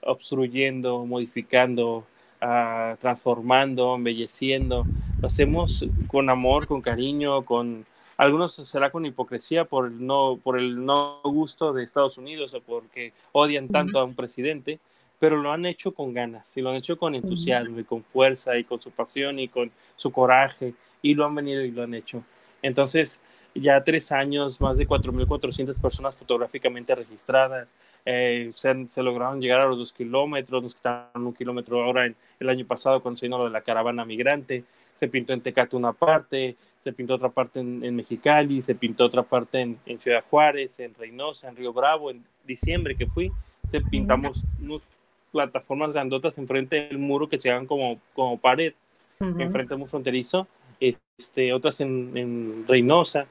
obstruyendo, 0.00 1.06
modificando, 1.06 2.04
transformando, 3.00 3.94
embelleciendo, 3.94 4.84
lo 5.20 5.26
hacemos 5.26 5.86
con 6.08 6.28
amor, 6.28 6.66
con 6.66 6.82
cariño, 6.82 7.44
con 7.44 7.86
algunos 8.16 8.54
será 8.54 8.90
con 8.90 9.06
hipocresía 9.06 9.64
por 9.64 9.86
el 9.86 10.06
no 10.06 10.38
por 10.42 10.58
el 10.58 10.84
no 10.84 11.20
gusto 11.24 11.72
de 11.72 11.82
Estados 11.82 12.18
Unidos 12.18 12.54
o 12.54 12.60
porque 12.60 13.12
odian 13.32 13.68
tanto 13.68 13.98
a 13.98 14.04
un 14.04 14.14
presidente, 14.14 14.78
pero 15.18 15.36
lo 15.36 15.52
han 15.52 15.66
hecho 15.66 15.92
con 15.92 16.12
ganas 16.12 16.56
y 16.56 16.62
lo 16.62 16.70
han 16.70 16.76
hecho 16.76 16.98
con 16.98 17.14
entusiasmo 17.14 17.80
y 17.80 17.84
con 17.84 18.02
fuerza 18.02 18.56
y 18.56 18.64
con 18.64 18.80
su 18.80 18.90
pasión 18.90 19.38
y 19.38 19.48
con 19.48 19.70
su 19.96 20.12
coraje 20.12 20.74
y 21.02 21.14
lo 21.14 21.24
han 21.24 21.34
venido 21.34 21.62
y 21.62 21.70
lo 21.70 21.82
han 21.82 21.94
hecho. 21.94 22.22
Entonces, 22.62 23.20
ya 23.54 23.84
tres 23.84 24.10
años, 24.10 24.60
más 24.60 24.78
de 24.78 24.88
4.400 24.88 25.80
personas 25.80 26.16
fotográficamente 26.16 26.94
registradas, 26.94 27.76
eh, 28.04 28.50
se, 28.54 28.86
se, 28.88 29.02
lograron 29.02 29.40
llegar 29.40 29.60
a 29.60 29.66
los 29.66 29.78
dos 29.78 29.92
kilómetros, 29.92 30.62
nos 30.62 30.74
quitaron 30.74 31.26
un 31.26 31.34
kilómetro 31.34 31.82
ahora 31.82 32.06
en, 32.06 32.16
el 32.40 32.48
año 32.48 32.66
pasado 32.66 33.00
cuando 33.00 33.18
se 33.18 33.26
vino 33.26 33.38
lo 33.38 33.44
de 33.44 33.50
la 33.50 33.60
caravana 33.60 34.04
migrante, 34.04 34.64
se 35.04 35.08
pintó 35.10 35.34
en 35.34 35.42
Tecate 35.42 35.76
una 35.76 35.92
parte, 35.92 36.56
se 36.82 36.90
pintó 36.94 37.16
otra 37.16 37.28
parte 37.28 37.60
en, 37.60 37.94
Mexicali, 37.94 38.62
se 38.62 38.74
pintó 38.74 39.04
otra 39.04 39.22
parte 39.22 39.60
en, 39.60 40.00
Ciudad 40.00 40.24
Juárez, 40.30 40.80
en 40.80 40.94
Reynosa, 40.94 41.50
en 41.50 41.56
Río 41.56 41.74
Bravo, 41.74 42.10
en 42.10 42.24
diciembre 42.46 42.96
que 42.96 43.06
fui, 43.06 43.30
se 43.70 43.82
pintamos 43.82 44.42
unas 44.62 44.80
plataformas 45.30 45.92
grandotas 45.92 46.38
enfrente 46.38 46.76
del 46.76 46.96
muro 46.96 47.28
que 47.28 47.36
se 47.36 47.50
hagan 47.50 47.66
como, 47.66 48.00
como 48.14 48.38
pared, 48.38 48.72
enfrente 49.20 49.74
de 49.74 49.82
un 49.82 49.88
fronterizo, 49.88 50.46
este, 50.80 51.52
otras 51.52 51.82
en, 51.82 52.16
en 52.16 52.64
Reynosa, 52.66 53.26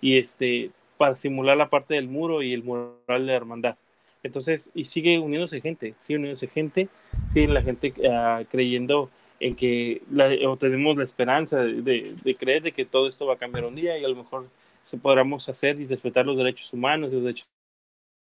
y 0.00 0.16
este, 0.16 0.70
para 0.96 1.14
simular 1.14 1.58
la 1.58 1.68
parte 1.68 1.92
del 1.92 2.08
muro 2.08 2.40
y 2.40 2.54
el 2.54 2.64
mural 2.64 2.96
de 3.06 3.18
la 3.18 3.34
hermandad. 3.34 3.76
Entonces, 4.22 4.70
y 4.74 4.84
sigue 4.84 5.18
uniéndose 5.18 5.60
gente, 5.60 5.94
sigue 5.98 6.20
uniéndose 6.20 6.46
gente, 6.46 6.88
sigue 7.28 7.48
la 7.48 7.62
gente 7.62 7.92
uh, 7.98 8.46
creyendo 8.50 9.10
en 9.40 9.54
que 9.54 10.02
la, 10.10 10.28
o 10.48 10.56
tenemos 10.56 10.96
la 10.96 11.04
esperanza 11.04 11.62
de, 11.62 12.14
de, 12.22 12.36
creer 12.36 12.62
de 12.62 12.72
que 12.72 12.84
todo 12.84 13.08
esto 13.08 13.26
va 13.26 13.34
a 13.34 13.38
cambiar 13.38 13.64
un 13.64 13.74
día 13.74 13.98
y 13.98 14.04
a 14.04 14.08
lo 14.08 14.16
mejor 14.16 14.48
se 14.84 14.98
podamos 14.98 15.48
hacer 15.48 15.80
y 15.80 15.86
respetar 15.86 16.26
los 16.26 16.36
derechos 16.36 16.72
humanos, 16.72 17.12
los 17.12 17.22
derechos 17.22 17.46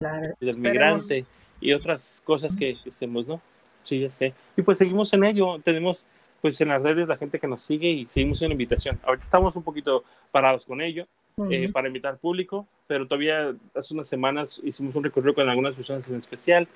claro, 0.01 0.35
del 0.40 0.59
migrante 0.59 1.25
y 1.61 1.73
otras 1.73 2.23
cosas 2.25 2.57
que, 2.57 2.77
que 2.83 2.90
hacemos, 2.90 3.27
¿no? 3.27 3.40
Sí, 3.85 4.01
ya 4.01 4.11
sé. 4.11 4.35
Y 4.57 4.62
pues 4.62 4.79
seguimos 4.79 5.12
en 5.12 5.25
ello, 5.25 5.61
tenemos 5.62 6.07
pues 6.40 6.61
en 6.61 6.69
las 6.69 6.83
redes 6.83 7.09
la 7.09 7.16
gente 7.16 7.38
que 7.38 7.47
nos 7.47 7.62
sigue 7.62 7.88
y 7.88 8.07
seguimos 8.07 8.42
en 8.42 8.49
la 8.49 8.55
invitación. 8.55 8.99
Ahorita 9.05 9.25
estamos 9.25 9.57
un 9.57 9.62
poquito 9.62 10.05
parados 10.33 10.66
con 10.66 10.81
ello, 10.81 11.07
eh, 11.51 11.71
para 11.71 11.88
invitar 11.88 12.16
público, 12.16 12.66
pero 12.87 13.07
todavía 13.07 13.55
hace 13.75 13.92
unas 13.92 14.09
semanas 14.09 14.59
hicimos 14.64 14.95
un 14.95 15.05
recorrido 15.05 15.35
con 15.35 15.47
algunas 15.47 15.75
personas 15.75 16.09
en 16.09 16.16
especial. 16.16 16.66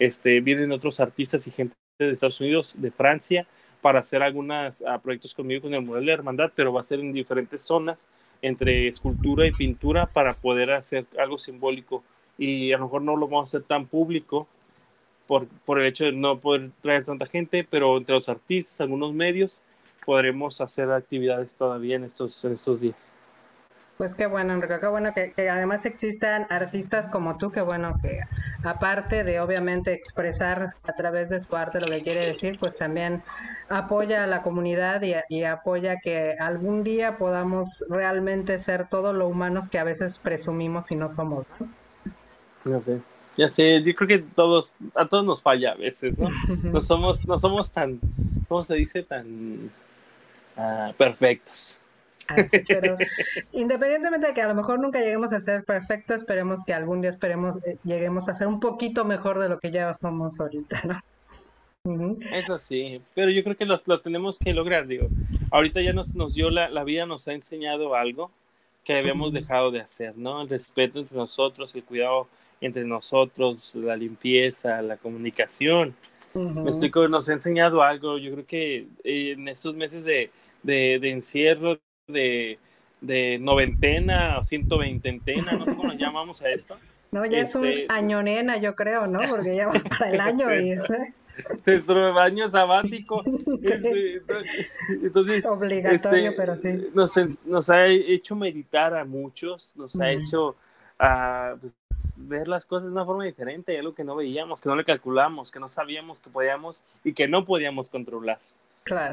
Este, 0.00 0.40
vienen 0.40 0.72
otros 0.72 0.98
artistas 0.98 1.46
y 1.46 1.52
gente 1.52 1.76
de 2.00 2.08
Estados 2.08 2.40
Unidos, 2.40 2.74
de 2.76 2.90
Francia, 2.90 3.46
para 3.80 4.00
hacer 4.00 4.22
algunos 4.22 4.80
uh, 4.80 5.00
proyectos 5.00 5.34
conmigo 5.34 5.62
con 5.62 5.74
el 5.74 5.82
modelo 5.82 6.06
de 6.06 6.12
hermandad, 6.12 6.50
pero 6.54 6.72
va 6.72 6.80
a 6.80 6.84
ser 6.84 7.00
en 7.00 7.12
diferentes 7.12 7.62
zonas, 7.62 8.08
entre 8.42 8.88
escultura 8.88 9.46
y 9.46 9.52
pintura, 9.52 10.06
para 10.06 10.34
poder 10.34 10.72
hacer 10.72 11.06
algo 11.18 11.38
simbólico. 11.38 12.02
Y 12.36 12.72
a 12.72 12.78
lo 12.78 12.84
mejor 12.84 13.02
no 13.02 13.16
lo 13.16 13.26
vamos 13.28 13.48
a 13.48 13.58
hacer 13.58 13.66
tan 13.66 13.86
público 13.86 14.46
por, 15.26 15.46
por 15.64 15.80
el 15.80 15.86
hecho 15.86 16.04
de 16.04 16.12
no 16.12 16.38
poder 16.38 16.70
traer 16.82 17.04
tanta 17.04 17.26
gente, 17.26 17.66
pero 17.68 17.96
entre 17.96 18.14
los 18.14 18.28
artistas, 18.28 18.80
algunos 18.80 19.12
medios, 19.12 19.62
podremos 20.04 20.60
hacer 20.60 20.90
actividades 20.90 21.56
todavía 21.56 21.96
en 21.96 22.04
estos, 22.04 22.44
en 22.44 22.54
estos 22.54 22.80
días. 22.80 23.12
Pues 23.98 24.14
qué 24.14 24.26
bueno, 24.26 24.52
Enrique, 24.52 24.78
qué 24.80 24.86
bueno 24.86 25.12
que, 25.12 25.50
además 25.50 25.84
existan 25.84 26.46
artistas 26.50 27.08
como 27.08 27.36
tú, 27.36 27.50
qué 27.50 27.62
bueno 27.62 27.96
que 28.00 28.20
aparte 28.62 29.24
de 29.24 29.40
obviamente 29.40 29.92
expresar 29.92 30.76
a 30.84 30.92
través 30.92 31.28
de 31.30 31.40
su 31.40 31.56
arte 31.56 31.80
lo 31.80 31.86
que 31.88 32.02
quiere 32.02 32.24
decir, 32.24 32.60
pues 32.60 32.76
también 32.76 33.24
apoya 33.68 34.22
a 34.22 34.28
la 34.28 34.42
comunidad 34.42 35.02
y, 35.02 35.42
apoya 35.42 35.96
que 35.98 36.36
algún 36.38 36.84
día 36.84 37.18
podamos 37.18 37.84
realmente 37.88 38.60
ser 38.60 38.88
todo 38.88 39.12
lo 39.12 39.26
humanos 39.26 39.68
que 39.68 39.80
a 39.80 39.84
veces 39.84 40.20
presumimos 40.20 40.92
y 40.92 40.94
no 40.94 41.08
somos. 41.08 41.44
¿no? 42.64 42.80
sé, 42.80 43.00
ya 43.36 43.48
sé, 43.48 43.82
yo 43.82 43.96
creo 43.96 44.06
que 44.06 44.18
todos, 44.18 44.74
a 44.94 45.08
todos 45.08 45.24
nos 45.24 45.42
falla 45.42 45.72
a 45.72 45.74
veces, 45.74 46.16
¿no? 46.16 46.28
No 46.72 46.82
somos, 46.82 47.26
no 47.26 47.36
somos 47.36 47.72
tan, 47.72 47.98
¿cómo 48.46 48.62
se 48.62 48.76
dice? 48.76 49.02
Tan 49.02 49.72
uh, 50.56 50.92
perfectos 50.96 51.80
pero 52.68 52.96
independientemente 53.52 54.28
de 54.28 54.34
que 54.34 54.42
a 54.42 54.48
lo 54.48 54.54
mejor 54.54 54.80
nunca 54.80 55.00
lleguemos 55.00 55.32
a 55.32 55.40
ser 55.40 55.64
perfectos, 55.64 56.18
esperemos 56.18 56.64
que 56.64 56.74
algún 56.74 57.00
día 57.00 57.10
esperemos 57.10 57.56
eh, 57.64 57.76
lleguemos 57.84 58.28
a 58.28 58.34
ser 58.34 58.46
un 58.46 58.60
poquito 58.60 59.04
mejor 59.04 59.38
de 59.38 59.48
lo 59.48 59.58
que 59.58 59.70
ya 59.70 59.92
somos 59.94 60.38
ahorita, 60.40 60.82
¿no? 60.84 61.00
Eso 62.32 62.58
sí, 62.58 63.00
pero 63.14 63.30
yo 63.30 63.42
creo 63.42 63.56
que 63.56 63.64
lo, 63.64 63.80
lo, 63.86 64.00
tenemos 64.00 64.38
que 64.38 64.52
lograr, 64.52 64.86
digo. 64.86 65.08
Ahorita 65.50 65.80
ya 65.80 65.92
nos, 65.92 66.14
nos 66.14 66.34
dio 66.34 66.50
la, 66.50 66.68
la 66.68 66.84
vida, 66.84 67.06
nos 67.06 67.26
ha 67.28 67.32
enseñado 67.32 67.94
algo 67.94 68.30
que 68.84 68.96
habíamos 68.96 69.32
dejado 69.32 69.70
de 69.70 69.80
hacer, 69.80 70.16
¿no? 70.16 70.42
El 70.42 70.48
respeto 70.48 70.98
entre 70.98 71.16
nosotros, 71.16 71.74
el 71.74 71.84
cuidado 71.84 72.28
entre 72.60 72.84
nosotros, 72.84 73.74
la 73.74 73.96
limpieza, 73.96 74.82
la 74.82 74.96
comunicación. 74.96 75.94
Me 76.34 76.70
explico, 76.70 77.08
nos 77.08 77.28
ha 77.28 77.32
enseñado 77.32 77.82
algo. 77.82 78.18
Yo 78.18 78.32
creo 78.32 78.46
que 78.46 78.86
eh, 79.04 79.32
en 79.32 79.48
estos 79.48 79.74
meses 79.74 80.04
de, 80.04 80.30
de, 80.62 80.98
de 81.00 81.10
encierro, 81.10 81.78
de, 82.08 82.58
de 83.00 83.38
noventena 83.38 84.38
o 84.38 84.44
ciento 84.44 84.78
veintentena, 84.78 85.52
no 85.52 85.64
sé 85.64 85.76
cómo 85.76 85.88
nos 85.88 85.98
llamamos 85.98 86.42
a 86.42 86.50
esto. 86.50 86.76
No, 87.10 87.24
ya 87.24 87.40
es 87.40 87.54
un 87.54 87.66
este, 87.66 87.86
año 87.88 88.22
nena, 88.22 88.58
yo 88.58 88.74
creo, 88.74 89.06
¿no? 89.06 89.20
Porque 89.28 89.56
ya 89.56 89.68
vas 89.68 89.82
para 89.84 90.10
el 90.10 90.20
año 90.20 90.54
y... 90.54 90.76
Nuestro 91.64 92.18
año 92.18 92.48
sabático. 92.48 93.22
Este, 93.62 94.22
entonces, 94.90 95.46
Obligatorio, 95.46 96.30
este, 96.30 96.32
pero 96.32 96.56
sí. 96.56 96.88
Nos, 96.92 97.14
nos, 97.46 97.70
ha 97.70 97.86
hecho 97.86 98.34
meditar 98.34 98.92
a 98.96 99.04
muchos, 99.04 99.72
nos 99.76 100.00
ha 100.00 100.10
hecho 100.10 100.56
uh, 100.98 101.56
ver 102.24 102.48
las 102.48 102.66
cosas 102.66 102.88
de 102.88 102.94
una 102.94 103.04
forma 103.04 103.24
diferente, 103.24 103.78
algo 103.78 103.94
que 103.94 104.02
no 104.02 104.16
veíamos, 104.16 104.60
que 104.60 104.68
no 104.68 104.74
le 104.74 104.84
calculamos, 104.84 105.52
que 105.52 105.60
no 105.60 105.68
sabíamos 105.68 106.20
que 106.20 106.28
podíamos 106.28 106.82
y 107.04 107.12
que 107.12 107.28
no 107.28 107.44
podíamos 107.44 107.88
controlar. 107.88 108.40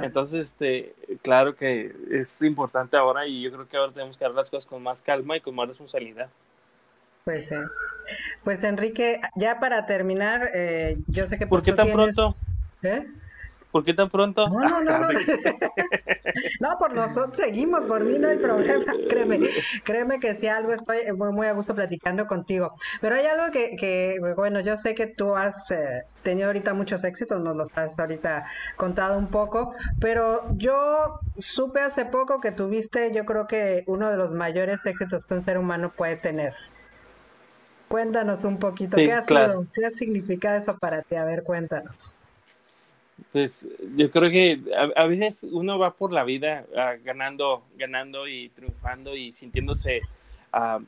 Entonces, 0.02 0.50
este, 0.50 0.94
claro 1.22 1.56
que 1.56 1.94
es 2.12 2.42
importante 2.42 2.98
ahora 2.98 3.28
y 3.28 3.42
yo 3.42 3.52
creo 3.52 3.68
que 3.68 3.78
ahora 3.78 3.94
tenemos 3.94 4.18
que 4.18 4.26
dar 4.26 4.34
las 4.34 4.50
cosas 4.50 4.66
con 4.66 4.82
más 4.82 5.02
calma 5.02 5.38
y 5.38 5.42
con 5.42 5.56
más 5.56 5.68
responsabilidad. 5.68 6.30
Pues 7.24 7.48
sí. 7.48 7.56
Pues 8.44 8.64
Enrique, 8.64 9.20
ya 9.36 9.60
para 9.60 9.86
terminar, 9.86 10.52
eh, 10.54 10.98
yo 11.08 11.28
sé 11.28 11.38
que... 11.38 11.48
¿Por 11.48 11.64
pues, 11.64 11.66
qué 11.66 11.74
tan 11.74 11.92
pronto? 11.92 12.36
¿Eh? 12.84 13.06
¿Por 13.76 13.84
qué 13.84 13.94
tan 13.94 14.10
pronto? 14.10 14.48
No, 14.48 14.82
no, 14.82 15.00
no. 15.00 15.08
No, 16.62 16.78
por 16.80 16.96
nosotros 16.96 17.36
seguimos, 17.36 17.86
por 17.86 18.06
mí 18.06 18.18
no 18.18 18.30
hay 18.30 18.38
problema. 18.38 18.86
Créeme, 19.10 19.40
créeme 19.84 20.20
que 20.22 20.34
si 20.36 20.48
algo 20.48 20.72
estoy 20.72 21.12
muy, 21.14 21.34
muy 21.34 21.48
a 21.48 21.52
gusto 21.52 21.76
platicando 21.76 22.26
contigo. 22.26 22.74
Pero 23.02 23.16
hay 23.16 23.26
algo 23.26 23.52
que, 23.52 23.76
que 23.78 24.18
bueno, 24.38 24.62
yo 24.62 24.78
sé 24.78 24.96
que 24.96 25.08
tú 25.08 25.36
has 25.36 25.72
eh, 25.72 26.04
tenido 26.23 26.48
ahorita 26.48 26.73
muchos 26.73 27.04
éxitos, 27.04 27.42
nos 27.42 27.58
los 27.58 27.69
has 27.76 28.00
ahorita 28.00 28.46
contado 28.78 29.17
un 29.17 29.28
poco, 29.28 29.73
pero 30.00 30.46
yo 30.56 31.19
supe 31.38 31.82
hace 31.82 32.06
poco 32.06 32.40
que 32.40 32.54
tuviste, 32.54 33.12
yo 33.13 33.26
creo 33.26 33.46
que 33.46 33.84
uno 33.88 34.10
de 34.10 34.15
los 34.15 34.32
mayores 34.34 34.86
éxitos 34.86 35.26
que 35.26 35.34
un 35.34 35.42
ser 35.42 35.58
humano 35.58 35.92
puede 35.94 36.15
tener. 36.15 36.54
Cuéntanos 37.90 38.46
un 38.46 38.58
poquito, 38.58 38.96
¿qué 38.96 39.12
ha 39.12 39.21
sido? 39.21 39.65
¿Qué 39.73 39.92
significa 39.92 40.56
eso 40.56 40.78
para 40.78 41.02
ti? 41.02 41.15
A 41.15 41.26
ver, 41.26 41.44
cuéntanos. 41.44 42.15
Pues 43.36 43.67
yo 43.98 44.10
creo 44.12 44.31
que 44.31 44.62
a, 44.96 45.08
veces 45.08 45.44
uno 45.44 45.77
va 45.77 45.94
por 45.94 46.13
la 46.13 46.23
vida 46.23 46.65
uh, 46.71 47.04
ganando, 47.04 47.65
ganando 47.75 48.29
y 48.29 48.48
triunfando 48.48 49.13
y 49.13 49.33
sintiéndose, 49.33 50.04
uh, 50.54 50.81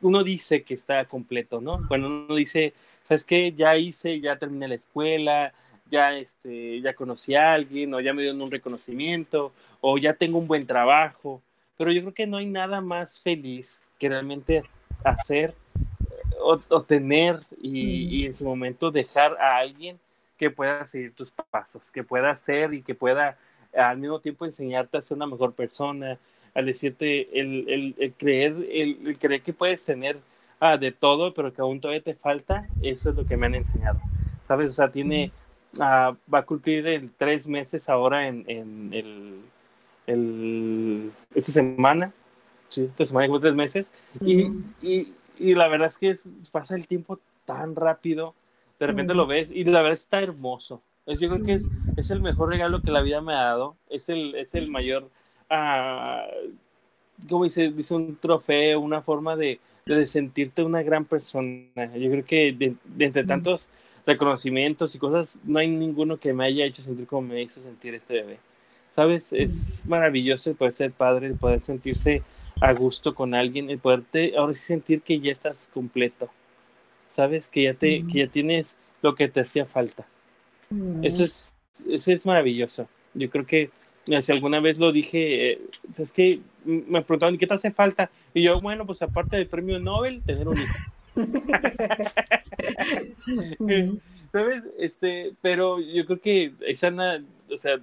uno 0.00 0.22
dice 0.22 0.62
que 0.62 0.74
está 0.74 1.04
completo, 1.06 1.60
¿no? 1.60 1.78
Bueno, 1.88 2.06
uno 2.06 2.36
dice, 2.36 2.74
¿sabes 3.02 3.24
qué? 3.24 3.50
Ya 3.50 3.76
hice, 3.76 4.20
ya 4.20 4.38
terminé 4.38 4.68
la 4.68 4.76
escuela, 4.76 5.52
ya, 5.90 6.16
este, 6.16 6.80
ya 6.80 6.94
conocí 6.94 7.34
a 7.34 7.54
alguien, 7.54 7.92
o 7.92 7.98
ya 7.98 8.12
me 8.12 8.22
dieron 8.22 8.40
un 8.40 8.52
reconocimiento, 8.52 9.52
o 9.80 9.98
ya 9.98 10.14
tengo 10.14 10.38
un 10.38 10.46
buen 10.46 10.68
trabajo, 10.68 11.42
pero 11.76 11.90
yo 11.90 12.02
creo 12.02 12.14
que 12.14 12.28
no 12.28 12.36
hay 12.36 12.46
nada 12.46 12.80
más 12.80 13.18
feliz 13.18 13.82
que 13.98 14.08
realmente 14.08 14.62
hacer 15.02 15.56
o, 16.38 16.82
tener 16.84 17.40
y, 17.60 18.20
y 18.20 18.26
en 18.26 18.34
su 18.34 18.44
momento 18.44 18.92
dejar 18.92 19.36
a 19.40 19.56
alguien 19.56 19.98
que 20.40 20.50
pueda 20.50 20.86
seguir 20.86 21.12
tus 21.12 21.30
pasos, 21.30 21.90
que 21.90 22.02
pueda 22.02 22.34
ser 22.34 22.72
y 22.72 22.80
que 22.80 22.94
pueda 22.94 23.36
al 23.76 23.98
mismo 23.98 24.20
tiempo 24.20 24.46
enseñarte 24.46 24.96
a 24.96 25.02
ser 25.02 25.18
una 25.18 25.26
mejor 25.26 25.52
persona, 25.52 26.18
al 26.54 26.64
decirte 26.64 27.38
el, 27.38 27.94
el, 27.98 28.14
creer, 28.14 28.56
el, 28.70 29.18
creer 29.18 29.42
que 29.42 29.52
puedes 29.52 29.84
tener 29.84 30.18
ah, 30.58 30.78
de 30.78 30.92
todo, 30.92 31.34
pero 31.34 31.52
que 31.52 31.60
aún 31.60 31.78
todavía 31.78 32.02
te 32.02 32.14
falta, 32.14 32.66
eso 32.80 33.10
es 33.10 33.16
lo 33.16 33.26
que 33.26 33.36
me 33.36 33.46
han 33.46 33.54
enseñado. 33.54 34.00
¿Sabes? 34.40 34.68
O 34.68 34.70
sea, 34.70 34.90
tiene, 34.90 35.30
ah, 35.78 36.16
va 36.32 36.38
a 36.38 36.46
cumplir 36.46 36.86
el 36.86 37.10
tres 37.10 37.46
meses 37.46 37.90
ahora 37.90 38.26
en, 38.26 38.42
en 38.48 38.94
el, 38.94 39.40
el, 40.06 41.12
esta 41.34 41.52
semana, 41.52 42.14
sí, 42.70 42.84
esta 42.84 43.04
semana 43.04 43.26
como 43.26 43.40
tres 43.40 43.54
meses, 43.54 43.92
y, 44.22 44.44
y, 44.80 45.12
y, 45.38 45.54
la 45.54 45.68
verdad 45.68 45.88
es 45.88 45.98
que 45.98 46.16
pasa 46.50 46.76
el 46.76 46.86
tiempo 46.86 47.20
tan 47.44 47.76
rápido, 47.76 48.34
de 48.80 48.86
repente 48.86 49.14
lo 49.14 49.26
ves, 49.26 49.52
y 49.52 49.64
la 49.64 49.82
verdad 49.82 49.92
está 49.92 50.20
hermoso. 50.20 50.82
Yo 51.06 51.28
creo 51.28 51.44
que 51.44 51.54
es, 51.54 51.68
es 51.96 52.10
el 52.10 52.20
mejor 52.20 52.48
regalo 52.48 52.82
que 52.82 52.90
la 52.90 53.02
vida 53.02 53.20
me 53.20 53.34
ha 53.34 53.44
dado, 53.44 53.76
es 53.88 54.08
el, 54.08 54.34
es 54.34 54.54
el 54.54 54.68
mayor 54.68 55.08
como 57.28 57.44
dice, 57.44 57.70
dice 57.70 57.94
un 57.94 58.16
trofeo, 58.16 58.80
una 58.80 59.02
forma 59.02 59.36
de, 59.36 59.60
de, 59.84 60.06
sentirte 60.06 60.62
una 60.62 60.82
gran 60.82 61.04
persona. 61.04 61.96
Yo 61.96 62.10
creo 62.10 62.24
que 62.24 62.52
de, 62.52 62.76
entre 63.04 63.24
tantos 63.24 63.68
reconocimientos 64.06 64.94
y 64.94 64.98
cosas, 64.98 65.38
no 65.44 65.58
hay 65.58 65.68
ninguno 65.68 66.18
que 66.18 66.32
me 66.32 66.44
haya 66.44 66.64
hecho 66.64 66.82
sentir 66.82 67.06
como 67.06 67.28
me 67.28 67.42
hizo 67.42 67.60
sentir 67.60 67.94
este 67.94 68.14
bebé. 68.14 68.38
¿Sabes? 68.90 69.32
Es 69.32 69.86
maravilloso 69.86 70.50
el 70.50 70.56
poder 70.56 70.74
ser 70.74 70.92
padre, 70.92 71.28
el 71.28 71.36
poder 71.36 71.62
sentirse 71.62 72.22
a 72.60 72.72
gusto 72.72 73.14
con 73.14 73.34
alguien, 73.34 73.70
el 73.70 73.78
poderte 73.78 74.36
ahora 74.36 74.54
sí 74.54 74.64
sentir 74.64 75.02
que 75.02 75.20
ya 75.20 75.32
estás 75.32 75.68
completo. 75.72 76.28
¿Sabes? 77.10 77.48
Que 77.48 77.64
ya, 77.64 77.74
te, 77.74 78.06
que 78.06 78.20
ya 78.20 78.26
tienes 78.28 78.78
lo 79.02 79.14
que 79.14 79.28
te 79.28 79.40
hacía 79.40 79.66
falta. 79.66 80.06
Eso 81.02 81.24
es, 81.24 81.56
eso 81.88 82.12
es 82.12 82.24
maravilloso. 82.24 82.88
Yo 83.14 83.28
creo 83.28 83.44
que 83.44 83.70
si 84.20 84.32
alguna 84.32 84.60
vez 84.60 84.78
lo 84.78 84.92
dije, 84.92 85.52
eh, 85.52 85.60
es 85.96 86.12
que 86.12 86.40
me 86.64 87.02
preguntaban, 87.02 87.38
¿qué 87.38 87.46
te 87.46 87.54
hace 87.54 87.70
falta? 87.70 88.10
Y 88.34 88.42
yo, 88.42 88.60
bueno, 88.60 88.84
pues 88.86 89.02
aparte 89.02 89.36
del 89.36 89.46
premio 89.46 89.78
Nobel, 89.78 90.22
tener 90.22 90.48
un 90.48 90.58
hijo. 90.58 90.74
¿Sabes? 94.32 94.64
Este, 94.78 95.32
pero 95.42 95.80
yo 95.80 96.06
creo 96.06 96.20
que 96.20 96.52
esa, 96.66 96.92
o 97.50 97.56
sea, 97.56 97.78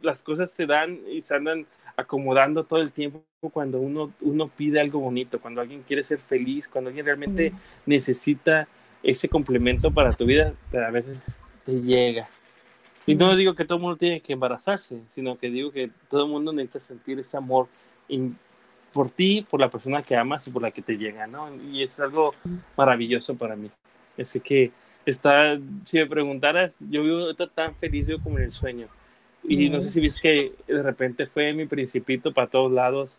las 0.00 0.22
cosas 0.22 0.50
se 0.50 0.66
dan 0.66 1.00
y 1.10 1.22
se 1.22 1.34
andan 1.34 1.66
acomodando 1.98 2.62
todo 2.62 2.80
el 2.80 2.92
tiempo 2.92 3.24
cuando 3.52 3.80
uno, 3.80 4.12
uno 4.20 4.48
pide 4.48 4.80
algo 4.80 5.00
bonito, 5.00 5.40
cuando 5.40 5.60
alguien 5.60 5.82
quiere 5.82 6.04
ser 6.04 6.20
feliz, 6.20 6.68
cuando 6.68 6.88
alguien 6.88 7.04
realmente 7.04 7.52
necesita 7.86 8.68
ese 9.02 9.28
complemento 9.28 9.90
para 9.90 10.12
tu 10.12 10.24
vida, 10.24 10.54
pero 10.70 10.86
a 10.86 10.90
veces 10.90 11.18
te 11.66 11.72
llega. 11.82 12.28
Y 13.04 13.16
no 13.16 13.34
digo 13.34 13.54
que 13.54 13.64
todo 13.64 13.78
el 13.78 13.82
mundo 13.82 13.96
tiene 13.96 14.20
que 14.20 14.32
embarazarse, 14.32 15.02
sino 15.12 15.38
que 15.38 15.50
digo 15.50 15.72
que 15.72 15.90
todo 16.08 16.26
el 16.26 16.30
mundo 16.30 16.52
necesita 16.52 16.78
sentir 16.78 17.18
ese 17.18 17.36
amor 17.36 17.66
por 18.92 19.10
ti, 19.10 19.44
por 19.50 19.58
la 19.58 19.68
persona 19.68 20.02
que 20.02 20.14
amas 20.14 20.46
y 20.46 20.50
por 20.52 20.62
la 20.62 20.70
que 20.70 20.82
te 20.82 20.96
llega, 20.96 21.26
¿no? 21.26 21.52
Y 21.72 21.82
es 21.82 21.98
algo 21.98 22.32
maravilloso 22.76 23.36
para 23.36 23.56
mí. 23.56 23.70
Así 24.16 24.38
que 24.38 24.70
está, 25.04 25.58
si 25.84 25.98
me 25.98 26.06
preguntaras, 26.06 26.78
yo 26.90 27.02
vivo 27.02 27.34
tan 27.34 27.74
feliz 27.74 28.06
yo 28.06 28.22
como 28.22 28.38
en 28.38 28.44
el 28.44 28.52
sueño. 28.52 28.86
Y 29.44 29.70
no 29.70 29.80
sé 29.80 29.88
si 29.88 30.00
viste 30.00 30.20
que 30.66 30.72
de 30.72 30.82
repente 30.82 31.26
fue 31.26 31.52
mi 31.52 31.66
principito 31.66 32.32
para 32.32 32.48
todos 32.48 32.70
lados 32.70 33.18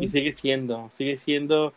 y 0.00 0.08
sigue 0.08 0.32
siendo, 0.32 0.88
sigue 0.92 1.16
siendo, 1.16 1.72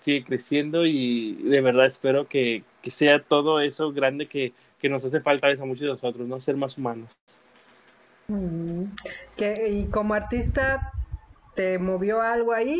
sigue 0.00 0.24
creciendo 0.24 0.86
y 0.86 1.34
de 1.34 1.60
verdad 1.60 1.86
espero 1.86 2.26
que, 2.26 2.62
que 2.80 2.90
sea 2.90 3.20
todo 3.22 3.60
eso 3.60 3.92
grande 3.92 4.26
que 4.26 4.52
que 4.82 4.88
nos 4.88 5.04
hace 5.04 5.20
falta 5.20 5.46
a 5.46 5.64
muchos 5.64 5.82
de 5.82 5.86
nosotros, 5.86 6.26
¿no? 6.26 6.40
Ser 6.40 6.56
más 6.56 6.76
humanos. 6.76 7.08
Y 9.38 9.84
como 9.86 10.12
artista, 10.12 10.92
¿te 11.54 11.78
movió 11.78 12.20
algo 12.20 12.52
ahí? 12.52 12.76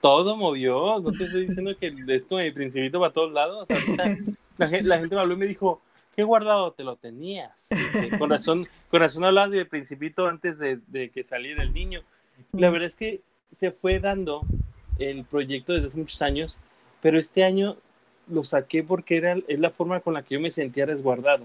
Todo 0.00 0.36
movió, 0.36 0.98
no 1.00 1.12
te 1.12 1.22
estoy 1.22 1.46
diciendo 1.46 1.76
que 1.78 1.94
es 2.08 2.26
como 2.26 2.40
mi 2.40 2.50
principito 2.50 2.98
para 2.98 3.12
todos 3.12 3.32
lados. 3.32 3.68
la, 4.58 4.68
gente, 4.68 5.14
me 5.14 5.20
habló 5.20 5.34
y 5.34 5.36
me 5.36 5.46
dijo, 5.46 5.80
¿qué 6.14 6.22
guardado 6.22 6.72
te 6.72 6.84
lo 6.84 6.96
tenías? 6.96 7.68
con 8.18 8.30
razón, 8.30 8.68
con 8.90 9.00
razón 9.00 9.24
hablabas 9.24 9.50
de 9.50 9.64
principito 9.64 10.26
antes 10.26 10.58
de, 10.58 10.80
de 10.88 11.10
que 11.10 11.24
saliera 11.24 11.62
el 11.62 11.72
niño. 11.72 12.02
La 12.52 12.70
verdad 12.70 12.88
es 12.88 12.96
que 12.96 13.20
se 13.50 13.70
fue 13.70 14.00
dando 14.00 14.42
el 14.98 15.24
proyecto 15.24 15.72
desde 15.72 15.86
hace 15.86 15.98
muchos 15.98 16.22
años, 16.22 16.58
pero 17.00 17.18
este 17.18 17.44
año 17.44 17.76
lo 18.28 18.44
saqué 18.44 18.82
porque 18.82 19.16
era, 19.16 19.36
es 19.48 19.60
la 19.60 19.70
forma 19.70 20.00
con 20.00 20.14
la 20.14 20.22
que 20.22 20.34
yo 20.34 20.40
me 20.40 20.50
sentía 20.50 20.86
resguardado. 20.86 21.44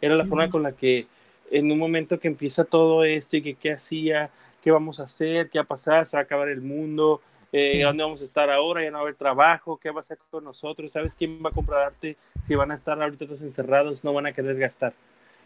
Era 0.00 0.16
la 0.16 0.26
forma 0.26 0.50
con 0.50 0.62
la 0.62 0.72
que 0.72 1.06
en 1.50 1.70
un 1.70 1.78
momento 1.78 2.18
que 2.18 2.28
empieza 2.28 2.64
todo 2.64 3.04
esto 3.04 3.36
y 3.36 3.42
que 3.42 3.54
qué 3.54 3.72
hacía, 3.72 4.30
qué 4.62 4.70
vamos 4.70 5.00
a 5.00 5.04
hacer, 5.04 5.50
qué 5.50 5.58
va 5.58 5.64
a 5.64 5.68
pasar, 5.68 6.06
se 6.06 6.16
va 6.16 6.22
a 6.22 6.24
acabar 6.24 6.48
el 6.48 6.60
mundo, 6.60 7.20
eh, 7.56 7.82
dónde 7.84 8.02
vamos 8.02 8.20
a 8.20 8.24
estar 8.24 8.50
ahora, 8.50 8.82
ya 8.82 8.90
no 8.90 8.94
va 8.94 9.00
a 9.00 9.02
haber 9.02 9.14
trabajo, 9.14 9.78
qué 9.78 9.90
va 9.90 9.98
a 9.98 10.00
hacer 10.00 10.18
con 10.30 10.44
nosotros, 10.44 10.92
¿sabes 10.92 11.14
quién 11.14 11.40
va 11.44 11.50
a 11.50 11.52
comprar 11.52 11.84
arte? 11.84 12.16
Si 12.40 12.54
van 12.54 12.70
a 12.70 12.74
estar 12.74 13.00
ahorita 13.00 13.26
todos 13.26 13.42
encerrados, 13.42 14.02
no 14.02 14.12
van 14.12 14.26
a 14.26 14.32
querer 14.32 14.58
gastar. 14.58 14.92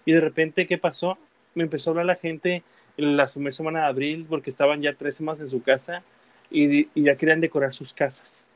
Y 0.05 0.13
de 0.13 0.21
repente, 0.21 0.67
¿qué 0.67 0.79
pasó? 0.79 1.19
Me 1.55 1.65
empezó 1.65 1.91
a 1.91 1.93
hablar 1.93 2.07
la 2.07 2.17
gente 2.17 2.63
en 2.97 3.17
la 3.17 3.27
primera 3.27 3.53
semana 3.53 3.81
de 3.81 3.87
abril 3.87 4.27
porque 4.29 4.51
estaban 4.51 4.81
ya 4.81 4.95
tres 4.95 5.17
semanas 5.17 5.41
en 5.41 5.51
su 5.51 5.63
casa 5.63 6.03
y, 6.51 6.89
y 6.95 7.03
ya 7.05 7.17
querían 7.17 7.41
decorar 7.41 7.73
sus 7.73 7.93
casas. 7.93 8.47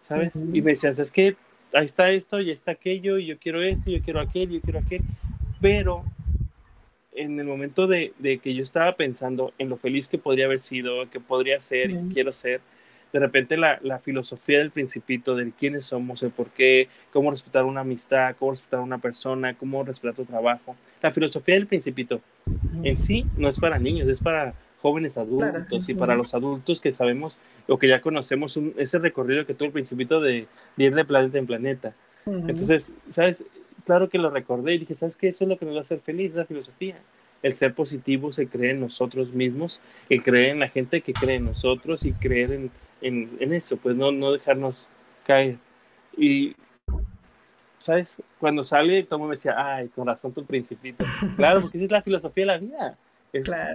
¿sabes? 0.00 0.34
Y 0.36 0.62
me 0.62 0.72
decían, 0.72 0.94
es 0.96 1.10
que 1.10 1.36
ahí 1.72 1.84
está 1.84 2.10
esto, 2.10 2.40
y 2.40 2.50
está 2.50 2.72
aquello, 2.72 3.18
y 3.18 3.26
yo 3.26 3.38
quiero 3.38 3.62
esto, 3.62 3.90
y 3.90 3.98
yo 3.98 4.02
quiero 4.02 4.20
aquello, 4.20 4.52
yo 4.52 4.60
quiero 4.60 4.78
aquel, 4.78 5.02
pero 5.60 6.04
en 7.18 7.38
el 7.38 7.46
momento 7.46 7.86
de, 7.86 8.12
de, 8.18 8.38
que 8.38 8.54
yo 8.54 8.62
estaba 8.62 8.92
pensando 8.92 9.52
en 9.58 9.68
lo 9.68 9.76
feliz 9.76 10.08
que 10.08 10.18
podría 10.18 10.46
haber 10.46 10.60
sido, 10.60 11.08
que 11.10 11.20
podría 11.20 11.60
ser, 11.60 11.90
y 11.90 11.98
quiero 12.12 12.32
ser, 12.32 12.60
de 13.12 13.18
repente 13.20 13.56
la, 13.56 13.78
la, 13.82 13.98
filosofía 13.98 14.58
del 14.58 14.70
principito, 14.70 15.34
del 15.34 15.52
quiénes 15.52 15.84
somos, 15.84 16.22
el 16.22 16.30
por 16.30 16.48
qué, 16.48 16.88
cómo 17.12 17.30
respetar 17.30 17.64
una 17.64 17.80
amistad, 17.80 18.36
cómo 18.38 18.52
respetar 18.52 18.80
a 18.80 18.82
una 18.82 18.98
persona, 18.98 19.54
cómo 19.54 19.82
respetar 19.82 20.14
tu 20.14 20.24
trabajo, 20.24 20.76
la 21.02 21.12
filosofía 21.12 21.54
del 21.54 21.66
principito 21.66 22.20
en 22.82 22.96
sí 22.96 23.24
no 23.36 23.48
es 23.48 23.58
para 23.58 23.78
niños, 23.78 24.08
es 24.08 24.20
para 24.20 24.54
jóvenes 24.80 25.18
adultos 25.18 25.88
y 25.88 25.94
para 25.94 26.14
los 26.14 26.34
adultos 26.34 26.80
que 26.80 26.92
sabemos 26.92 27.38
o 27.66 27.78
que 27.78 27.88
ya 27.88 28.00
conocemos 28.00 28.58
ese 28.76 28.98
recorrido 28.98 29.46
que 29.46 29.54
tuvo 29.54 29.66
el 29.66 29.72
principito 29.72 30.20
de, 30.20 30.46
ir 30.76 30.94
de 30.94 31.04
planeta 31.04 31.38
en 31.38 31.46
planeta. 31.46 31.94
Entonces, 32.26 32.92
¿sabes? 33.08 33.44
Claro 33.88 34.10
que 34.10 34.18
lo 34.18 34.28
recordé 34.28 34.74
y 34.74 34.78
dije, 34.80 34.94
¿sabes 34.94 35.16
qué? 35.16 35.28
Eso 35.28 35.44
es 35.44 35.48
lo 35.48 35.56
que 35.56 35.64
nos 35.64 35.72
va 35.72 35.78
a 35.78 35.80
hacer 35.80 36.00
feliz, 36.00 36.32
esa 36.32 36.44
filosofía. 36.44 36.98
El 37.42 37.54
ser 37.54 37.72
positivo, 37.72 38.34
se 38.34 38.46
cree 38.46 38.72
en 38.72 38.80
nosotros 38.80 39.32
mismos, 39.32 39.80
el 40.10 40.22
creer 40.22 40.50
en 40.50 40.58
la 40.58 40.68
gente 40.68 41.00
que 41.00 41.14
cree 41.14 41.36
en 41.36 41.46
nosotros 41.46 42.04
y 42.04 42.12
creer 42.12 42.52
en, 42.52 42.70
en, 43.00 43.30
en 43.40 43.54
eso, 43.54 43.78
pues 43.78 43.96
no, 43.96 44.12
no 44.12 44.30
dejarnos 44.30 44.86
caer. 45.24 45.56
Y 46.18 46.54
¿sabes? 47.78 48.22
Cuando 48.38 48.62
sale, 48.62 49.04
todo 49.04 49.20
me 49.20 49.30
decía, 49.30 49.54
ay, 49.56 49.88
con 49.88 50.06
razón 50.06 50.34
tu 50.34 50.44
principito. 50.44 51.02
Claro, 51.36 51.62
porque 51.62 51.78
esa 51.78 51.86
es 51.86 51.90
la 51.90 52.02
filosofía 52.02 52.42
de 52.42 52.46
la 52.46 52.58
vida. 52.58 52.98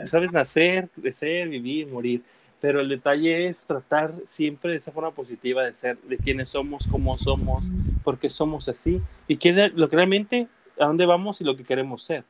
Sabes 0.05 0.31
nacer, 0.31 0.89
crecer, 0.89 1.49
vivir, 1.49 1.87
morir. 1.87 2.21
Pero 2.63 2.79
el 2.79 2.87
detalle 2.87 3.47
es 3.49 3.65
tratar 3.65 4.13
siempre 4.25 4.71
de 4.71 4.77
esa 4.77 4.93
forma 4.93 5.11
positiva 5.11 5.63
de 5.63 5.75
ser, 5.75 5.97
de 5.97 6.15
quiénes 6.15 6.47
somos, 6.47 6.87
cómo 6.87 7.17
somos, 7.17 7.69
porque 8.05 8.29
somos 8.29 8.69
así. 8.69 9.01
Y 9.27 9.35
qué, 9.35 9.51
lo 9.75 9.89
que 9.89 9.97
realmente, 9.97 10.47
a 10.79 10.85
dónde 10.85 11.05
vamos 11.05 11.41
y 11.41 11.43
lo 11.43 11.57
que 11.57 11.65
queremos 11.65 12.03
ser. 12.03 12.23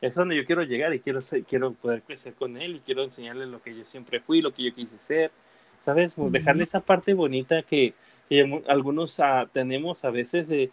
Es 0.00 0.14
donde 0.14 0.36
yo 0.36 0.44
quiero 0.44 0.62
llegar 0.62 0.94
y 0.94 1.00
quiero, 1.00 1.20
ser, 1.22 1.42
quiero 1.42 1.72
poder 1.72 2.02
crecer 2.02 2.34
con 2.34 2.56
él 2.56 2.76
y 2.76 2.78
quiero 2.78 3.02
enseñarle 3.02 3.46
lo 3.46 3.60
que 3.60 3.76
yo 3.76 3.84
siempre 3.84 4.20
fui, 4.20 4.42
lo 4.42 4.54
que 4.54 4.62
yo 4.62 4.72
quise 4.72 4.96
ser. 5.00 5.32
¿Sabes? 5.80 6.14
Dejarle 6.16 6.62
esa 6.62 6.78
parte 6.78 7.12
bonita 7.12 7.64
que, 7.64 7.94
algunos 8.68 9.18
ah, 9.18 9.48
tenemos 9.52 10.04
a 10.04 10.10
veces 10.10 10.46
de, 10.46 10.70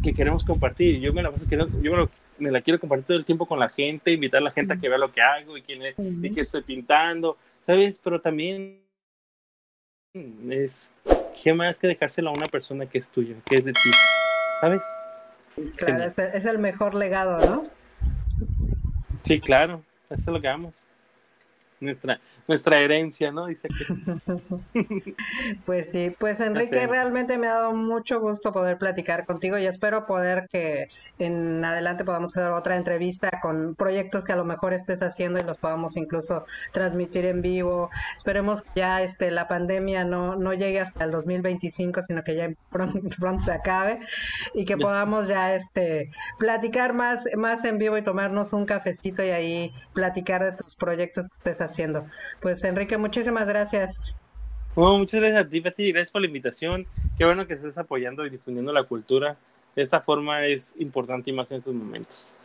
que 0.00 0.14
queremos 0.14 0.44
compartir. 0.44 1.00
Yo 1.00 1.12
me 1.12 1.24
la 1.24 1.32
paso, 1.32 1.44
yo 1.50 1.90
me 1.90 1.96
lo 1.96 2.08
me 2.38 2.50
la 2.50 2.60
quiero 2.60 2.78
compartir 2.78 3.06
todo 3.06 3.18
el 3.18 3.24
tiempo 3.24 3.46
con 3.46 3.58
la 3.58 3.68
gente, 3.68 4.12
invitar 4.12 4.40
a 4.40 4.44
la 4.44 4.50
gente 4.50 4.72
a 4.72 4.76
que 4.76 4.88
vea 4.88 4.98
lo 4.98 5.12
que 5.12 5.20
hago 5.20 5.56
y, 5.56 5.62
quién 5.62 5.82
y 6.22 6.30
que 6.30 6.40
estoy 6.40 6.62
pintando, 6.62 7.36
¿sabes? 7.68 8.00
Pero 8.02 8.18
también 8.18 8.82
es, 10.50 10.94
¿qué 11.42 11.52
más 11.52 11.78
que 11.78 11.86
dejárselo 11.86 12.30
a 12.30 12.32
una 12.32 12.46
persona 12.46 12.86
que 12.86 12.96
es 12.96 13.10
tuya, 13.10 13.36
que 13.44 13.56
es 13.56 13.64
de 13.64 13.72
ti? 13.74 13.90
¿Sabes? 14.62 14.80
Claro, 15.76 16.04
es, 16.04 16.44
el 16.46 16.58
mejor 16.58 16.94
legado, 16.94 17.38
¿no? 17.46 17.62
Sí, 19.22 19.38
claro, 19.38 19.82
eso 20.08 20.30
es 20.30 20.34
lo 20.34 20.40
que 20.40 20.48
vamos. 20.48 20.84
Nuestra, 21.80 22.20
nuestra 22.46 22.80
herencia, 22.80 23.30
¿no? 23.32 23.46
Dice 23.46 23.68
que. 23.68 25.14
pues 25.66 25.90
sí, 25.90 26.10
pues 26.18 26.40
Enrique, 26.40 26.86
realmente 26.86 27.38
me 27.38 27.46
ha 27.46 27.54
dado 27.54 27.72
mucho 27.72 28.20
gusto 28.20 28.52
poder 28.52 28.78
platicar 28.78 29.26
contigo 29.26 29.58
y 29.58 29.66
espero 29.66 30.06
poder 30.06 30.48
que 30.50 30.88
en 31.18 31.64
adelante 31.64 32.04
podamos 32.04 32.36
hacer 32.36 32.50
otra 32.52 32.76
entrevista 32.76 33.30
con 33.40 33.74
proyectos 33.74 34.24
que 34.24 34.32
a 34.32 34.36
lo 34.36 34.44
mejor 34.44 34.72
estés 34.72 35.02
haciendo 35.02 35.40
y 35.40 35.42
los 35.42 35.58
podamos 35.58 35.96
incluso 35.96 36.44
transmitir 36.72 37.24
en 37.26 37.42
vivo. 37.42 37.90
Esperemos 38.16 38.62
que 38.62 38.68
ya 38.76 39.02
este, 39.02 39.30
la 39.30 39.48
pandemia 39.48 40.04
no, 40.04 40.36
no 40.36 40.52
llegue 40.54 40.80
hasta 40.80 41.04
el 41.04 41.10
2025, 41.10 42.02
sino 42.02 42.22
que 42.24 42.36
ya 42.36 42.50
pronto, 42.70 43.00
pronto 43.18 43.44
se 43.44 43.52
acabe 43.52 44.00
y 44.54 44.64
que 44.64 44.76
podamos 44.76 45.28
ya 45.28 45.54
este, 45.54 46.10
platicar 46.38 46.94
más, 46.94 47.24
más 47.36 47.64
en 47.64 47.78
vivo 47.78 47.96
y 47.96 48.02
tomarnos 48.02 48.52
un 48.52 48.66
cafecito 48.66 49.22
y 49.22 49.30
ahí 49.30 49.72
platicar 49.92 50.42
de 50.42 50.52
tus 50.52 50.74
proyectos 50.76 51.28
que 51.28 51.36
estés 51.36 51.60
haciendo. 51.60 51.67
Pues 52.40 52.62
Enrique, 52.64 52.96
muchísimas 52.96 53.46
gracias. 53.46 54.18
muchas 54.98 55.20
gracias 55.20 55.40
a 55.44 55.48
ti, 55.48 55.60
Pati, 55.60 55.92
gracias 55.92 56.10
por 56.10 56.20
la 56.20 56.26
invitación. 56.26 56.86
Qué 57.16 57.24
bueno 57.24 57.46
que 57.46 57.54
estés 57.54 57.78
apoyando 57.78 58.24
y 58.24 58.30
difundiendo 58.30 58.72
la 58.72 58.84
cultura. 58.84 59.36
De 59.74 59.82
esta 59.82 60.00
forma 60.00 60.46
es 60.46 60.74
importante 60.78 61.30
y 61.30 61.32
más 61.32 61.50
en 61.50 61.58
estos 61.58 61.74
momentos. 61.74 62.36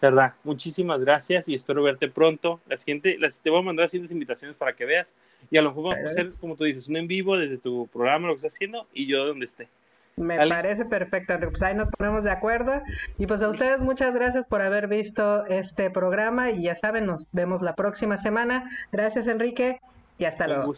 verdad, 0.00 0.34
muchísimas 0.42 1.00
gracias 1.00 1.48
y 1.48 1.54
espero 1.54 1.82
verte 1.82 2.08
pronto. 2.08 2.60
La 2.66 2.76
siguiente, 2.76 3.16
las, 3.18 3.40
te 3.40 3.50
voy 3.50 3.60
a 3.60 3.62
mandar 3.62 3.84
las 3.84 3.90
siguientes 3.90 4.12
invitaciones 4.12 4.56
para 4.56 4.74
que 4.74 4.84
veas 4.84 5.14
y 5.50 5.58
a 5.58 5.62
lo 5.62 5.70
mejor 5.70 5.94
vamos 5.94 6.04
a 6.04 6.10
hacer, 6.10 6.32
como 6.40 6.56
tú 6.56 6.64
dices, 6.64 6.88
un 6.88 6.96
en 6.96 7.06
vivo 7.06 7.36
desde 7.36 7.58
tu 7.58 7.86
programa, 7.86 8.26
lo 8.26 8.34
que 8.34 8.38
estás 8.38 8.54
haciendo 8.54 8.86
y 8.92 9.06
yo 9.06 9.26
donde 9.26 9.44
esté. 9.44 9.68
Me 10.16 10.36
parece 10.48 10.84
perfecto, 10.84 11.32
Enrique. 11.32 11.52
Pues 11.52 11.62
ahí 11.62 11.74
nos 11.74 11.88
ponemos 11.90 12.24
de 12.24 12.30
acuerdo. 12.30 12.82
Y 13.18 13.26
pues 13.26 13.42
a 13.42 13.48
ustedes 13.48 13.82
muchas 13.82 14.14
gracias 14.14 14.46
por 14.46 14.62
haber 14.62 14.88
visto 14.88 15.46
este 15.46 15.90
programa 15.90 16.50
y 16.50 16.64
ya 16.64 16.74
saben, 16.74 17.06
nos 17.06 17.26
vemos 17.32 17.62
la 17.62 17.74
próxima 17.74 18.16
semana. 18.16 18.70
Gracias, 18.92 19.26
Enrique, 19.26 19.80
y 20.18 20.24
hasta 20.24 20.46
luego. 20.46 20.72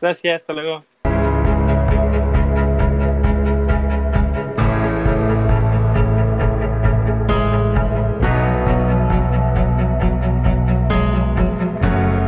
Gracias, 0.00 0.42
hasta 0.42 0.52
luego. 0.52 0.84